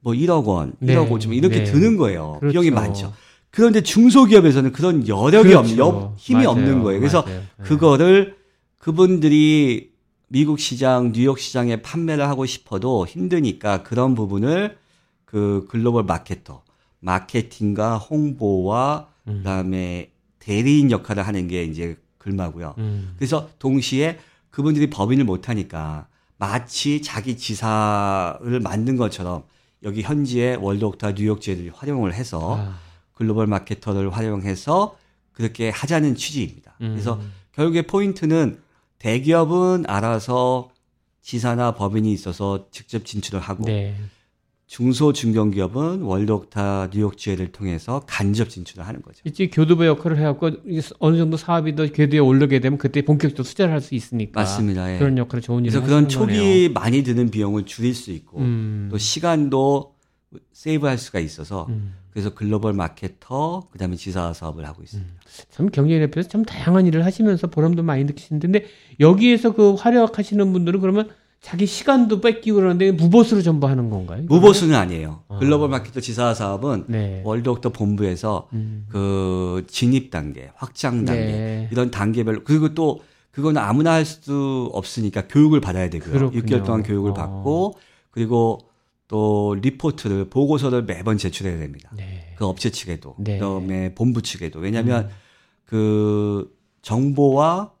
뭐 0.00 0.12
1억 0.12 0.44
원, 0.44 0.72
네. 0.80 0.94
1억 0.94 1.08
5천 1.08 1.34
이렇게 1.34 1.58
네. 1.58 1.64
드는 1.64 1.96
거예요. 1.96 2.38
그렇죠. 2.40 2.52
비용이 2.52 2.70
많죠. 2.70 3.14
그런데 3.58 3.80
중소기업에서는 3.80 4.70
그런 4.70 5.08
여력이 5.08 5.52
없, 5.52 5.64
그렇죠. 5.64 5.78
여- 5.82 6.14
힘이 6.16 6.44
맞아요. 6.44 6.50
없는 6.50 6.82
거예요. 6.84 7.00
그래서 7.00 7.22
맞아요. 7.22 7.40
네. 7.40 7.64
그거를 7.64 8.36
그분들이 8.78 9.90
미국 10.28 10.60
시장, 10.60 11.10
뉴욕 11.10 11.40
시장에 11.40 11.82
판매를 11.82 12.28
하고 12.28 12.46
싶어도 12.46 13.04
힘드니까 13.04 13.82
그런 13.82 14.14
부분을 14.14 14.78
그 15.24 15.66
글로벌 15.68 16.04
마케터, 16.04 16.62
마케팅과 17.00 17.98
홍보와 17.98 19.08
음. 19.26 19.38
그다음에 19.38 20.12
대리인 20.38 20.92
역할을 20.92 21.26
하는 21.26 21.48
게 21.48 21.64
이제 21.64 21.96
글마고요. 22.18 22.74
음. 22.78 23.14
그래서 23.18 23.48
동시에 23.58 24.18
그분들이 24.50 24.88
법인을 24.88 25.24
못 25.24 25.48
하니까 25.48 26.06
마치 26.36 27.02
자기 27.02 27.36
지사를 27.36 28.60
만든 28.60 28.96
것처럼 28.96 29.42
여기 29.82 30.02
현지의 30.02 30.58
월드옥타 30.58 31.12
뉴욕지회들이 31.12 31.70
활용을 31.74 32.14
해서 32.14 32.56
아, 32.60 32.78
글로벌 33.18 33.48
마케터를 33.48 34.10
활용해서 34.10 34.96
그렇게 35.32 35.70
하자는 35.70 36.14
취지입니다. 36.14 36.76
음. 36.82 36.90
그래서 36.92 37.20
결국에 37.52 37.82
포인트는 37.82 38.58
대기업은 39.00 39.84
알아서 39.88 40.70
지사나 41.20 41.74
법인이 41.74 42.12
있어서 42.12 42.66
직접 42.70 43.04
진출을 43.04 43.40
하고 43.40 43.64
네. 43.64 43.96
중소 44.68 45.12
중견기업은 45.14 46.02
월드옥타 46.02 46.90
뉴욕 46.92 47.16
지회를 47.18 47.50
통해서 47.52 48.02
간접 48.06 48.50
진출을 48.50 48.86
하는 48.86 49.02
거죠. 49.02 49.20
이제 49.24 49.48
교두보 49.48 49.84
역할을 49.86 50.18
해갖고 50.18 50.50
어느 51.00 51.16
정도 51.16 51.36
사업이 51.36 51.74
더 51.74 51.86
궤도에 51.86 52.18
오르게 52.20 52.60
되면 52.60 52.78
그때 52.78 53.02
본격적으로 53.02 53.44
투자를 53.44 53.72
할 53.72 53.80
수 53.80 53.94
있으니까 53.96 54.40
맞습니다. 54.40 54.94
예. 54.94 54.98
그런 54.98 55.18
역할을 55.18 55.42
좋은 55.42 55.64
일을 55.64 55.72
그래서 55.72 55.86
그런 55.86 56.08
초기 56.08 56.34
거네요. 56.36 56.70
많이 56.72 57.02
드는 57.02 57.30
비용을 57.30 57.64
줄일 57.66 57.94
수 57.94 58.12
있고 58.12 58.38
음. 58.40 58.88
또 58.92 58.98
시간도 58.98 59.94
세이브할 60.52 60.98
수가 60.98 61.18
있어서 61.20 61.66
음. 61.70 61.94
그래서 62.10 62.34
글로벌 62.34 62.72
마케터 62.72 63.66
그 63.70 63.78
다음에 63.78 63.96
지사 63.96 64.32
사업을 64.32 64.66
하고 64.66 64.82
있습니다. 64.82 65.12
참 65.50 65.68
경제협회에서 65.70 66.28
참 66.28 66.44
다양한 66.44 66.86
일을 66.86 67.04
하시면서 67.04 67.46
보람도 67.48 67.82
많이 67.82 68.04
느끼시는데 68.04 68.64
여기에서 69.00 69.54
그 69.54 69.74
활약하시는 69.74 70.52
분들은 70.52 70.80
그러면 70.80 71.08
자기 71.40 71.66
시간도 71.66 72.20
뺏기고 72.20 72.56
그러는데 72.56 72.90
무보수로 72.90 73.42
전부 73.42 73.68
하는 73.68 73.90
건가요? 73.90 74.24
무보수는 74.28 74.74
아니에요. 74.74 75.22
아. 75.28 75.38
글로벌 75.38 75.68
마케터 75.68 76.00
지사 76.00 76.34
사업은 76.34 76.86
네. 76.88 77.22
월드옥터 77.24 77.70
본부에서 77.70 78.48
음. 78.54 78.86
그 78.88 79.64
진입 79.68 80.10
단계, 80.10 80.50
확장 80.56 81.04
단계 81.04 81.22
네. 81.26 81.68
이런 81.70 81.90
단계별로 81.92 82.40
그리고 82.44 82.74
또 82.74 83.00
그거는 83.30 83.62
아무나 83.62 83.92
할 83.92 84.04
수 84.04 84.68
없으니까 84.72 85.28
교육을 85.28 85.60
받아야 85.60 85.88
되고요. 85.90 86.12
그렇군요. 86.12 86.42
6개월 86.42 86.64
동안 86.64 86.82
교육을 86.82 87.12
어. 87.12 87.14
받고 87.14 87.74
그리고 88.10 88.58
또 89.08 89.56
리포트를 89.60 90.28
보고서를 90.28 90.84
매번 90.84 91.16
제출해야 91.16 91.58
됩니다. 91.58 91.90
네. 91.96 92.34
그 92.36 92.44
업체 92.44 92.70
측에도 92.70 93.16
네. 93.18 93.34
음. 93.34 93.38
그다음에 93.40 93.94
본부 93.94 94.22
측에도 94.22 94.60
왜냐하면 94.60 95.08
그 95.64 96.54
정보와 96.82 97.72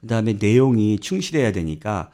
그다음에 0.00 0.34
내용이 0.34 0.98
충실해야 1.00 1.52
되니까 1.52 2.10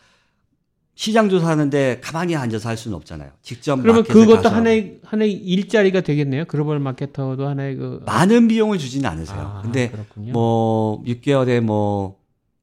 시장 0.95 1.29
조사하는데 1.29 2.01
가만히 2.01 2.37
앉아서 2.37 2.69
할 2.69 2.77
수는 2.77 2.97
없잖아요. 2.97 3.31
직접 3.43 3.77
그러면 3.77 4.05
그것도 4.05 4.49
하나의 4.49 5.01
하나의 5.03 5.33
일자리가 5.33 6.03
되겠네요. 6.03 6.45
글로벌 6.45 6.79
마케터도 6.79 7.47
하나의 7.49 7.77
그 7.77 8.03
많은 8.07 8.47
비용을 8.47 8.79
주지는 8.79 9.09
않으세요. 9.11 9.41
아, 9.41 9.63
근데 9.63 9.91
그렇군요. 9.91 10.33
뭐 10.33 11.03
6개월에 11.05 11.61
뭐 11.61 12.22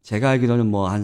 제가 0.09 0.29
알기로는 0.31 0.65
뭐 0.71 0.89
한 0.89 1.03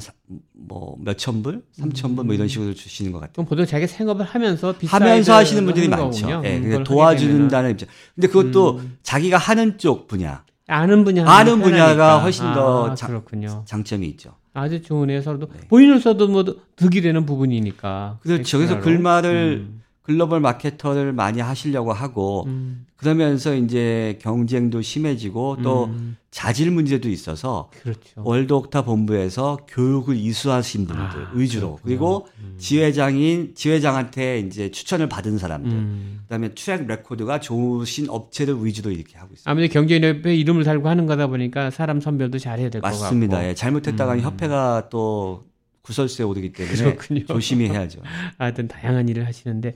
뭐 0.53 0.97
몇천 0.99 1.43
불, 1.43 1.61
삼천 1.73 2.15
불뭐 2.15 2.33
이런 2.33 2.47
식으로 2.47 2.73
주시는 2.73 3.11
것 3.11 3.19
같아요. 3.19 3.33
그럼 3.33 3.45
보통 3.45 3.63
자기 3.67 3.85
생업을 3.85 4.25
하면서 4.25 4.73
하면서 4.87 5.35
하시는 5.35 5.63
분들이 5.63 5.87
많죠. 5.87 6.41
예, 6.43 6.59
그러니까 6.59 6.83
도와준다는 6.83 7.69
입장. 7.71 7.87
근데 8.15 8.27
그것도 8.27 8.79
음. 8.79 8.97
자기가 9.03 9.37
하는 9.37 9.77
쪽 9.77 10.07
분야, 10.07 10.43
아는 10.65 11.03
분야 11.03 11.29
아는 11.29 11.61
분야가 11.61 12.17
훨씬 12.23 12.45
더 12.53 12.89
아, 12.89 12.95
자- 12.95 13.05
그렇군요. 13.05 13.61
장점이 13.67 14.07
있죠. 14.07 14.33
아주 14.55 14.81
좋으네요. 14.81 15.21
서로도 15.21 15.49
네. 15.53 15.67
본인으로서도 15.67 16.27
뭐 16.29 16.43
득이 16.75 17.01
되는 17.01 17.27
부분이니까. 17.27 18.17
그래서 18.23 18.39
extra로. 18.39 18.81
글마를 18.81 19.65
음, 19.69 19.81
글로벌 20.05 20.39
마케터를 20.39 21.13
많이 21.13 21.41
하시려고 21.41 21.91
하고 21.91 22.43
음, 22.45 22.85
그러면서 22.95 23.55
이제 23.55 24.19
경쟁도 24.21 24.83
심해지고 24.83 25.57
또 25.63 25.85
음, 25.85 26.15
자질 26.29 26.69
문제도 26.69 27.09
있어서 27.09 27.69
그렇죠. 27.81 27.99
월드옥타 28.17 28.83
본부에서 28.83 29.57
교육을 29.67 30.15
이수하신 30.15 30.85
분들 30.85 31.25
아, 31.25 31.31
위주로 31.33 31.77
그렇군요. 31.77 31.81
그리고 31.83 32.27
음. 32.39 32.55
지회장인 32.59 33.53
지회장한테 33.55 34.39
이제 34.41 34.69
추천을 34.69 35.09
받은 35.09 35.39
사람들 35.39 35.71
음. 35.71 36.19
그다음에 36.23 36.49
track 36.53 36.85
record가 36.85 37.39
좋으신 37.39 38.07
업체를 38.09 38.63
위주로 38.63 38.91
이렇게 38.91 39.17
하고 39.17 39.33
있습니다. 39.33 39.49
아무래도 39.49 39.73
경제협회 39.73 40.35
이름을 40.35 40.63
달고 40.63 40.87
하는 40.87 41.07
거다 41.07 41.27
보니까 41.27 41.71
사람 41.71 41.99
선별도 41.99 42.37
잘해야 42.37 42.69
될 42.69 42.81
것 42.81 42.87
같고. 42.89 43.01
맞습니다. 43.03 43.47
예, 43.47 43.55
잘못했다가는 43.55 44.21
음. 44.21 44.25
협회가 44.25 44.87
또 44.91 45.43
구설수에 45.85 46.25
오르기 46.25 46.51
때문에 46.51 46.75
그렇군요. 46.75 47.25
조심히 47.25 47.69
해야죠. 47.69 48.01
하여튼 48.39 48.67
다양한 48.67 49.07
일을 49.07 49.27
하시는데 49.27 49.75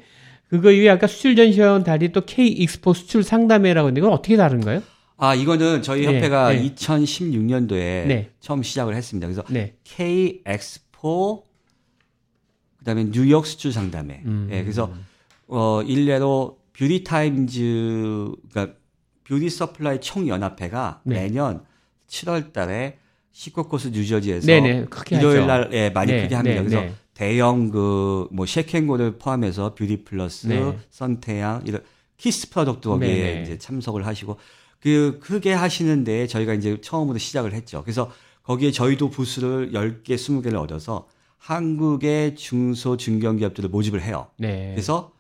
그거 0.50 0.72
이외에 0.72 0.90
아까 0.90 1.06
수출 1.06 1.36
전시회와는 1.36 1.84
달리 1.84 2.12
또 2.12 2.26
K 2.26 2.48
엑스포 2.48 2.94
수출 2.94 3.24
상담회라고 3.24 3.88
했는데 3.90 4.02
이건 4.02 4.14
어떻게 4.14 4.36
다른가요? 4.36 4.82
아 5.18 5.36
이거는 5.36 5.84
저희 5.84 6.02
네, 6.02 6.16
협회가 6.16 6.52
네. 6.52 6.74
2016년도에 6.74 8.08
네. 8.08 8.32
처음 8.40 8.64
시작을 8.64 8.96
했습니다. 8.96 9.28
그래서 9.28 9.44
네. 9.50 9.76
K 9.84 10.42
엑스포 10.46 11.44
그다음에 12.80 13.12
뉴욕 13.12 13.46
수출 13.46 13.72
상담회. 13.72 14.24
음. 14.26 14.50
예, 14.52 14.64
그래서 14.64 14.92
어 15.48 15.84
일례로 15.84 16.58
Beauty 16.74 17.04
Times 17.04 18.32
그러니까 18.50 18.76
beauty 19.26 19.50
supply 19.50 20.02
총 20.02 20.28
연합회가 20.28 21.02
네. 21.04 21.16
매년 21.22 21.64
7월 22.08 22.52
달에 22.52 22.98
시코커스 23.32 23.90
뉴저지에서 23.90 24.48
네네 24.48 24.88
일요일 25.12 25.38
하죠. 25.42 25.46
날 25.46 25.70
예, 25.74 25.90
많이 25.90 26.12
네, 26.12 26.24
크게 26.24 26.36
합니다. 26.36 26.62
네, 26.62 26.68
그래서 26.68 26.82
네. 26.82 26.94
대형 27.14 27.70
그 27.70 28.28
뭐 28.32 28.46
Shake-N-Go를 28.46 29.18
포함해서 29.18 29.76
Beauty 29.76 30.04
Plus, 30.04 30.48
네. 30.48 30.78
선태양 30.90 31.64
이런 31.66 31.82
Kiss 32.18 32.50
Product 32.50 32.88
거기에. 32.90 33.42
이제 33.44 33.58
참석을 33.58 34.06
하시고 34.06 34.38
그 34.80 35.20
크게 35.22 35.54
하시는데 35.54 36.28
저희가 36.28 36.54
이제 36.54 36.80
처음으로 36.82 37.18
시작을 37.18 37.54
했죠. 37.54 37.82
그래서 37.84 38.12
거기에 38.44 38.72
저희도 38.72 39.10
부스를 39.10 39.72
10개, 39.74 40.16
20개를 40.16 40.56
얻어서 40.56 41.08
한국의 41.38 42.36
중소 42.36 42.98
중견 42.98 43.38
기업들을 43.38 43.70
모집을 43.70 44.02
해요. 44.02 44.28
네. 44.38 44.72
그래서 44.74 45.12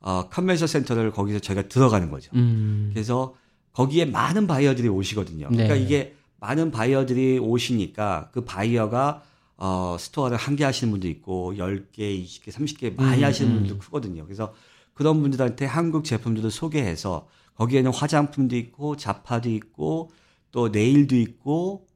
어 0.00 0.28
컨벤션 0.28 0.68
센터를 0.68 1.10
거기서 1.12 1.38
저희가 1.40 1.68
들어가는 1.68 2.10
거죠. 2.10 2.30
음. 2.34 2.90
그래서 2.92 3.34
거기에 3.72 4.04
많은 4.04 4.46
바이어들이 4.46 4.88
오시거든요. 4.88 5.48
네. 5.50 5.56
그러니까 5.56 5.74
이게 5.76 6.14
많은 6.44 6.70
바이어들이 6.70 7.38
오시니까 7.38 8.28
그 8.32 8.42
바이어가 8.44 9.22
어, 9.56 9.96
store를 9.98 10.36
한 10.36 10.56
개 10.56 10.64
하시는 10.64 10.90
분도 10.90 11.08
있고 11.08 11.54
10개, 11.56 11.98
20개, 12.24 12.48
30개 12.50 12.94
많이 12.96 13.22
음, 13.22 13.24
하시는 13.24 13.50
음. 13.50 13.58
분도 13.60 13.78
크거든요. 13.78 14.24
그래서 14.24 14.52
그런 14.92 15.22
분들한테 15.22 15.64
한국 15.64 16.04
제품들을 16.04 16.50
소개해서 16.50 17.26
거기에는 17.56 17.90
화장품도 17.92 18.56
있고 18.56 18.96
잡화도 18.96 19.48
있고 19.48 20.10
또 20.52 20.68
네일도 20.68 21.16
있고 21.16 21.86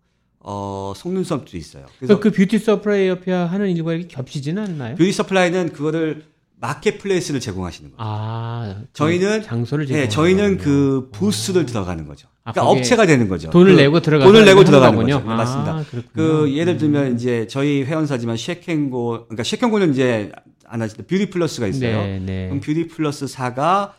어, 0.41 0.93
속눈썹도 0.97 1.57
있어요. 1.59 1.85
그래서 1.99 2.19
그래서 2.19 2.21
그 2.21 2.31
beauty 2.31 2.59
supply 2.59 3.09
협회 3.09 3.33
하는 3.33 3.71
일과 3.77 3.93
이렇게 3.93 4.09
겹치지는 4.09 4.63
않나요? 4.63 4.95
뷰티 4.97 5.13
supply는 5.13 5.73
그거를 5.75 6.25
marketplace를 6.61 7.39
제공하시는 7.41 7.91
거예요. 7.91 7.99
아, 8.01 8.75
그 8.81 8.87
저희는 8.95 9.43
장소를 9.43 9.87
네, 9.87 10.09
제공하는 10.09 10.11
저희는 10.11 10.59
거군요. 10.59 10.65
그 10.65 11.11
부스를 11.13 11.67
들어가는 11.67 12.07
거죠. 12.07 12.29
아, 12.49 12.53
그러니까 12.53 12.71
업체가 12.71 13.05
되는 13.05 13.29
거죠. 13.29 13.51
돈을 13.51 13.77
그 13.77 13.81
내고 13.81 14.01
들어가 14.01 14.25
돈을 14.25 14.45
내고 14.47 14.65
들어가는 14.65 14.97
거죠. 14.97 15.19
네, 15.19 15.25
맞습니다. 15.25 15.73
아, 15.73 15.85
그렇군요. 15.91 16.13
그 16.15 16.57
예를 16.57 16.79
들면 16.79 17.15
이제 17.15 17.47
저희 17.47 17.83
회원사지만 17.85 18.39
Shake-N-Go 18.39 19.27
그러니까 19.27 19.43
Shake-N-Go는 19.43 19.93
이제 19.93 20.33
안 20.65 20.81
하시는데 20.81 21.07
Beauty 21.07 21.29
Plus가 21.29 21.67
있어요. 21.67 21.99
네, 21.99 22.19
네. 22.25 22.47
그럼 22.47 22.61
Beauty 22.61 22.89
Plus 22.89 23.27
사가 23.27 23.95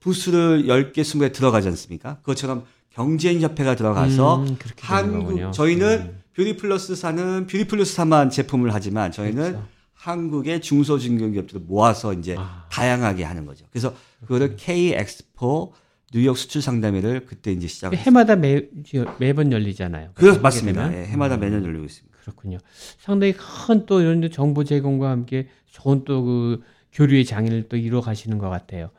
부스를 0.00 0.64
10개, 0.64 0.98
20개 0.98 1.32
들어가지 1.32 1.68
않습니까? 1.68 2.16
그것처럼 2.16 2.64
경제인 2.90 3.40
협회가 3.40 3.76
들어가서 3.76 4.40
음, 4.42 4.56
한국 4.80 5.26
거군요. 5.26 5.50
저희는 5.52 6.00
음. 6.00 6.22
Beauty 6.34 6.56
Plus 6.56 6.96
사는 6.96 7.46
Beauty 7.46 7.68
Plus 7.68 7.94
사만 7.94 8.28
제품을 8.28 8.74
하지만 8.74 9.12
저희는 9.12 9.42
그렇죠. 9.52 9.66
한국의 9.94 10.60
중소 10.60 10.98
중견기업들을 10.98 11.62
모아서 11.66 12.12
이제 12.12 12.34
아. 12.36 12.66
다양하게 12.70 13.22
하는 13.22 13.46
거죠. 13.46 13.64
그래서 13.70 13.94
그거를 14.22 14.56
K 14.56 14.94
엑스포 14.94 15.72
뉴욕 16.14 16.38
수출 16.38 16.62
상담회를 16.62 17.26
그때 17.26 17.50
이제 17.50 17.66
시작을. 17.66 17.98
해마다 17.98 18.36
매, 18.36 18.62
매번 19.18 19.50
열리잖아요. 19.50 20.10
그렇 20.14 20.30
하게 20.30 20.40
맞습니다. 20.40 20.96
예, 20.96 21.06
해마다 21.06 21.36
매년 21.36 21.64
열리고 21.64 21.84
있습니다. 21.84 22.16
그렇군요. 22.18 22.58
상당히 22.98 23.32
큰 23.32 23.84
또 23.86 24.00
이런 24.00 24.30
정보 24.30 24.62
제공과 24.62 25.10
함께 25.10 25.48
좋은 25.66 26.04
또 26.04 26.22
그 26.22 26.62
교류의 26.92 27.24
장애를 27.24 27.68
또 27.68 27.76
이루어 27.76 28.00
가시는 28.00 28.38
것 28.38 28.48
같아요. 28.48 28.90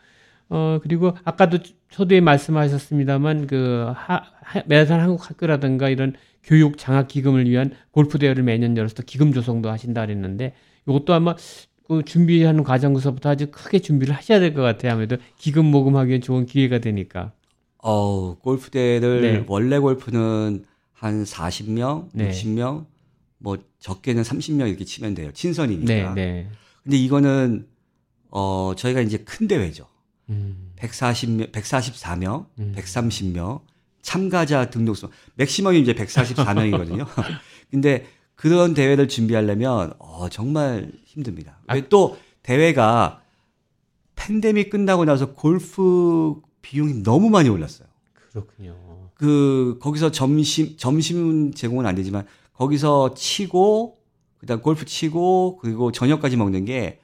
어, 0.49 0.80
그리고 0.84 1.16
아까도 1.24 1.59
초두에 1.89 2.20
말씀하셨습니다만 2.20 3.47
그 3.47 3.91
하, 3.95 4.22
하, 4.41 4.61
매산 4.66 4.99
한국 4.99 5.30
학교라든가 5.30 5.88
이런 5.88 6.13
교육 6.43 6.78
장학 6.78 7.07
기금을 7.07 7.49
위한 7.49 7.72
골프 7.91 8.20
대회를 8.20 8.43
매년 8.43 8.76
열어서 8.76 9.01
기금 9.03 9.32
조성도 9.32 9.72
하신다 9.72 10.05
그랬는데 10.05 10.53
이것도 10.88 11.13
아마 11.13 11.36
그 11.88 12.03
준비하는 12.03 12.63
과정에서부터 12.63 13.29
아주 13.29 13.47
크게 13.51 13.79
준비를 13.79 14.15
하셔야 14.15 14.39
될 14.39 14.53
것 14.53 14.61
같아요. 14.61 14.93
아무래도 14.93 15.17
기금 15.38 15.65
모금하기엔 15.65 16.21
좋은 16.21 16.45
기회가 16.45 16.79
되니까. 16.79 17.31
어, 17.83 18.36
골프 18.39 18.71
대회를 18.71 19.21
네. 19.21 19.45
원래 19.47 19.77
골프는 19.77 20.65
한 20.93 21.23
40명, 21.23 22.07
네. 22.13 22.29
60명, 22.31 22.86
뭐 23.38 23.57
적게는 23.79 24.23
30명 24.23 24.67
이렇게 24.69 24.83
치면 24.86 25.13
돼요. 25.13 25.31
친선이니까. 25.31 26.13
네, 26.13 26.13
네. 26.15 26.49
근데 26.83 26.97
이거는 26.97 27.67
어, 28.31 28.73
저희가 28.75 29.01
이제 29.01 29.17
큰 29.19 29.47
대회죠. 29.47 29.88
음, 30.29 30.71
140명, 30.77 31.51
144명, 31.51 32.47
음. 32.57 32.73
130명, 32.75 33.61
참가자 34.01 34.69
등록수, 34.71 35.09
맥시멈이 35.36 35.79
이제 35.81 35.93
144명이거든요. 35.93 37.05
근데 37.69 38.05
그런 38.36 38.73
대회를 38.73 39.07
준비하려면, 39.07 39.93
어, 39.99 40.27
정말 40.29 40.91
힘듭니다. 41.05 41.59
아. 41.67 41.75
왜또 41.75 42.17
대회가 42.43 43.21
팬데믹 44.15 44.69
끝나고 44.69 45.05
나서 45.05 45.33
골프 45.33 46.36
비용이 46.61 47.03
너무 47.03 47.29
많이 47.29 47.49
올랐어요. 47.49 47.88
그렇군요. 48.31 48.75
그, 49.13 49.77
거기서 49.81 50.11
점심, 50.11 50.75
점심 50.77 51.53
제공은 51.53 51.86
안 51.86 51.95
되지만, 51.95 52.25
거기서 52.53 53.13
치고, 53.13 53.97
그 54.38 54.45
다음 54.45 54.61
골프 54.61 54.86
치고, 54.86 55.57
그리고 55.61 55.91
저녁까지 55.91 56.36
먹는 56.36 56.65
게 56.65 56.99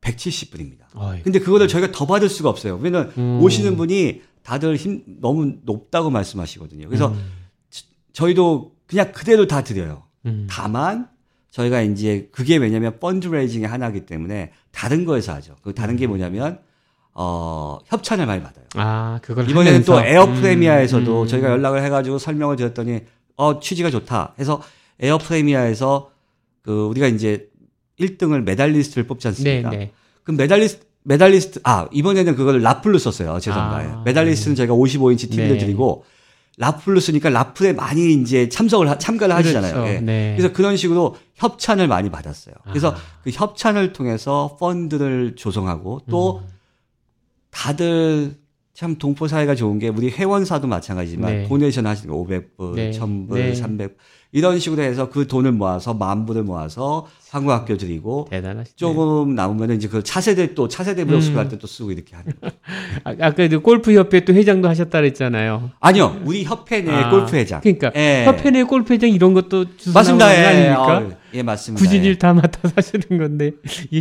170분입니다. 0.00 0.80
어이. 0.94 1.22
근데 1.22 1.38
그거를 1.38 1.68
저희가 1.68 1.92
더 1.92 2.06
받을 2.06 2.28
수가 2.28 2.48
없어요. 2.48 2.78
왜냐면 2.80 3.12
음. 3.18 3.40
오시는 3.42 3.76
분이 3.76 4.22
다들 4.42 4.76
힘 4.76 5.04
너무 5.20 5.56
높다고 5.62 6.10
말씀하시거든요. 6.10 6.88
그래서 6.88 7.08
음, 7.08 7.39
저희도 8.12 8.72
그냥 8.86 9.12
그대로 9.12 9.46
다 9.46 9.62
드려요. 9.62 10.04
음. 10.26 10.46
다만 10.50 11.08
저희가 11.50 11.82
이제 11.82 12.28
그게 12.32 12.56
왜냐면 12.56 12.98
fundraising의 13.00 13.68
하나이기 13.68 14.06
때문에 14.06 14.52
다른 14.70 15.04
거에서 15.04 15.34
하죠. 15.34 15.56
그 15.62 15.74
다른 15.74 15.94
음. 15.94 15.96
게 15.98 16.06
뭐냐면 16.06 16.58
어 17.12 17.78
협찬을 17.86 18.26
많이 18.26 18.42
받아요. 18.42 18.64
아, 18.76 19.18
그걸 19.22 19.48
이번에는 19.50 19.82
또 19.84 19.94
하면서? 19.94 20.08
에어프레미아에서도 20.08 21.22
음, 21.22 21.26
저희가 21.26 21.50
연락을 21.50 21.82
해가지고 21.82 22.18
설명을 22.18 22.56
드렸더니 22.56 23.00
어 23.36 23.58
취지가 23.58 23.90
좋다 23.90 24.34
해서 24.38 24.62
에어프레미아에서 25.00 26.10
그 26.62 26.86
우리가 26.86 27.08
이제 27.08 27.48
1등을 27.98 28.42
메달리스트를 28.44 29.06
뽑지 29.06 29.24
네, 29.24 29.28
않습니까? 29.28 29.70
네. 29.70 29.92
그럼 30.22 30.36
메달리스트 30.36 30.86
메달리스트 31.02 31.60
아 31.64 31.88
이번에는 31.92 32.36
그걸 32.36 32.62
raffle로 32.62 32.98
썼어요. 32.98 33.40
죄송합니다. 33.40 33.98
아, 33.98 34.02
메달리스트는 34.04 34.54
저희가 34.54 34.74
55인치 34.74 35.30
TV를 35.30 35.52
네. 35.52 35.58
드리고 35.58 36.04
라플로 36.58 37.00
쓰니까 37.00 37.30
라플에 37.30 37.72
많이 37.72 38.12
이제 38.14 38.48
참석을 38.48 38.88
하- 38.88 38.98
참가를 38.98 39.34
하시잖아요. 39.34 39.72
그렇죠. 39.72 39.92
예. 39.92 40.00
네. 40.00 40.34
그래서 40.36 40.52
그런 40.52 40.76
식으로 40.76 41.16
협찬을 41.36 41.88
많이 41.88 42.10
받았어요. 42.10 42.54
그래서 42.64 42.90
아. 42.90 42.96
그 43.22 43.30
협찬을 43.30 43.92
통해서 43.92 44.56
펀드를 44.60 45.36
조성하고 45.36 46.02
또 46.10 46.38
음. 46.40 46.48
다들 47.50 48.36
참 48.80 48.96
동포 48.96 49.28
사회가 49.28 49.54
좋은 49.54 49.78
게 49.78 49.88
우리 49.88 50.08
회원사도 50.08 50.66
마찬가지지만 50.66 51.42
네. 51.42 51.48
도네이션 51.48 51.86
하시는 51.86 52.14
거 52.14 52.18
500불, 52.22 52.74
네. 52.76 52.90
1000불, 52.92 53.34
네. 53.34 53.54
300 53.54 53.98
이런 54.32 54.58
식으로 54.58 54.80
해서 54.80 55.10
그 55.10 55.26
돈을 55.26 55.52
모아서 55.52 55.92
만 55.92 56.24
불을 56.24 56.44
모아서 56.44 57.06
한국 57.30 57.50
학교 57.50 57.76
드리고 57.76 58.28
대단하시죠. 58.30 58.76
조금 58.78 59.34
남으면 59.34 59.72
이제 59.72 59.86
그 59.86 60.02
차세대 60.02 60.54
또 60.54 60.66
차세대 60.66 61.04
브록스 61.04 61.28
음. 61.28 61.34
갈때또 61.34 61.66
쓰고 61.66 61.92
이렇게 61.92 62.16
하는. 62.16 62.32
아, 63.04 63.10
아까 63.10 63.32
그 63.32 63.60
골프 63.60 63.92
협회 63.92 64.24
또 64.24 64.32
회장도 64.32 64.66
하셨다 64.66 64.98
그랬잖아요. 64.98 65.72
아니요, 65.80 66.18
우리 66.24 66.44
협회 66.44 66.80
내 66.80 66.90
아, 66.90 67.10
골프 67.10 67.36
회장. 67.36 67.60
그러니까 67.60 67.92
예. 67.96 68.24
협회 68.24 68.50
내 68.50 68.62
골프 68.62 68.94
회장 68.94 69.10
이런 69.10 69.34
것도 69.34 69.66
맞습니다. 69.92 70.26
거 70.26 70.32
예, 70.32 70.46
아닙니까? 70.46 70.98
어, 71.00 71.19
예, 71.34 71.42
맞습니다. 71.42 71.82
굳이 71.84 71.98
예. 71.98 72.02
일다 72.08 72.32
맡아서 72.34 72.72
하시는 72.76 73.06
건데 73.18 73.52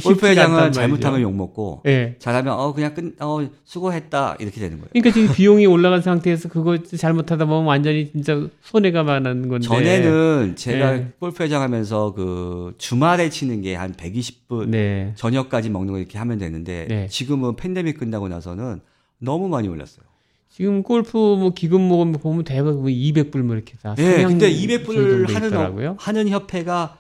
골프 0.04 0.28
회장은. 0.28 0.72
잘못하면 0.72 1.22
욕 1.22 1.34
먹고 1.36 1.82
예. 1.86 2.16
잘하면 2.20 2.54
어 2.54 2.74
그냥 2.74 2.94
끝, 2.94 3.16
어 3.22 3.48
수고했다 3.66 4.38
이렇게 4.40 4.60
되는 4.60 4.78
거예요. 4.78 4.90
그러니까 4.92 5.12
지금 5.14 5.34
비용이 5.34 5.66
올라간 5.66 6.02
상태에서 6.02 6.50
그거 6.50 6.78
잘못하다 6.84 7.46
보면 7.46 7.66
완전히 7.66 8.12
진짜 8.12 8.48
손해가 8.62 9.04
많은 9.04 9.48
건데. 9.48 9.68
전에는 9.68 10.56
제가 10.56 10.92
네. 10.92 11.08
골프 11.20 11.44
회장 11.44 11.62
하면서 11.62 12.14
그 12.14 12.74
주말에 12.78 13.30
치는 13.30 13.62
게 13.62 13.76
한 13.80 13.94
120분 13.94 14.70
네. 14.70 15.14
저녁까지 15.16 15.70
먹는 15.70 15.94
거 15.94 16.00
이렇게 16.00 16.18
하면 16.18 16.38
되는데 16.38 16.86
네. 16.90 17.08
지금은 17.08 17.56
팬데믹 17.56 17.98
끝나고 18.00 18.28
나서는 18.28 18.82
너무 19.20 19.48
많이 19.48 19.68
올랐어요. 19.70 20.04
지금 20.50 20.84
골프 20.84 21.16
뭐 21.18 21.54
기금 21.54 21.82
모금 21.82 22.12
보면 22.12 22.44
대부분 22.44 22.92
200불 22.92 23.38
뭐 23.44 23.56
이렇게 23.56 23.76
다. 23.82 23.96
예, 24.00 24.24
근데 24.24 24.24
정도 24.24 24.46
200불을 24.48 25.28
돼 25.28 25.34
하는 25.34 25.48
있더라고요. 25.50 25.90
어- 25.92 25.96
하는 25.98 26.28
협회가 26.28 26.98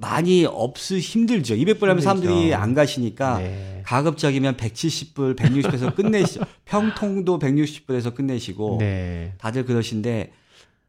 많이 0.00 0.46
없으 0.46 0.98
힘들죠. 0.98 1.54
200불 1.54 1.82
하면. 1.82 2.00
사람들이 2.00 2.54
안 2.54 2.74
가시니까 2.74 3.38
네. 3.38 3.82
가급적이면 3.84 4.56
170불, 4.56 5.36
160불에서 5.36 5.94
끝내시죠. 5.96 6.40
평통도 6.64 7.38
160불에서 7.38 8.14
끝내시고 8.14 8.78
네. 8.80 9.34
다들 9.38 9.64
그러신데 9.66 10.32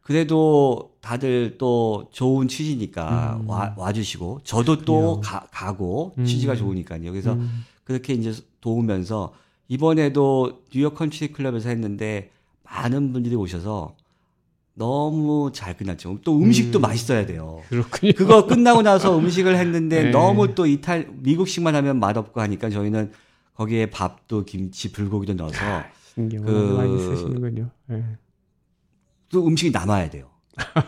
그래도 0.00 0.92
다들 1.00 1.56
또 1.58 2.08
좋은 2.10 2.48
취지니까 2.48 3.38
음. 3.40 3.48
와, 3.48 3.74
와주시고 3.76 4.40
저도 4.44 4.78
또 4.78 4.94
그래요. 4.94 5.20
가, 5.22 5.46
가고 5.50 6.12
음. 6.18 6.24
취지가 6.24 6.56
좋으니까요. 6.56 7.10
그래서 7.10 7.34
음. 7.34 7.64
그렇게 7.84 8.14
이제 8.14 8.32
도우면서 8.60 9.34
이번에도 9.68 10.62
뉴욕 10.72 10.94
컨트리 10.94 11.32
클럽에서 11.32 11.68
했는데 11.68 12.30
많은 12.64 13.12
분들이 13.12 13.34
오셔서 13.36 13.94
너무 14.74 15.50
잘 15.52 15.76
끝났죠. 15.76 16.18
또 16.24 16.36
음식도 16.38 16.78
음. 16.78 16.82
맛있어야 16.82 17.26
돼요. 17.26 17.60
그렇군요. 17.68 18.12
그거 18.16 18.46
끝나고 18.46 18.82
나서 18.82 19.16
음식을 19.18 19.56
했는데 19.56 20.04
네. 20.04 20.10
너무 20.10 20.54
또 20.54 20.66
이탈 20.66 21.08
미국식만 21.12 21.74
하면 21.76 22.00
맛없고 22.00 22.40
하니까 22.40 22.70
저희는 22.70 23.12
거기에 23.54 23.90
밥도 23.90 24.44
김치 24.44 24.90
불고기도 24.92 25.34
넣어서 25.34 25.56
신경 26.14 26.44
그- 26.44 26.74
많이 26.78 26.98
쓰시는군요. 26.98 27.68
예. 27.90 28.02
또 29.30 29.46
음식이 29.46 29.70
남아야 29.70 30.08
돼요. 30.10 30.26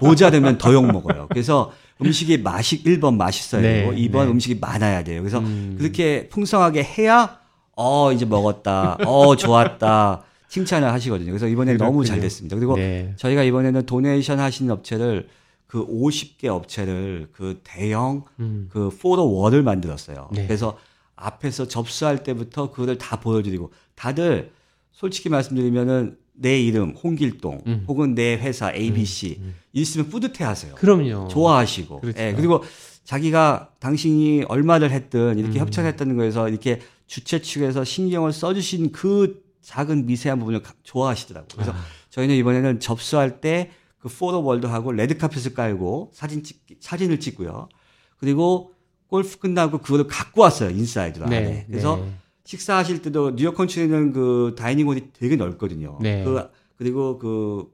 모자르면 0.01 0.59
더 0.59 0.73
욕 0.73 0.87
먹어요. 0.87 1.27
그래서 1.31 1.73
음식이 2.01 2.39
맛이 2.39 2.83
1번 2.85 3.17
맛있어야 3.17 3.63
네, 3.63 3.81
되고 3.83 3.93
2번 3.93 4.25
네. 4.25 4.31
음식이 4.31 4.59
많아야 4.61 5.05
돼요. 5.05 5.21
그래서 5.23 5.39
음. 5.39 5.77
그렇게 5.79 6.29
풍성하게 6.29 6.83
해야 6.83 7.39
어 7.77 8.13
이제 8.13 8.25
먹었다. 8.25 8.99
어 9.07 9.37
좋았다. 9.37 10.23
칭찬을 10.55 10.93
하시거든요. 10.93 11.33
그래서 11.33 11.49
이번에 11.49 11.77
너무 11.77 12.05
잘 12.05 12.19
그렇군요. 12.19 12.23
됐습니다. 12.23 12.57
그리고 12.57 12.77
네. 12.77 13.13
저희가 13.17 13.43
이번에는 13.43 13.87
도네이션 13.87 14.39
하시는 14.39 14.71
업체를 14.71 15.27
그 15.67 15.85
50개 15.85 16.47
업체를 16.47 17.27
그 17.33 17.61
대형 17.65 18.25
음. 18.39 18.69
그 18.71 18.89
포로 18.91 19.33
월을 19.33 19.65
만들었어요. 19.65 20.29
네. 20.33 20.47
그래서 20.47 20.79
앞에서 21.17 21.67
접수할 21.67 22.23
때부터 22.23 22.71
그거를 22.71 22.99
다 22.99 23.19
보여드리고 23.19 23.73
다들 23.97 24.53
솔직히 24.93 25.29
말씀드리면은 25.29 26.19
내 26.35 26.61
이름 26.61 26.91
홍길동 26.91 27.63
음. 27.67 27.85
혹은 27.89 28.15
내 28.15 28.35
회사 28.35 28.73
ABC 28.73 29.41
있으면 29.73 30.09
뿌듯해하세요. 30.09 30.77
그럼요. 30.77 31.29
좋아하시고. 31.29 32.01
그렇죠. 32.01 32.21
예, 32.21 32.33
그리고 32.37 32.63
자기가 33.03 33.71
당신이 33.81 34.45
얼마를 34.49 34.93
했든 34.93 35.41
이렇게 35.41 35.59
음. 35.59 35.67
협찬했다는 35.67 36.17
거에서 36.17 36.49
이렇게 36.49 36.81
주최 37.09 37.43
측에서 37.43 37.83
신경을 37.83 38.33
써주신 38.33 38.93
그 38.93 39.44
작은 39.65 40.07
미세한 40.07 40.39
부분을 40.39 40.63
가- 40.63 40.75
좋아하시더라고요. 40.83 41.49
그래서 41.53 41.73
아. 41.73 41.77
저희는 42.11 42.35
이번에는 42.37 42.81
접수할 42.81 43.41
때 43.41 43.71
그 43.99 44.11
photo 44.11 44.45
wall도 44.45 44.67
하고 44.67 44.93
레드 44.93 45.17
카펫을 45.17 45.55
깔고 45.55 46.11
사진 46.13 46.43
찍 46.43 46.61
사진을 46.79 47.21
찍고요. 47.21 47.71
그리고 48.19 48.75
골프 49.07 49.39
끝나고 49.39 49.79
그거를 49.79 50.07
갖고 50.09 50.43
왔어요 50.43 50.69
inside로 50.69 51.25
안에. 51.25 51.41
네. 51.41 51.65
그래서 51.71 51.97
네. 51.97 52.13
식사하실 52.45 53.01
때도 53.01 53.35
뉴욕 53.37 53.55
컨트리는 53.55 54.13
그 54.13 54.55
dining 54.59 54.87
hall이 54.87 55.13
되게 55.15 55.37
넓거든요. 55.37 55.99
네. 56.03 56.23
그 56.23 56.51
그리고 56.77 57.19
그 57.19 57.73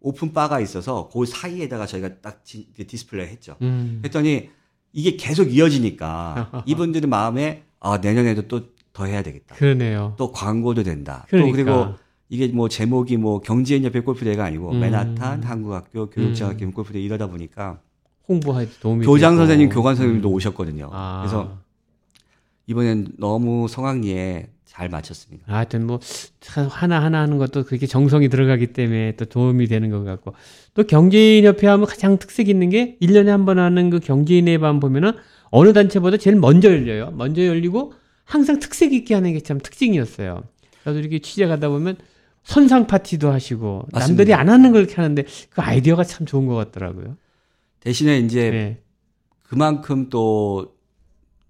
open 0.00 0.34
bar가 0.34 0.60
있어서 0.60 1.08
그 1.10 1.24
사이에다가 1.24 1.86
저희가 1.86 2.20
딱 2.20 2.44
디- 2.44 2.66
디스플레이 2.74 3.28
했죠. 3.28 3.56
음. 3.62 4.02
했더니 4.04 4.50
이게 4.92 5.16
계속 5.16 5.44
이어지니까 5.54 6.64
이분들의 6.66 7.08
마음에 7.08 7.64
아 7.80 7.96
내년에도 7.96 8.46
또 8.46 8.60
더 8.92 9.04
해야 9.06 9.22
되겠다. 9.22 9.54
그러네요. 9.56 10.14
또 10.18 10.32
광고도 10.32 10.82
된다. 10.82 11.26
그러니까. 11.28 11.48
또 11.48 11.52
그리고 11.56 11.94
이게 12.28 12.48
뭐 12.48 12.68
제목이 12.68 13.16
뭐 13.16 13.40
경제인협회 13.40 14.00
골프대회가 14.00 14.44
아니고 14.44 14.72
음. 14.72 14.80
맨하탄 14.80 15.42
한국학교 15.42 16.10
교육장학교 16.10 16.70
골프대회 16.70 17.02
이러다 17.02 17.26
보니까 17.28 17.78
홍보에 18.28 18.68
도움이 18.80 19.04
교장 19.04 19.32
되고. 19.32 19.40
선생님, 19.42 19.68
교감 19.70 19.96
선생님도 19.96 20.28
음. 20.28 20.34
오셨거든요. 20.34 20.88
아. 20.92 21.20
그래서 21.22 21.58
이번엔 22.66 23.08
너무 23.18 23.66
성황리에 23.68 24.48
잘 24.64 24.88
마쳤습니다. 24.88 25.44
아, 25.48 25.56
하여튼 25.56 25.86
뭐참 25.86 26.66
하나 26.70 27.02
하나 27.02 27.20
하는 27.20 27.36
것도 27.36 27.64
그렇게 27.64 27.86
정성이 27.86 28.28
들어가기 28.30 28.68
때문에 28.68 29.16
또 29.16 29.26
도움이 29.26 29.66
되는 29.66 29.90
것 29.90 30.02
같고 30.04 30.32
또 30.72 30.84
경제인 30.84 31.44
협회 31.44 31.66
하면 31.66 31.86
가장 31.86 32.16
특색 32.18 32.48
있는 32.48 32.70
게 32.70 32.96
1년에 33.02 33.26
한 33.26 33.44
번 33.44 33.58
하는 33.58 33.90
그 33.90 34.00
경제인의 34.00 34.58
밤 34.58 34.80
보면은 34.80 35.12
어느 35.50 35.74
단체보다 35.74 36.16
제일 36.16 36.36
먼저 36.36 36.70
열려요. 36.70 37.10
먼저 37.10 37.44
열리고 37.44 37.92
항상 38.32 38.58
특색 38.58 38.92
있게 38.94 39.14
하는 39.14 39.32
게 39.34 39.40
참 39.40 39.58
특징이었어요. 39.58 40.42
그래서 40.82 40.98
이렇게 40.98 41.18
취재 41.20 41.46
가다 41.46 41.68
보면 41.68 41.96
선상 42.44 42.86
파티도 42.86 43.30
하시고 43.30 43.86
맞습니다. 43.92 44.06
남들이 44.06 44.34
안 44.34 44.48
하는 44.48 44.72
걸 44.72 44.82
이렇게 44.82 44.96
하는데 44.96 45.24
그 45.50 45.60
아이디어가 45.60 46.04
참 46.04 46.26
좋은 46.26 46.46
것 46.46 46.54
같더라고요. 46.54 47.16
대신에 47.80 48.18
이제 48.20 48.50
네. 48.50 48.82
그만큼 49.42 50.08
또 50.08 50.74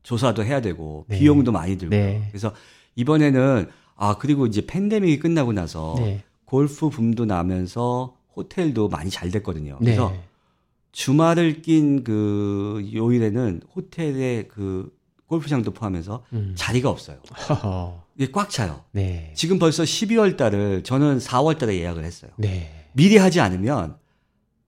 조사도 0.02 0.44
해야 0.44 0.60
되고 0.60 1.04
네. 1.08 1.18
비용도 1.18 1.52
많이 1.52 1.78
들고요. 1.78 1.98
네. 1.98 2.26
그래서 2.30 2.52
이번에는 2.96 3.68
아 3.96 4.16
그리고 4.18 4.46
이제 4.46 4.66
팬데믹이 4.66 5.18
끝나고 5.20 5.52
나서 5.52 5.94
네. 5.98 6.24
골프 6.44 6.88
붐도 6.90 7.24
나면서 7.24 8.16
호텔도 8.34 8.88
많이 8.88 9.08
잘 9.08 9.30
됐거든요. 9.30 9.78
네. 9.80 9.84
그래서 9.84 10.12
주말을 10.90 11.62
낀 11.62 12.02
그 12.04 12.90
요일에는 12.92 13.62
호텔에 13.74 14.44
그 14.48 14.90
골프장도 15.32 15.70
포함해서 15.70 16.24
음. 16.34 16.52
자리가 16.54 16.90
없어요. 16.90 17.16
허허. 17.48 18.02
이게 18.18 18.30
꽉 18.30 18.50
차요. 18.50 18.82
네. 18.92 19.32
지금 19.34 19.58
벌써 19.58 19.82
12월 19.82 20.36
달을 20.36 20.82
저는 20.82 21.18
4월 21.18 21.58
달에 21.58 21.78
예약을 21.78 22.04
했어요. 22.04 22.30
네. 22.36 22.70
미리 22.92 23.16
하지 23.16 23.40
않으면 23.40 23.96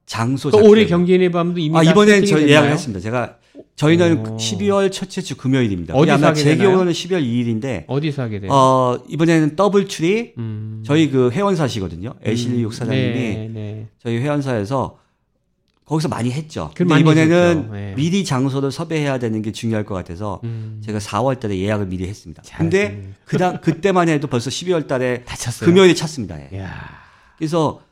장소 0.06 0.50
또 0.50 0.56
잡기가 0.56 0.70
올해 0.70 0.86
경기인의 0.86 1.30
밤도 1.32 1.60
이미 1.60 1.76
아, 1.76 1.82
다 1.82 1.90
이번엔 1.90 2.24
저? 2.24 2.40
예약을 2.40 2.70
했습니다. 2.70 3.00
제가 3.00 3.36
저희는 3.76 4.26
오. 4.26 4.36
12월 4.38 4.90
첫째 4.90 5.20
주 5.20 5.36
금요일입니다. 5.36 5.94
어디서 5.94 6.14
아마 6.14 6.28
하게 6.28 6.42
제 6.42 6.56
되나요? 6.56 6.70
경우는 6.70 6.92
12월 6.92 7.22
2일인데 7.22 7.84
어디서 7.86 8.22
하게 8.22 8.40
돼요? 8.40 8.50
어, 8.50 8.98
이번에는 9.06 9.54
DoubleTree 9.56 10.32
음. 10.38 10.82
저희 10.86 11.10
그 11.10 11.30
회원사시거든요. 11.30 12.14
애실리 12.24 12.56
음. 12.56 12.60
육사장님이 12.62 13.12
네, 13.12 13.50
네. 13.52 13.86
저희 14.02 14.16
회원사에서 14.18 14.96
거기서 15.84 16.08
많이 16.08 16.30
했죠. 16.30 16.70
그 16.74 16.84
근데 16.84 17.00
이번에는. 17.00 17.68
네. 17.72 17.94
미리 17.94 18.24
장소를 18.24 18.72
섭외해야 18.72 19.18
되는 19.18 19.42
게 19.42 19.52
중요할 19.52 19.84
것 19.84 19.94
같아서 19.94 20.40
음. 20.44 20.80
제가 20.84 20.98
4월 20.98 21.38
달에 21.38 21.58
예약을 21.58 21.86
미리 21.86 22.08
했습니다. 22.08 22.42
잘 22.42 22.58
근데. 22.58 23.12
그당 23.26 23.60
그때만 23.60 24.08
해도 24.08 24.26
벌써 24.28 24.48
12월 24.50 24.86
달에. 24.86 25.24
금요일에 25.60 25.94
찼습니다. 25.94 26.38
예. 26.52 26.60
야. 26.60 26.90
그래서 27.36 27.82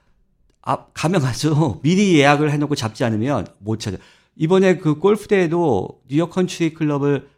아, 0.63 0.87
가면 0.95 1.21
가서 1.21 1.81
미리 1.85 2.19
예약을 2.19 2.51
해 2.51 2.57
놓고 2.57 2.77
잡지 2.77 3.05
않으면 3.05 3.47
못 3.59 3.79
찾아. 3.79 3.99
이번에 4.37 4.79
그 4.79 4.95
골프 4.99 5.27
대회도 5.27 6.01
뉴욕 6.09 6.31
컨트리 6.31 6.73
클럽을 6.73 7.29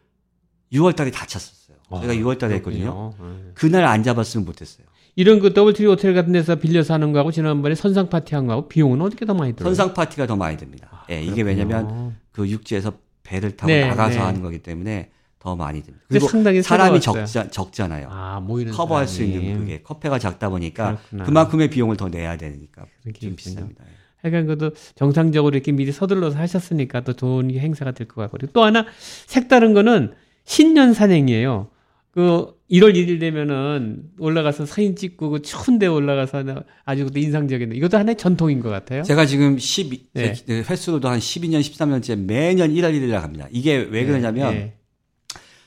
6월 0.71 0.95
달에 0.95 1.11
다 1.11 1.25
찼었어요. 1.25 1.77
제가 2.01 2.13
6월 2.13 2.39
달에 2.39 2.55
했거든요. 2.55 3.13
아. 3.19 3.21
음. 3.21 3.51
그날 3.55 3.83
안 3.85 4.03
잡았으면 4.03 4.45
못 4.45 4.61
했어요. 4.61 4.87
이런 5.15 5.39
그 5.39 5.53
DoubleTree 5.53 5.87
호텔 5.87 6.13
같은 6.13 6.33
데서 6.33 6.55
빌려서 6.55 6.93
하는 6.93 7.11
거하고 7.13 7.31
지난번에 7.31 7.73
선상 7.75 8.09
파티 8.09 8.35
한 8.35 8.47
거하고 8.47 8.67
비용은 8.67 9.01
어떻게 9.01 9.25
더 9.25 9.33
많이 9.33 9.53
들어요? 9.55 9.73
선상 9.73 9.93
파티가 9.93 10.27
더 10.27 10.35
많이 10.35 10.57
듭니다. 10.57 11.05
예, 11.09 11.21
이게. 11.23 11.41
왜냐면 11.41 12.15
그 12.31 12.47
육지에서 12.49 12.93
배를 13.23 13.55
타고 13.55 13.71
네, 13.71 13.87
나가서 13.87 14.17
네. 14.19 14.23
하는 14.25 14.41
거기 14.41 14.59
때문에 14.59 15.11
더 15.39 15.55
많이 15.55 15.81
듭니다. 15.81 16.03
근데 16.07 16.19
그리고 16.19 16.27
상당히 16.29 16.61
사람이. 16.61 16.99
적자, 16.99 17.49
적잖아요. 17.49 18.07
아, 18.11 18.39
모이는 18.41 18.73
커버할 18.73 19.07
수 19.07 19.17
사람이. 19.17 19.33
있는 19.35 19.59
그게 19.59 19.81
capa가 19.81 20.19
작다 20.19 20.49
보니까 20.49 20.97
그렇구나. 20.97 21.23
그만큼의 21.23 21.69
비용을 21.69 21.95
더 21.97 22.09
내야 22.09 22.35
되니까 22.35 22.85
좀. 23.03 23.35
비쌉니다. 23.35 23.69
예. 23.81 23.95
하여간 24.21 24.47
그것도 24.47 24.75
정상적으로 24.95 25.55
이렇게 25.55 25.71
미리 25.71 25.91
서둘러서 25.91 26.37
하셨으니까 26.39 27.01
또 27.01 27.13
좋은 27.13 27.51
행사가 27.55 27.91
될 27.91 28.07
것 28.07 28.21
같고 28.21 28.37
또 28.53 28.63
하나 28.63 28.85
색다른 29.27 29.73
거는 29.73 30.13
신년 30.45 30.93
산행이에요. 30.93 31.67
그 32.15 32.55
1월 32.71 32.95
1일 32.95 33.19
되면은 33.19 34.03
올라가서 34.19 34.65
사진 34.65 34.95
찍고 34.95 35.31
그 35.31 35.41
추운데 35.41 35.85
올라가서 35.85 36.45
아주 36.85 37.03
그것도 37.03 37.19
인상적인데 37.19 37.75
이것도 37.75 37.97
하나의 37.97 38.15
전통인 38.15 38.61
것 38.61 38.69
같아요. 38.69 39.03
제가 39.03 39.25
지금 39.25 39.59
12, 39.59 40.07
네. 40.13 40.33
제 40.33 40.63
횟수로도 40.67 41.09
한 41.09 41.19
12년, 41.19 41.59
13년째 41.59 42.17
매년 42.17 42.73
1월 42.73 42.93
1일 42.93 43.09
날 43.09 43.21
갑니다. 43.21 43.49
이게 43.51 43.75
왜 43.75 44.05
그러냐면 44.05 44.53
네. 44.53 44.77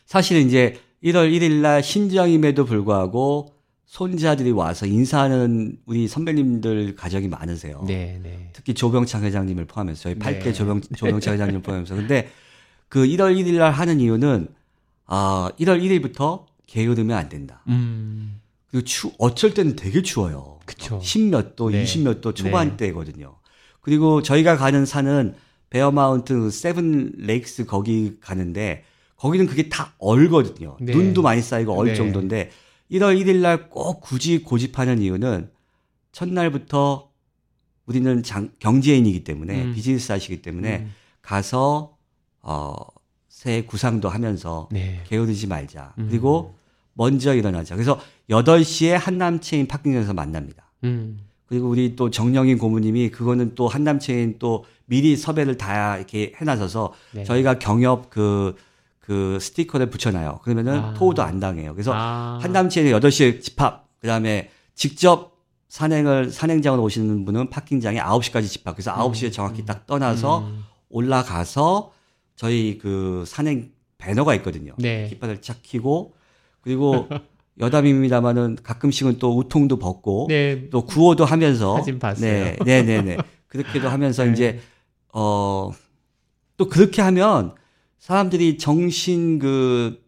사실은 0.07 0.47
이제 0.47 0.79
1월 1.05 1.31
1일 1.31 1.61
날 1.61 1.83
신정임에도 1.83 2.65
불구하고 2.65 3.53
손자들이 3.85 4.51
와서 4.51 4.87
인사하는 4.87 5.77
우리 5.85 6.09
선배님들 6.09 6.95
가정이 6.97 7.29
많으세요. 7.29 7.85
네, 7.87 8.19
네. 8.23 8.49
특히 8.55 8.73
조병창 8.73 9.23
회장님을 9.23 9.67
포함해서 9.67 10.05
저희 10.05 10.15
8대 10.15 10.45
네. 10.45 10.53
조병, 10.55 10.81
조병창 10.97 11.35
회장님을 11.35 11.61
포함해서 11.63 11.95
근데 11.95 12.31
그 12.89 13.05
1월 13.05 13.37
1일 13.37 13.59
날 13.59 13.71
하는 13.71 14.01
이유는 14.01 14.49
아 15.09 15.51
1월 15.59 15.83
1일부터 15.83 16.45
게으르면 16.67 17.17
안 17.17 17.29
된다. 17.29 17.63
음. 17.69 18.41
그리고 18.71 18.85
추 18.85 19.11
어쩔 19.19 19.55
때는 19.55 19.75
되게 19.75 20.03
추워요. 20.03 20.61
그쵸. 20.67 21.01
10몇 21.03 21.57
도, 21.57 21.71
네. 21.71 21.83
20몇 21.83 22.21
도 22.21 22.35
초반대거든요. 22.35 23.35
그리고 23.81 24.23
저희가 24.23 24.57
가는 24.59 24.85
산은 24.85 25.35
Bear 25.71 25.91
Mount 25.91 26.51
Seven 26.51 27.13
Lakes 27.17 27.65
거기 27.65 28.19
가는데 28.21 28.85
거기는 29.17 29.47
그게 29.47 29.69
다 29.71 29.95
얼거든요. 29.99 30.77
네. 30.81 30.93
눈도 30.93 31.23
많이 31.23 31.41
쌓이고 31.41 31.73
얼 31.73 31.89
네. 31.89 31.95
정도인데 31.95 32.51
1월 32.91 33.19
1일 33.21 33.37
날 33.37 33.71
꼭 33.71 34.01
굳이 34.01 34.43
고집하는 34.43 35.01
이유는 35.01 35.51
첫날부터 36.13 37.09
우리는 37.87 38.23
장, 38.23 38.51
경제인이기 38.59 39.25
때문에 39.25 39.65
음. 39.65 39.75
비즈니스 39.75 40.13
하시기 40.13 40.43
때문에 40.43 40.79
음. 40.81 40.95
가서 41.23 41.97
어 42.43 42.75
새해 43.39 43.63
구상도 43.63 44.09
하면서 44.09 44.69
네. 44.73 45.01
게으르지 45.07 45.47
말자. 45.47 45.95
음. 45.99 46.09
그리고 46.11 46.57
먼저 46.95 47.37
일어나자. 47.37 47.77
그래서 47.77 48.01
8시에 48.29 48.91
한남 48.95 49.39
체인 49.39 49.69
parking장에서 49.69 50.13
만납니다. 50.13 50.65
음. 50.83 51.21
그리고 51.47 51.69
우리 51.69 51.95
또 51.95 52.11
정영인 52.11 52.59
고문님이 52.59 53.11
그거는 53.11 53.55
또 53.55 53.69
한남 53.69 54.01
체인 54.01 54.41
또 54.41 54.65
미리 54.87 55.17
섭외를 55.17 55.57
다 55.57 55.99
이렇게 55.99 56.33
해놔서서 56.41 56.93
네. 57.13 57.23
저희가 57.23 57.61
경협 57.61 58.11
그, 58.11 58.57
그 58.99 59.39
스티커를 59.41 59.89
붙여놔요. 59.89 60.41
그러면은 60.43 60.81
아. 60.81 60.95
토우도 60.95 61.23
안 61.23 61.39
당해요. 61.39 61.75
그래서 61.75 61.93
아. 61.95 62.41
한남 62.43 62.69
체인 62.69 62.89
8시에 62.89 63.41
집합, 63.41 63.87
그 64.01 64.09
다음에 64.09 64.51
직접 64.75 65.39
산행을, 65.69 66.33
산행장으로 66.33 66.83
오시는 66.83 67.25
분은 67.25 67.51
파킹장에 67.51 68.01
9시까지 68.01 68.49
집합. 68.49 68.75
그래서 68.75 68.93
9시에 68.95 69.33
정확히 69.33 69.65
딱 69.65 69.87
떠나서 69.87 70.41
음. 70.41 70.65
올라가서 70.89 71.98
저희 72.39 72.79
그 72.79 73.25
산행 73.27 73.73
배너가 73.99 74.35
있거든요. 74.37 74.73
네. 74.79 75.09
깃발을 75.09 75.43
착 75.43 75.59
켜고 75.63 76.15
그리고 76.63 77.09
여담입니다만은 77.61 78.59
가끔씩은 78.63 79.19
또 79.19 79.37
우통도 79.37 79.79
벗고 79.79 80.27
네. 80.29 80.71
또 80.71 80.87
구호도 80.87 81.25
하면서 81.25 81.77
사진 81.77 81.99
봤어요. 81.99 82.31
네, 82.31 82.57
네, 82.65 82.83
네, 82.83 83.03
네. 83.03 83.17
그렇게도 83.49 83.89
하면서 83.89 84.25
네. 84.25 84.33
이제 84.33 84.61
어 85.13 85.73
또 86.59 86.69
그렇게 86.69 87.01
하면 87.01 87.55
사람들이 87.99 88.59
정신 88.59 89.39
그 89.39 90.05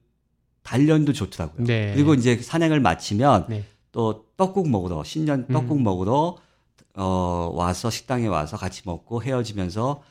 단련도 0.62 1.14
좋더라고요. 1.14 1.64
네. 1.64 1.92
그리고 1.94 2.12
이제 2.12 2.36
산행을 2.36 2.80
마치면 2.80 3.46
네. 3.48 3.64
또 3.92 4.26
떡국 4.36 4.68
먹으러 4.68 5.02
신년 5.04 5.46
떡국 5.46 5.78
음. 5.78 5.84
먹으러 5.84 6.36
어 6.94 7.50
와서 7.54 7.88
식당에 7.88 8.26
와서 8.26 8.56
같이 8.56 8.82
먹고 8.84 9.22
헤어지면서 9.22 10.02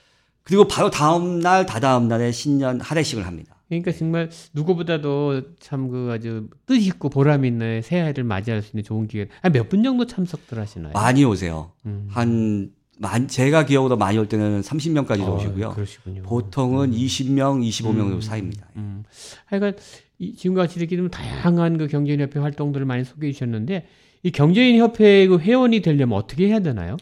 그리고 0.50 0.68
바로 0.68 0.90
다음 0.90 1.40
날 1.40 1.66
다다음 1.68 2.08
날에 2.08 2.32
신년 2.32 2.82
할애식을 2.82 3.26
합니다. 3.28 3.56
그러니까 3.70 3.92
정말 3.92 4.32
누구보다도 4.54 5.42
참 5.60 5.90
그 5.92 6.10
아주 6.12 6.48
뜻있고 6.66 7.10
보람 7.10 7.46
있는 7.46 7.84
새해를 7.84 8.24
맞이할 8.24 8.64
수 8.64 8.72
있는 8.74 8.84
좋은 8.84 9.08
기회. 9.08 9.28
몇 9.54 9.70
분 9.70 9.84
정도 9.84 10.08
참석들 10.08 10.58
하시나요? 10.58 10.94
많이 10.94 11.24
오세요. 11.24 11.72
음. 11.86 12.08
한 12.10 12.72
만, 12.98 13.28
제가 13.28 13.66
기억으로 13.66 13.96
많이 13.96 14.18
올 14.18 14.28
때는 14.28 14.62
30명까지 14.62 15.22
어, 15.22 15.36
오시고요. 15.36 15.70
그러시군요. 15.70 16.24
보통은 16.24 16.92
20명, 16.92 17.62
25명 17.70 17.84
정도 17.98 18.16
음. 18.16 18.22
사이입니다. 18.22 18.68
음. 18.76 19.04
하여간 19.46 19.76
이, 20.18 20.34
지금과 20.36 20.64
같이 20.64 20.80
이렇게 20.80 20.98
좀 20.98 21.10
다양한 21.10 21.78
그 21.78 21.88
경제인협회 21.88 22.40
활동들을 22.40 22.86
많이 22.88 23.06
소개해 23.06 23.32
주셨는데 23.34 23.86
이 24.24 24.32
경제인협회 24.32 25.28
그 25.28 25.38
회원이 25.40 25.82
되려면 25.82 26.18
어떻게 26.18 26.48
해야 26.48 26.60
되나요? 26.60 26.98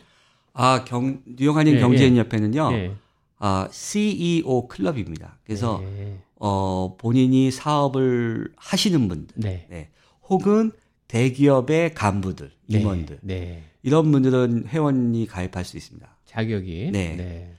아, 0.54 0.84
경, 0.84 1.22
뉴욕 1.26 1.56
한인 1.56 1.76
예, 1.76 1.80
경제인협회는요, 1.80 2.72
네. 2.72 2.92
아, 3.40 3.68
CEO 3.72 4.68
클럽입니다. 4.68 5.38
그래서, 5.46 5.80
네. 5.82 6.20
어, 6.36 6.96
본인이 6.98 7.52
사업을 7.52 8.54
하시는 8.56 9.08
분들, 9.08 9.36
네. 9.38 9.68
네. 9.70 9.90
혹은 10.30 10.72
대기업의 11.08 11.94
간부들, 11.94 12.52
네. 12.68 12.80
임원들, 12.80 13.20
네. 13.22 13.64
이런 13.84 14.12
분들은 14.12 14.68
회원이 14.68 15.26
가입할 15.28 15.64
수 15.66 15.78
있습니다. 15.78 16.08
자격이 16.26 16.92
네. 16.92 17.54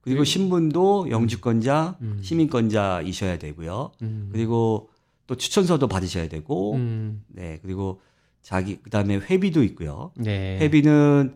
그리고 0.00 0.22
신분도 0.24 1.08
영주권자, 1.10 1.96
음. 2.02 2.20
시민권자이셔야 2.22 3.38
되고요. 3.38 3.92
음. 4.02 4.28
그리고 4.32 4.90
또 5.26 5.34
추천서도 5.34 5.88
받으셔야 5.88 6.28
되고, 6.28 6.74
음. 6.74 7.24
네, 7.28 7.58
그리고 7.62 8.00
자기, 8.42 8.76
그 8.82 8.90
다음에 8.90 9.16
회비도 9.16 9.62
있고요. 9.64 10.12
네. 10.16 10.58
회비는 10.58 11.34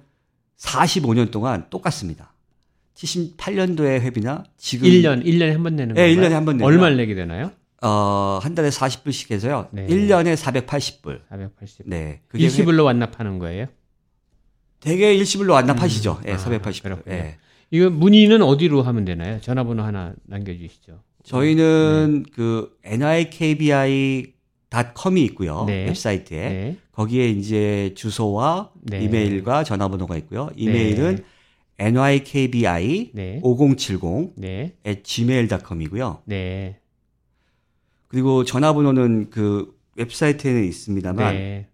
45년 0.59 1.31
동안 1.31 1.71
똑같습니다. 1.71 2.35
78년도에 2.99 4.01
회비나 4.01 4.45
지금 4.57 4.89
1년 4.89 5.25
1년에 5.25 5.53
한 5.53 5.63
번 5.63 5.77
내는 5.77 5.95
네, 5.95 6.13
건가요? 6.15 6.29
1년에 6.29 6.33
한 6.35 6.45
번 6.45 6.57
내고요. 6.57 6.73
얼마를 6.73 6.97
내게 6.97 7.15
되나요? 7.15 7.53
어, 7.81 8.41
한 8.43 8.57
달에 8.57 8.71
40불씩 8.71 9.31
해서요. 9.31 9.69
네. 9.71 9.87
1년에 9.87 10.35
480불. 10.37 11.21
480. 11.29 11.89
네. 11.89 12.23
그게 12.27 12.43
일시불로 12.45 12.83
완납하는 12.85 13.39
거예요? 13.39 13.67
되게 14.81 15.15
일시불로 15.15 15.53
완납하시죠. 15.55 16.21
예, 16.27 16.33
아, 16.33 16.37
480불. 16.37 16.83
그렇군요. 16.83 17.15
예. 17.15 17.37
이거 17.71 17.89
문의는 17.91 18.43
어디로 18.43 18.83
하면 18.83 19.05
되나요? 19.05 19.41
전화번호 19.41 19.83
하나 19.85 20.13
남겨 20.27 20.53
주시죠. 20.53 21.01
저희는 21.23 22.25
그 22.35 22.77
nikbI.com이 22.85 24.33
있고요. 25.27 25.65
네. 25.67 25.85
웹사이트에. 25.87 26.39
네. 26.49 26.77
거기에 26.93 27.29
이제 27.31 27.93
주소와 27.97 28.71
네. 28.83 29.01
이메일과 29.03 29.63
전화번호가 29.65 30.17
있고요. 30.19 30.51
이메일은 30.57 31.23
nikbi 31.79 33.11
네. 33.15 33.41
5070 33.43 34.33
네. 34.37 34.73
at 34.87 35.03
gmail.com이고요. 35.03 36.23
네. 36.27 36.81
그리고 38.09 38.45
전화번호는 38.45 39.31
그 39.31 39.77
웹사이트에는 39.97 40.65
있습니다만 40.65 41.35
네. 41.35 41.69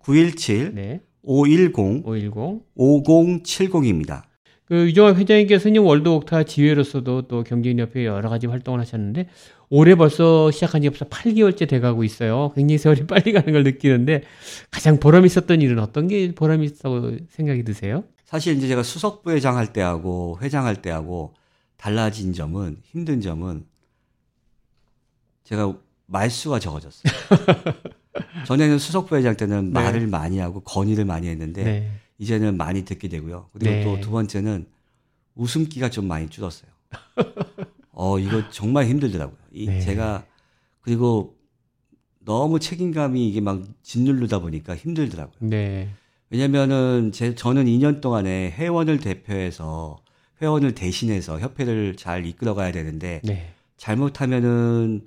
917 0.00 0.74
네. 0.74 1.00
510 1.22 2.02
510. 2.04 2.62
5070입니다. 2.76 4.22
그 4.64 4.86
유종학 4.86 5.16
회장님께서는 5.16 5.80
월드 5.80 6.08
옥타 6.10 6.42
지회로서도 6.42 7.22
또 7.22 7.42
경제인협회 7.42 8.04
여러 8.04 8.28
가지 8.28 8.46
활동을 8.46 8.80
하셨는데 8.80 9.28
올해 9.70 9.94
벌써 9.94 10.50
시작한 10.50 10.82
지 10.82 10.90
벌써 10.90 11.06
8개월째 11.06 11.66
돼가고 11.66 12.04
있어요. 12.04 12.52
굉장히 12.54 12.76
세월이 12.76 13.06
빨리 13.08 13.32
가는 13.32 13.52
걸 13.52 13.64
느끼는데 13.64 14.24
가장 14.70 15.00
보람 15.00 15.24
있었던 15.24 15.62
일은 15.62 15.78
어떤 15.78 16.06
게 16.06 16.32
보람 16.34 16.62
있다고 16.62 17.12
생각이 17.30 17.64
드세요? 17.64 18.04
사실 18.28 18.58
이제 18.58 18.68
제가 18.68 18.82
수석 18.82 19.22
부회장 19.22 19.56
할 19.56 19.72
때하고 19.72 20.38
회장 20.42 20.66
할 20.66 20.82
때하고 20.82 21.32
달라진 21.78 22.34
점은 22.34 22.76
힘든 22.82 23.22
점은 23.22 23.64
제가 25.44 25.74
말수가 26.04 26.58
적어졌어요. 26.58 27.10
전에는 28.46 28.78
수석 28.78 29.06
부회장 29.06 29.34
때는 29.34 29.72
네. 29.72 29.80
말을 29.80 30.08
많이 30.08 30.40
하고 30.40 30.60
건의를 30.60 31.06
많이 31.06 31.26
했는데 31.26 31.64
네. 31.64 31.90
이제는 32.18 32.58
많이 32.58 32.84
듣게 32.84 33.08
되고요. 33.08 33.48
그리고 33.54 33.70
네. 33.70 33.84
또두 33.84 34.10
번째는 34.10 34.66
웃음기가 35.34 35.88
좀 35.88 36.06
많이 36.06 36.28
줄었어요. 36.28 36.70
어, 37.92 38.18
이거 38.18 38.50
정말 38.50 38.88
힘들더라고요. 38.88 39.38
이 39.52 39.68
네. 39.68 39.80
제가 39.80 40.26
그리고 40.82 41.34
너무 42.18 42.60
책임감이 42.60 43.26
이게 43.26 43.40
막 43.40 43.62
짓누르다 43.82 44.40
보니까 44.40 44.76
힘들더라고요. 44.76 45.36
네. 45.40 45.94
왜냐면은 46.30 47.10
제 47.12 47.34
저는 47.34 47.64
2년 47.66 48.00
동안에 48.00 48.50
회원을 48.50 48.98
대표해서 48.98 49.98
회원을 50.42 50.74
대신해서 50.74 51.40
협회를 51.40 51.96
잘 51.96 52.26
이끌어 52.26 52.54
가야 52.54 52.70
되는데 52.70 53.20
네. 53.24 53.50
잘못하면은 53.76 55.06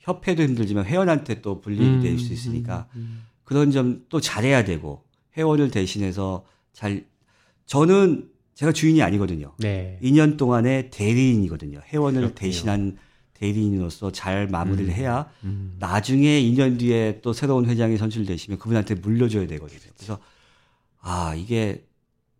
협회도 0.00 0.42
힘들지만 0.42 0.84
회원한테 0.84 1.40
또 1.40 1.60
불리익이 1.60 2.00
될수 2.02 2.28
음, 2.28 2.32
있으니까 2.32 2.86
음, 2.96 3.24
그런 3.44 3.70
점 3.70 4.06
또 4.08 4.20
잘해야 4.20 4.64
되고 4.64 5.02
회원을 5.36 5.70
대신해서 5.70 6.44
잘 6.72 7.04
저는 7.66 8.28
제가 8.54 8.72
주인이 8.72 9.02
아니거든요. 9.02 9.52
네. 9.58 9.98
2년 10.02 10.36
동안의 10.36 10.90
대리인이거든요. 10.90 11.80
회원을 11.86 12.20
그렇군요. 12.20 12.34
대신한 12.34 12.96
대리인으로서 13.40 14.10
잘 14.12 14.46
마무리를 14.48 14.90
음. 14.90 14.94
해야 14.94 15.30
음. 15.44 15.76
나중에 15.78 16.40
2년 16.42 16.78
뒤에 16.78 17.20
또 17.22 17.32
새로운 17.32 17.66
회장이 17.66 17.96
선출되시면 17.98 18.58
그분한테 18.58 18.94
물려줘야 18.96 19.46
되거든요. 19.46 19.80
그래서 19.96 20.18
아 21.00 21.34
이게 21.36 21.84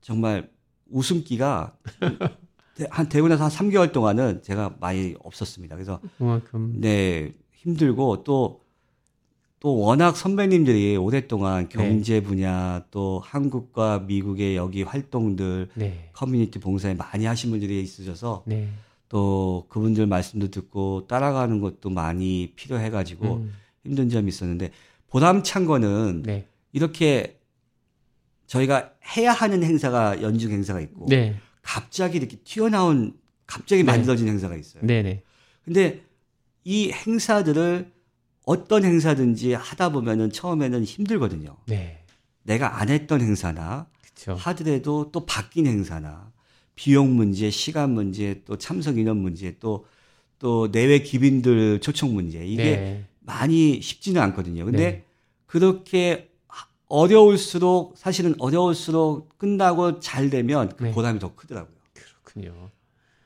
정말 0.01 0.51
웃음기가 0.91 1.77
대- 2.77 2.87
한 2.91 3.09
되고 3.09 3.29
나서 3.29 3.45
한 3.45 3.51
3개월 3.51 3.93
동안은 3.93 4.43
제가 4.43 4.77
많이 4.81 5.15
없었습니다. 5.23 5.77
그래서 5.77 6.01
그만큼 6.19 6.75
네 6.81 7.33
힘들고 7.55 8.23
또또 8.25 8.59
워낙 9.79 10.17
선배님들이 10.17 10.97
오랫동안 10.97 11.69
네. 11.69 11.77
경제 11.77 12.21
분야 12.23 12.85
또 12.91 13.21
한국과 13.25 14.01
미국의 14.01 14.57
여기 14.57 14.83
활동들 14.83 15.69
네. 15.75 16.11
커뮤니티 16.13 16.59
봉사에 16.59 16.95
많이 16.95 17.25
하신 17.27 17.51
분들이 17.51 17.81
있으셔서 17.83 18.45
네. 18.47 18.69
또 19.09 19.67
그분들 19.69 20.07
말씀도 20.07 20.51
듣고 20.51 21.07
따라가는 21.07 21.61
것도 21.61 21.91
많이 21.91 22.53
필요해가지고 22.57 23.37
음. 23.37 23.55
힘든 23.85 24.09
점이 24.09 24.29
있었는데 24.29 24.71
보람찬 25.09 25.65
거는 25.65 26.23
네. 26.25 26.49
이렇게 26.73 27.39
저희가 28.47 28.93
해야 29.17 29.33
하는 29.33 29.63
행사가 29.63 30.23
연중 30.23 30.51
행사가 30.53 30.81
있고 30.81 31.07
네. 31.09 31.37
갑자기 31.63 32.19
이렇게 32.19 32.37
튀어나온 32.39 33.17
갑자기 33.47 33.83
네. 33.83 33.93
만들어진 33.93 34.29
행사가 34.29 34.57
있어요. 34.57 34.83
네. 34.85 35.03
네. 35.03 35.23
근데 35.65 36.05
이 36.65 36.91
행사들을 36.91 37.93
어떤 38.45 38.85
행사든지 38.85 39.55
하다 39.55 39.91
보면은 39.91 40.31
처음에는 40.31 40.85
힘들거든요. 40.85 41.57
네. 41.67 42.05
내가 42.43 42.81
안 42.81 42.89
했던 42.89 43.21
행사나 43.21 43.87
그렇죠. 44.01 44.35
하더라도 44.35 45.11
또 45.11 45.27
바뀐 45.27 45.67
행사나 45.67 46.33
비용 46.77 47.17
문제, 47.17 47.51
시간 47.51 47.91
문제, 47.91 48.43
또 48.45 48.57
참석 48.57 48.99
인원 48.99 49.17
문제, 49.17 49.59
또 49.59 49.85
또 50.39 50.71
내외 50.71 50.99
기빈들 51.01 51.81
초청 51.81 52.15
문제 52.15 52.45
이게 52.45 52.77
네. 52.77 53.05
많이 53.21 53.81
쉽지는 53.81 54.21
않거든요. 54.23 54.65
근데 54.65 54.91
네. 54.91 55.05
그렇게 55.47 56.31
어려울수록 56.89 57.95
사실은 57.97 58.35
어려울수록 58.39 59.39
끝나고 59.39 60.01
잘 60.01 60.31
되면 60.31 60.69
그 60.77 60.85
네. 60.85 60.93
보람이 60.93 61.19
더 61.19 61.35
크더라고요. 61.35 61.75
그렇군요. 61.95 62.71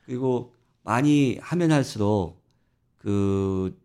그리고 0.05 0.53
많이 0.83 1.37
하면 1.41 1.71
할수록 1.71 2.41
그 2.97 3.77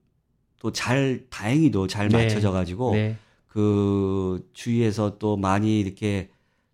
또 0.58 0.70
잘 0.72 1.26
다행히도 1.28 1.86
잘 1.86 2.08
네. 2.08 2.16
맞춰져 2.16 2.50
가지고 2.50 2.92
네. 2.92 3.16
그 3.46 4.48
주위에서 4.54 5.18
또 5.18 5.36
많이 5.36 5.78
이렇게 5.80 6.30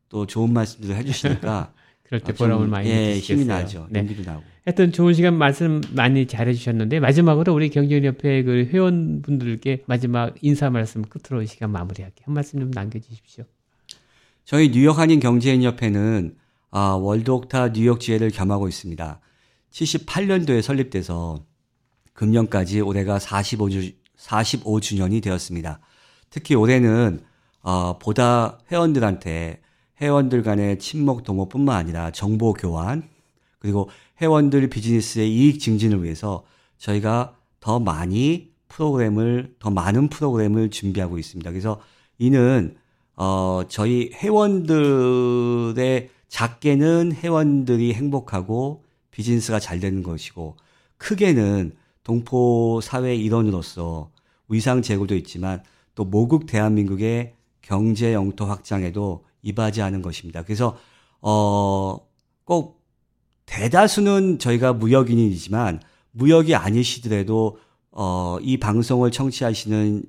또 0.08 0.26
좋은 0.26 0.52
말씀들을 0.52 0.94
해주시니까 0.96 1.72
그럴 2.12 2.20
때 2.20 2.32
아, 2.32 2.34
좀, 2.34 2.46
보람을 2.46 2.66
많이 2.66 2.90
예, 2.90 3.14
느끼시겠어요. 3.14 3.36
힘이 3.36 3.46
나죠. 3.46 3.86
네. 3.88 4.00
용기도 4.00 4.22
나고. 4.22 4.42
하여튼 4.66 4.92
좋은 4.92 5.14
시간 5.14 5.34
말씀 5.34 5.80
많이 5.92 6.26
잘해 6.26 6.52
주셨는데 6.52 7.00
마지막으로 7.00 7.54
우리 7.54 7.70
경제협회 7.70 8.42
그 8.42 8.68
회원분들께 8.70 9.84
마지막 9.86 10.34
인사 10.42 10.68
말씀 10.68 11.00
끝으로 11.00 11.40
이 11.40 11.46
시간 11.46 11.70
마무리할게요. 11.70 12.24
한 12.26 12.34
말씀 12.34 12.60
좀 12.60 12.70
남겨 12.70 12.98
주십시오. 12.98 13.44
저희 14.44 14.70
뉴욕 14.70 14.98
한인 14.98 15.20
경제인협회는 15.20 16.36
아, 16.70 16.98
월드옥타 17.00 17.72
뉴욕 17.72 17.98
지회를 17.98 18.30
겸하고 18.30 18.68
있습니다. 18.68 19.20
78년도에 19.70 20.60
설립돼서 20.60 21.46
금년까지 22.12 22.82
올해가 22.82 23.16
45주, 23.16 23.94
45주년이 24.18 25.22
되었습니다. 25.22 25.80
특히 26.28 26.56
올해는 26.56 27.20
어, 27.62 27.98
보다 27.98 28.58
회원들한테 28.70 29.62
회원들 30.00 30.42
간의 30.42 30.78
친목 30.78 31.24
도모뿐만 31.24 31.76
아니라 31.76 32.10
정보 32.10 32.52
교환 32.52 33.08
그리고 33.58 33.88
회원들 34.20 34.68
비즈니스의 34.68 35.32
이익 35.32 35.60
증진을 35.60 36.02
위해서 36.02 36.44
저희가 36.78 37.36
더 37.60 37.78
많이 37.78 38.50
프로그램을 38.68 39.54
더 39.58 39.70
많은 39.70 40.08
프로그램을 40.08 40.70
준비하고 40.70 41.18
있습니다. 41.18 41.50
그래서 41.50 41.80
이는 42.18 42.76
어 43.14 43.62
저희 43.68 44.10
회원들의 44.14 46.10
작게는 46.28 47.12
회원들이 47.12 47.92
행복하고 47.92 48.82
비즈니스가 49.10 49.60
잘 49.60 49.78
되는 49.78 50.02
것이고 50.02 50.56
크게는 50.96 51.72
동포 52.02 52.80
사회 52.82 53.14
일원으로서 53.14 54.10
위상 54.48 54.82
제고도 54.82 55.14
있지만 55.16 55.62
또 55.94 56.04
모국 56.04 56.46
대한민국의 56.46 57.34
경제 57.60 58.12
영토 58.12 58.46
확장에도 58.46 59.24
이바지하는 59.42 60.02
것입니다. 60.02 60.42
그래서 60.42 60.78
어 61.20 62.12
꼭 62.44 62.82
대다수는 63.46 64.38
저희가 64.38 64.72
무역인이지만 64.72 65.80
무역이 66.12 66.54
아니시더라도 66.54 67.58
어, 67.90 68.38
이 68.40 68.56
방송을 68.56 69.10
청취하시는 69.10 70.04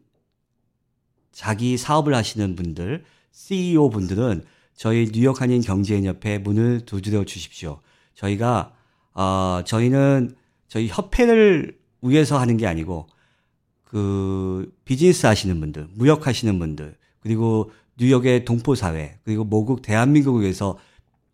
자기 1.31 1.77
사업을 1.77 2.13
하시는 2.13 2.55
분들, 2.55 3.03
CEO 3.31 3.89
분들은 3.89 4.43
저희 4.75 5.11
뉴욕 5.11 5.41
한인 5.41 5.61
경제인 5.61 6.05
협회 6.05 6.37
문을 6.37 6.81
두드려 6.85 7.23
주십시오. 7.23 7.79
저희가 8.15 8.73
어, 9.13 9.61
저희는 9.65 10.35
저희 10.67 10.87
협회를 10.87 11.77
위해서 12.01 12.39
하는 12.39 12.57
게 12.57 12.67
아니고 12.67 13.07
그 13.83 14.73
비즈니스 14.85 15.25
하시는 15.25 15.59
분들, 15.59 15.87
무역 15.93 16.27
하시는 16.27 16.57
분들, 16.59 16.97
그리고 17.19 17.71
뉴욕의 17.99 18.45
동포 18.45 18.75
사회, 18.75 19.17
그리고 19.23 19.43
모국 19.43 19.81
대한민국을 19.81 20.41
위해서 20.41 20.77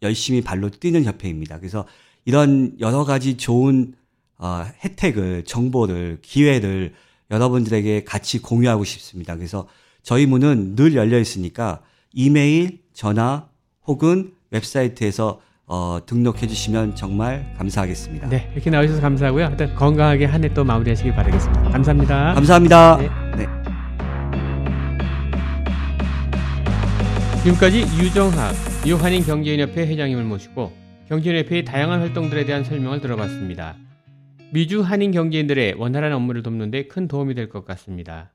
열심히 0.02 0.42
발로 0.42 0.70
뛰는 0.70 1.04
협회입니다. 1.06 1.58
그래서 1.60 1.86
이런 2.26 2.74
여러 2.80 3.04
가지 3.06 3.38
좋은 3.38 3.94
어, 4.38 4.64
혜택을, 4.84 5.44
정보를, 5.44 6.20
기회를 6.22 6.94
여러분들에게 7.32 8.04
같이 8.06 8.42
공유하고 8.42 8.84
싶습니다. 8.86 9.36
그래서 9.36 9.68
저희 10.02 10.26
문은 10.26 10.76
늘 10.76 10.96
열려 10.96 11.20
있으니까 11.20 11.82
이메일, 12.14 12.80
전화 12.94 13.48
혹은 13.86 14.32
웹사이트에서 14.52 15.42
어, 15.66 16.00
등록해 16.06 16.48
주시면 16.48 16.96
정말 16.96 17.54
감사하겠습니다. 17.58 18.30
네, 18.30 18.50
이렇게 18.54 18.70
나오셔서 18.72 19.02
감사하고요. 19.02 19.46
하여튼 19.46 19.76
건강하게 19.76 20.26
한 20.26 20.44
해 20.44 20.50
또 20.54 20.64
마무리하시길 20.64 21.14
바라겠습니다. 21.14 21.70
감사합니다. 21.70 22.34
감사합니다. 22.34 22.98
네. 22.98 23.10
네. 23.38 23.59
지금까지 27.44 27.82
유정학 28.04 28.54
유한인 28.86 29.24
경제인협회 29.24 29.88
회장님을 29.88 30.24
모시고 30.26 30.74
경제인협회의 31.08 31.64
다양한 31.64 32.02
활동들에 32.02 32.46
대한 32.46 32.64
설명을 32.64 33.00
들어봤습니다. 33.02 33.78
미주 34.52 34.82
한인 34.82 35.12
경제인들의 35.12 35.76
원활한 35.78 36.12
업무를 36.14 36.44
돕는 36.44 36.70
데 36.72 36.88
큰 36.88 37.08
도움이 37.08 37.36
될 37.36 37.50
것 37.50 37.66
같습니다. 37.66 38.34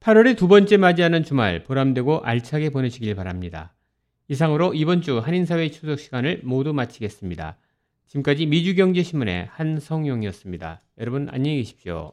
8월의 0.00 0.36
두 0.36 0.48
번째 0.48 0.76
맞이하는 0.76 1.24
주말 1.24 1.64
보람되고 1.64 2.20
알차게 2.22 2.70
보내시길 2.70 3.14
바랍니다. 3.14 3.74
이상으로 4.28 4.74
이번 4.74 5.00
주 5.00 5.18
한인사회 5.18 5.70
추석 5.70 5.98
시간을 5.98 6.42
모두 6.44 6.72
마치겠습니다. 6.74 7.56
지금까지 8.08 8.46
미주경제신문의 8.46 9.48
한성용이었습니다. 9.50 10.80
여러분 10.98 11.28
안녕히 11.30 11.56
계십시오. 11.58 12.12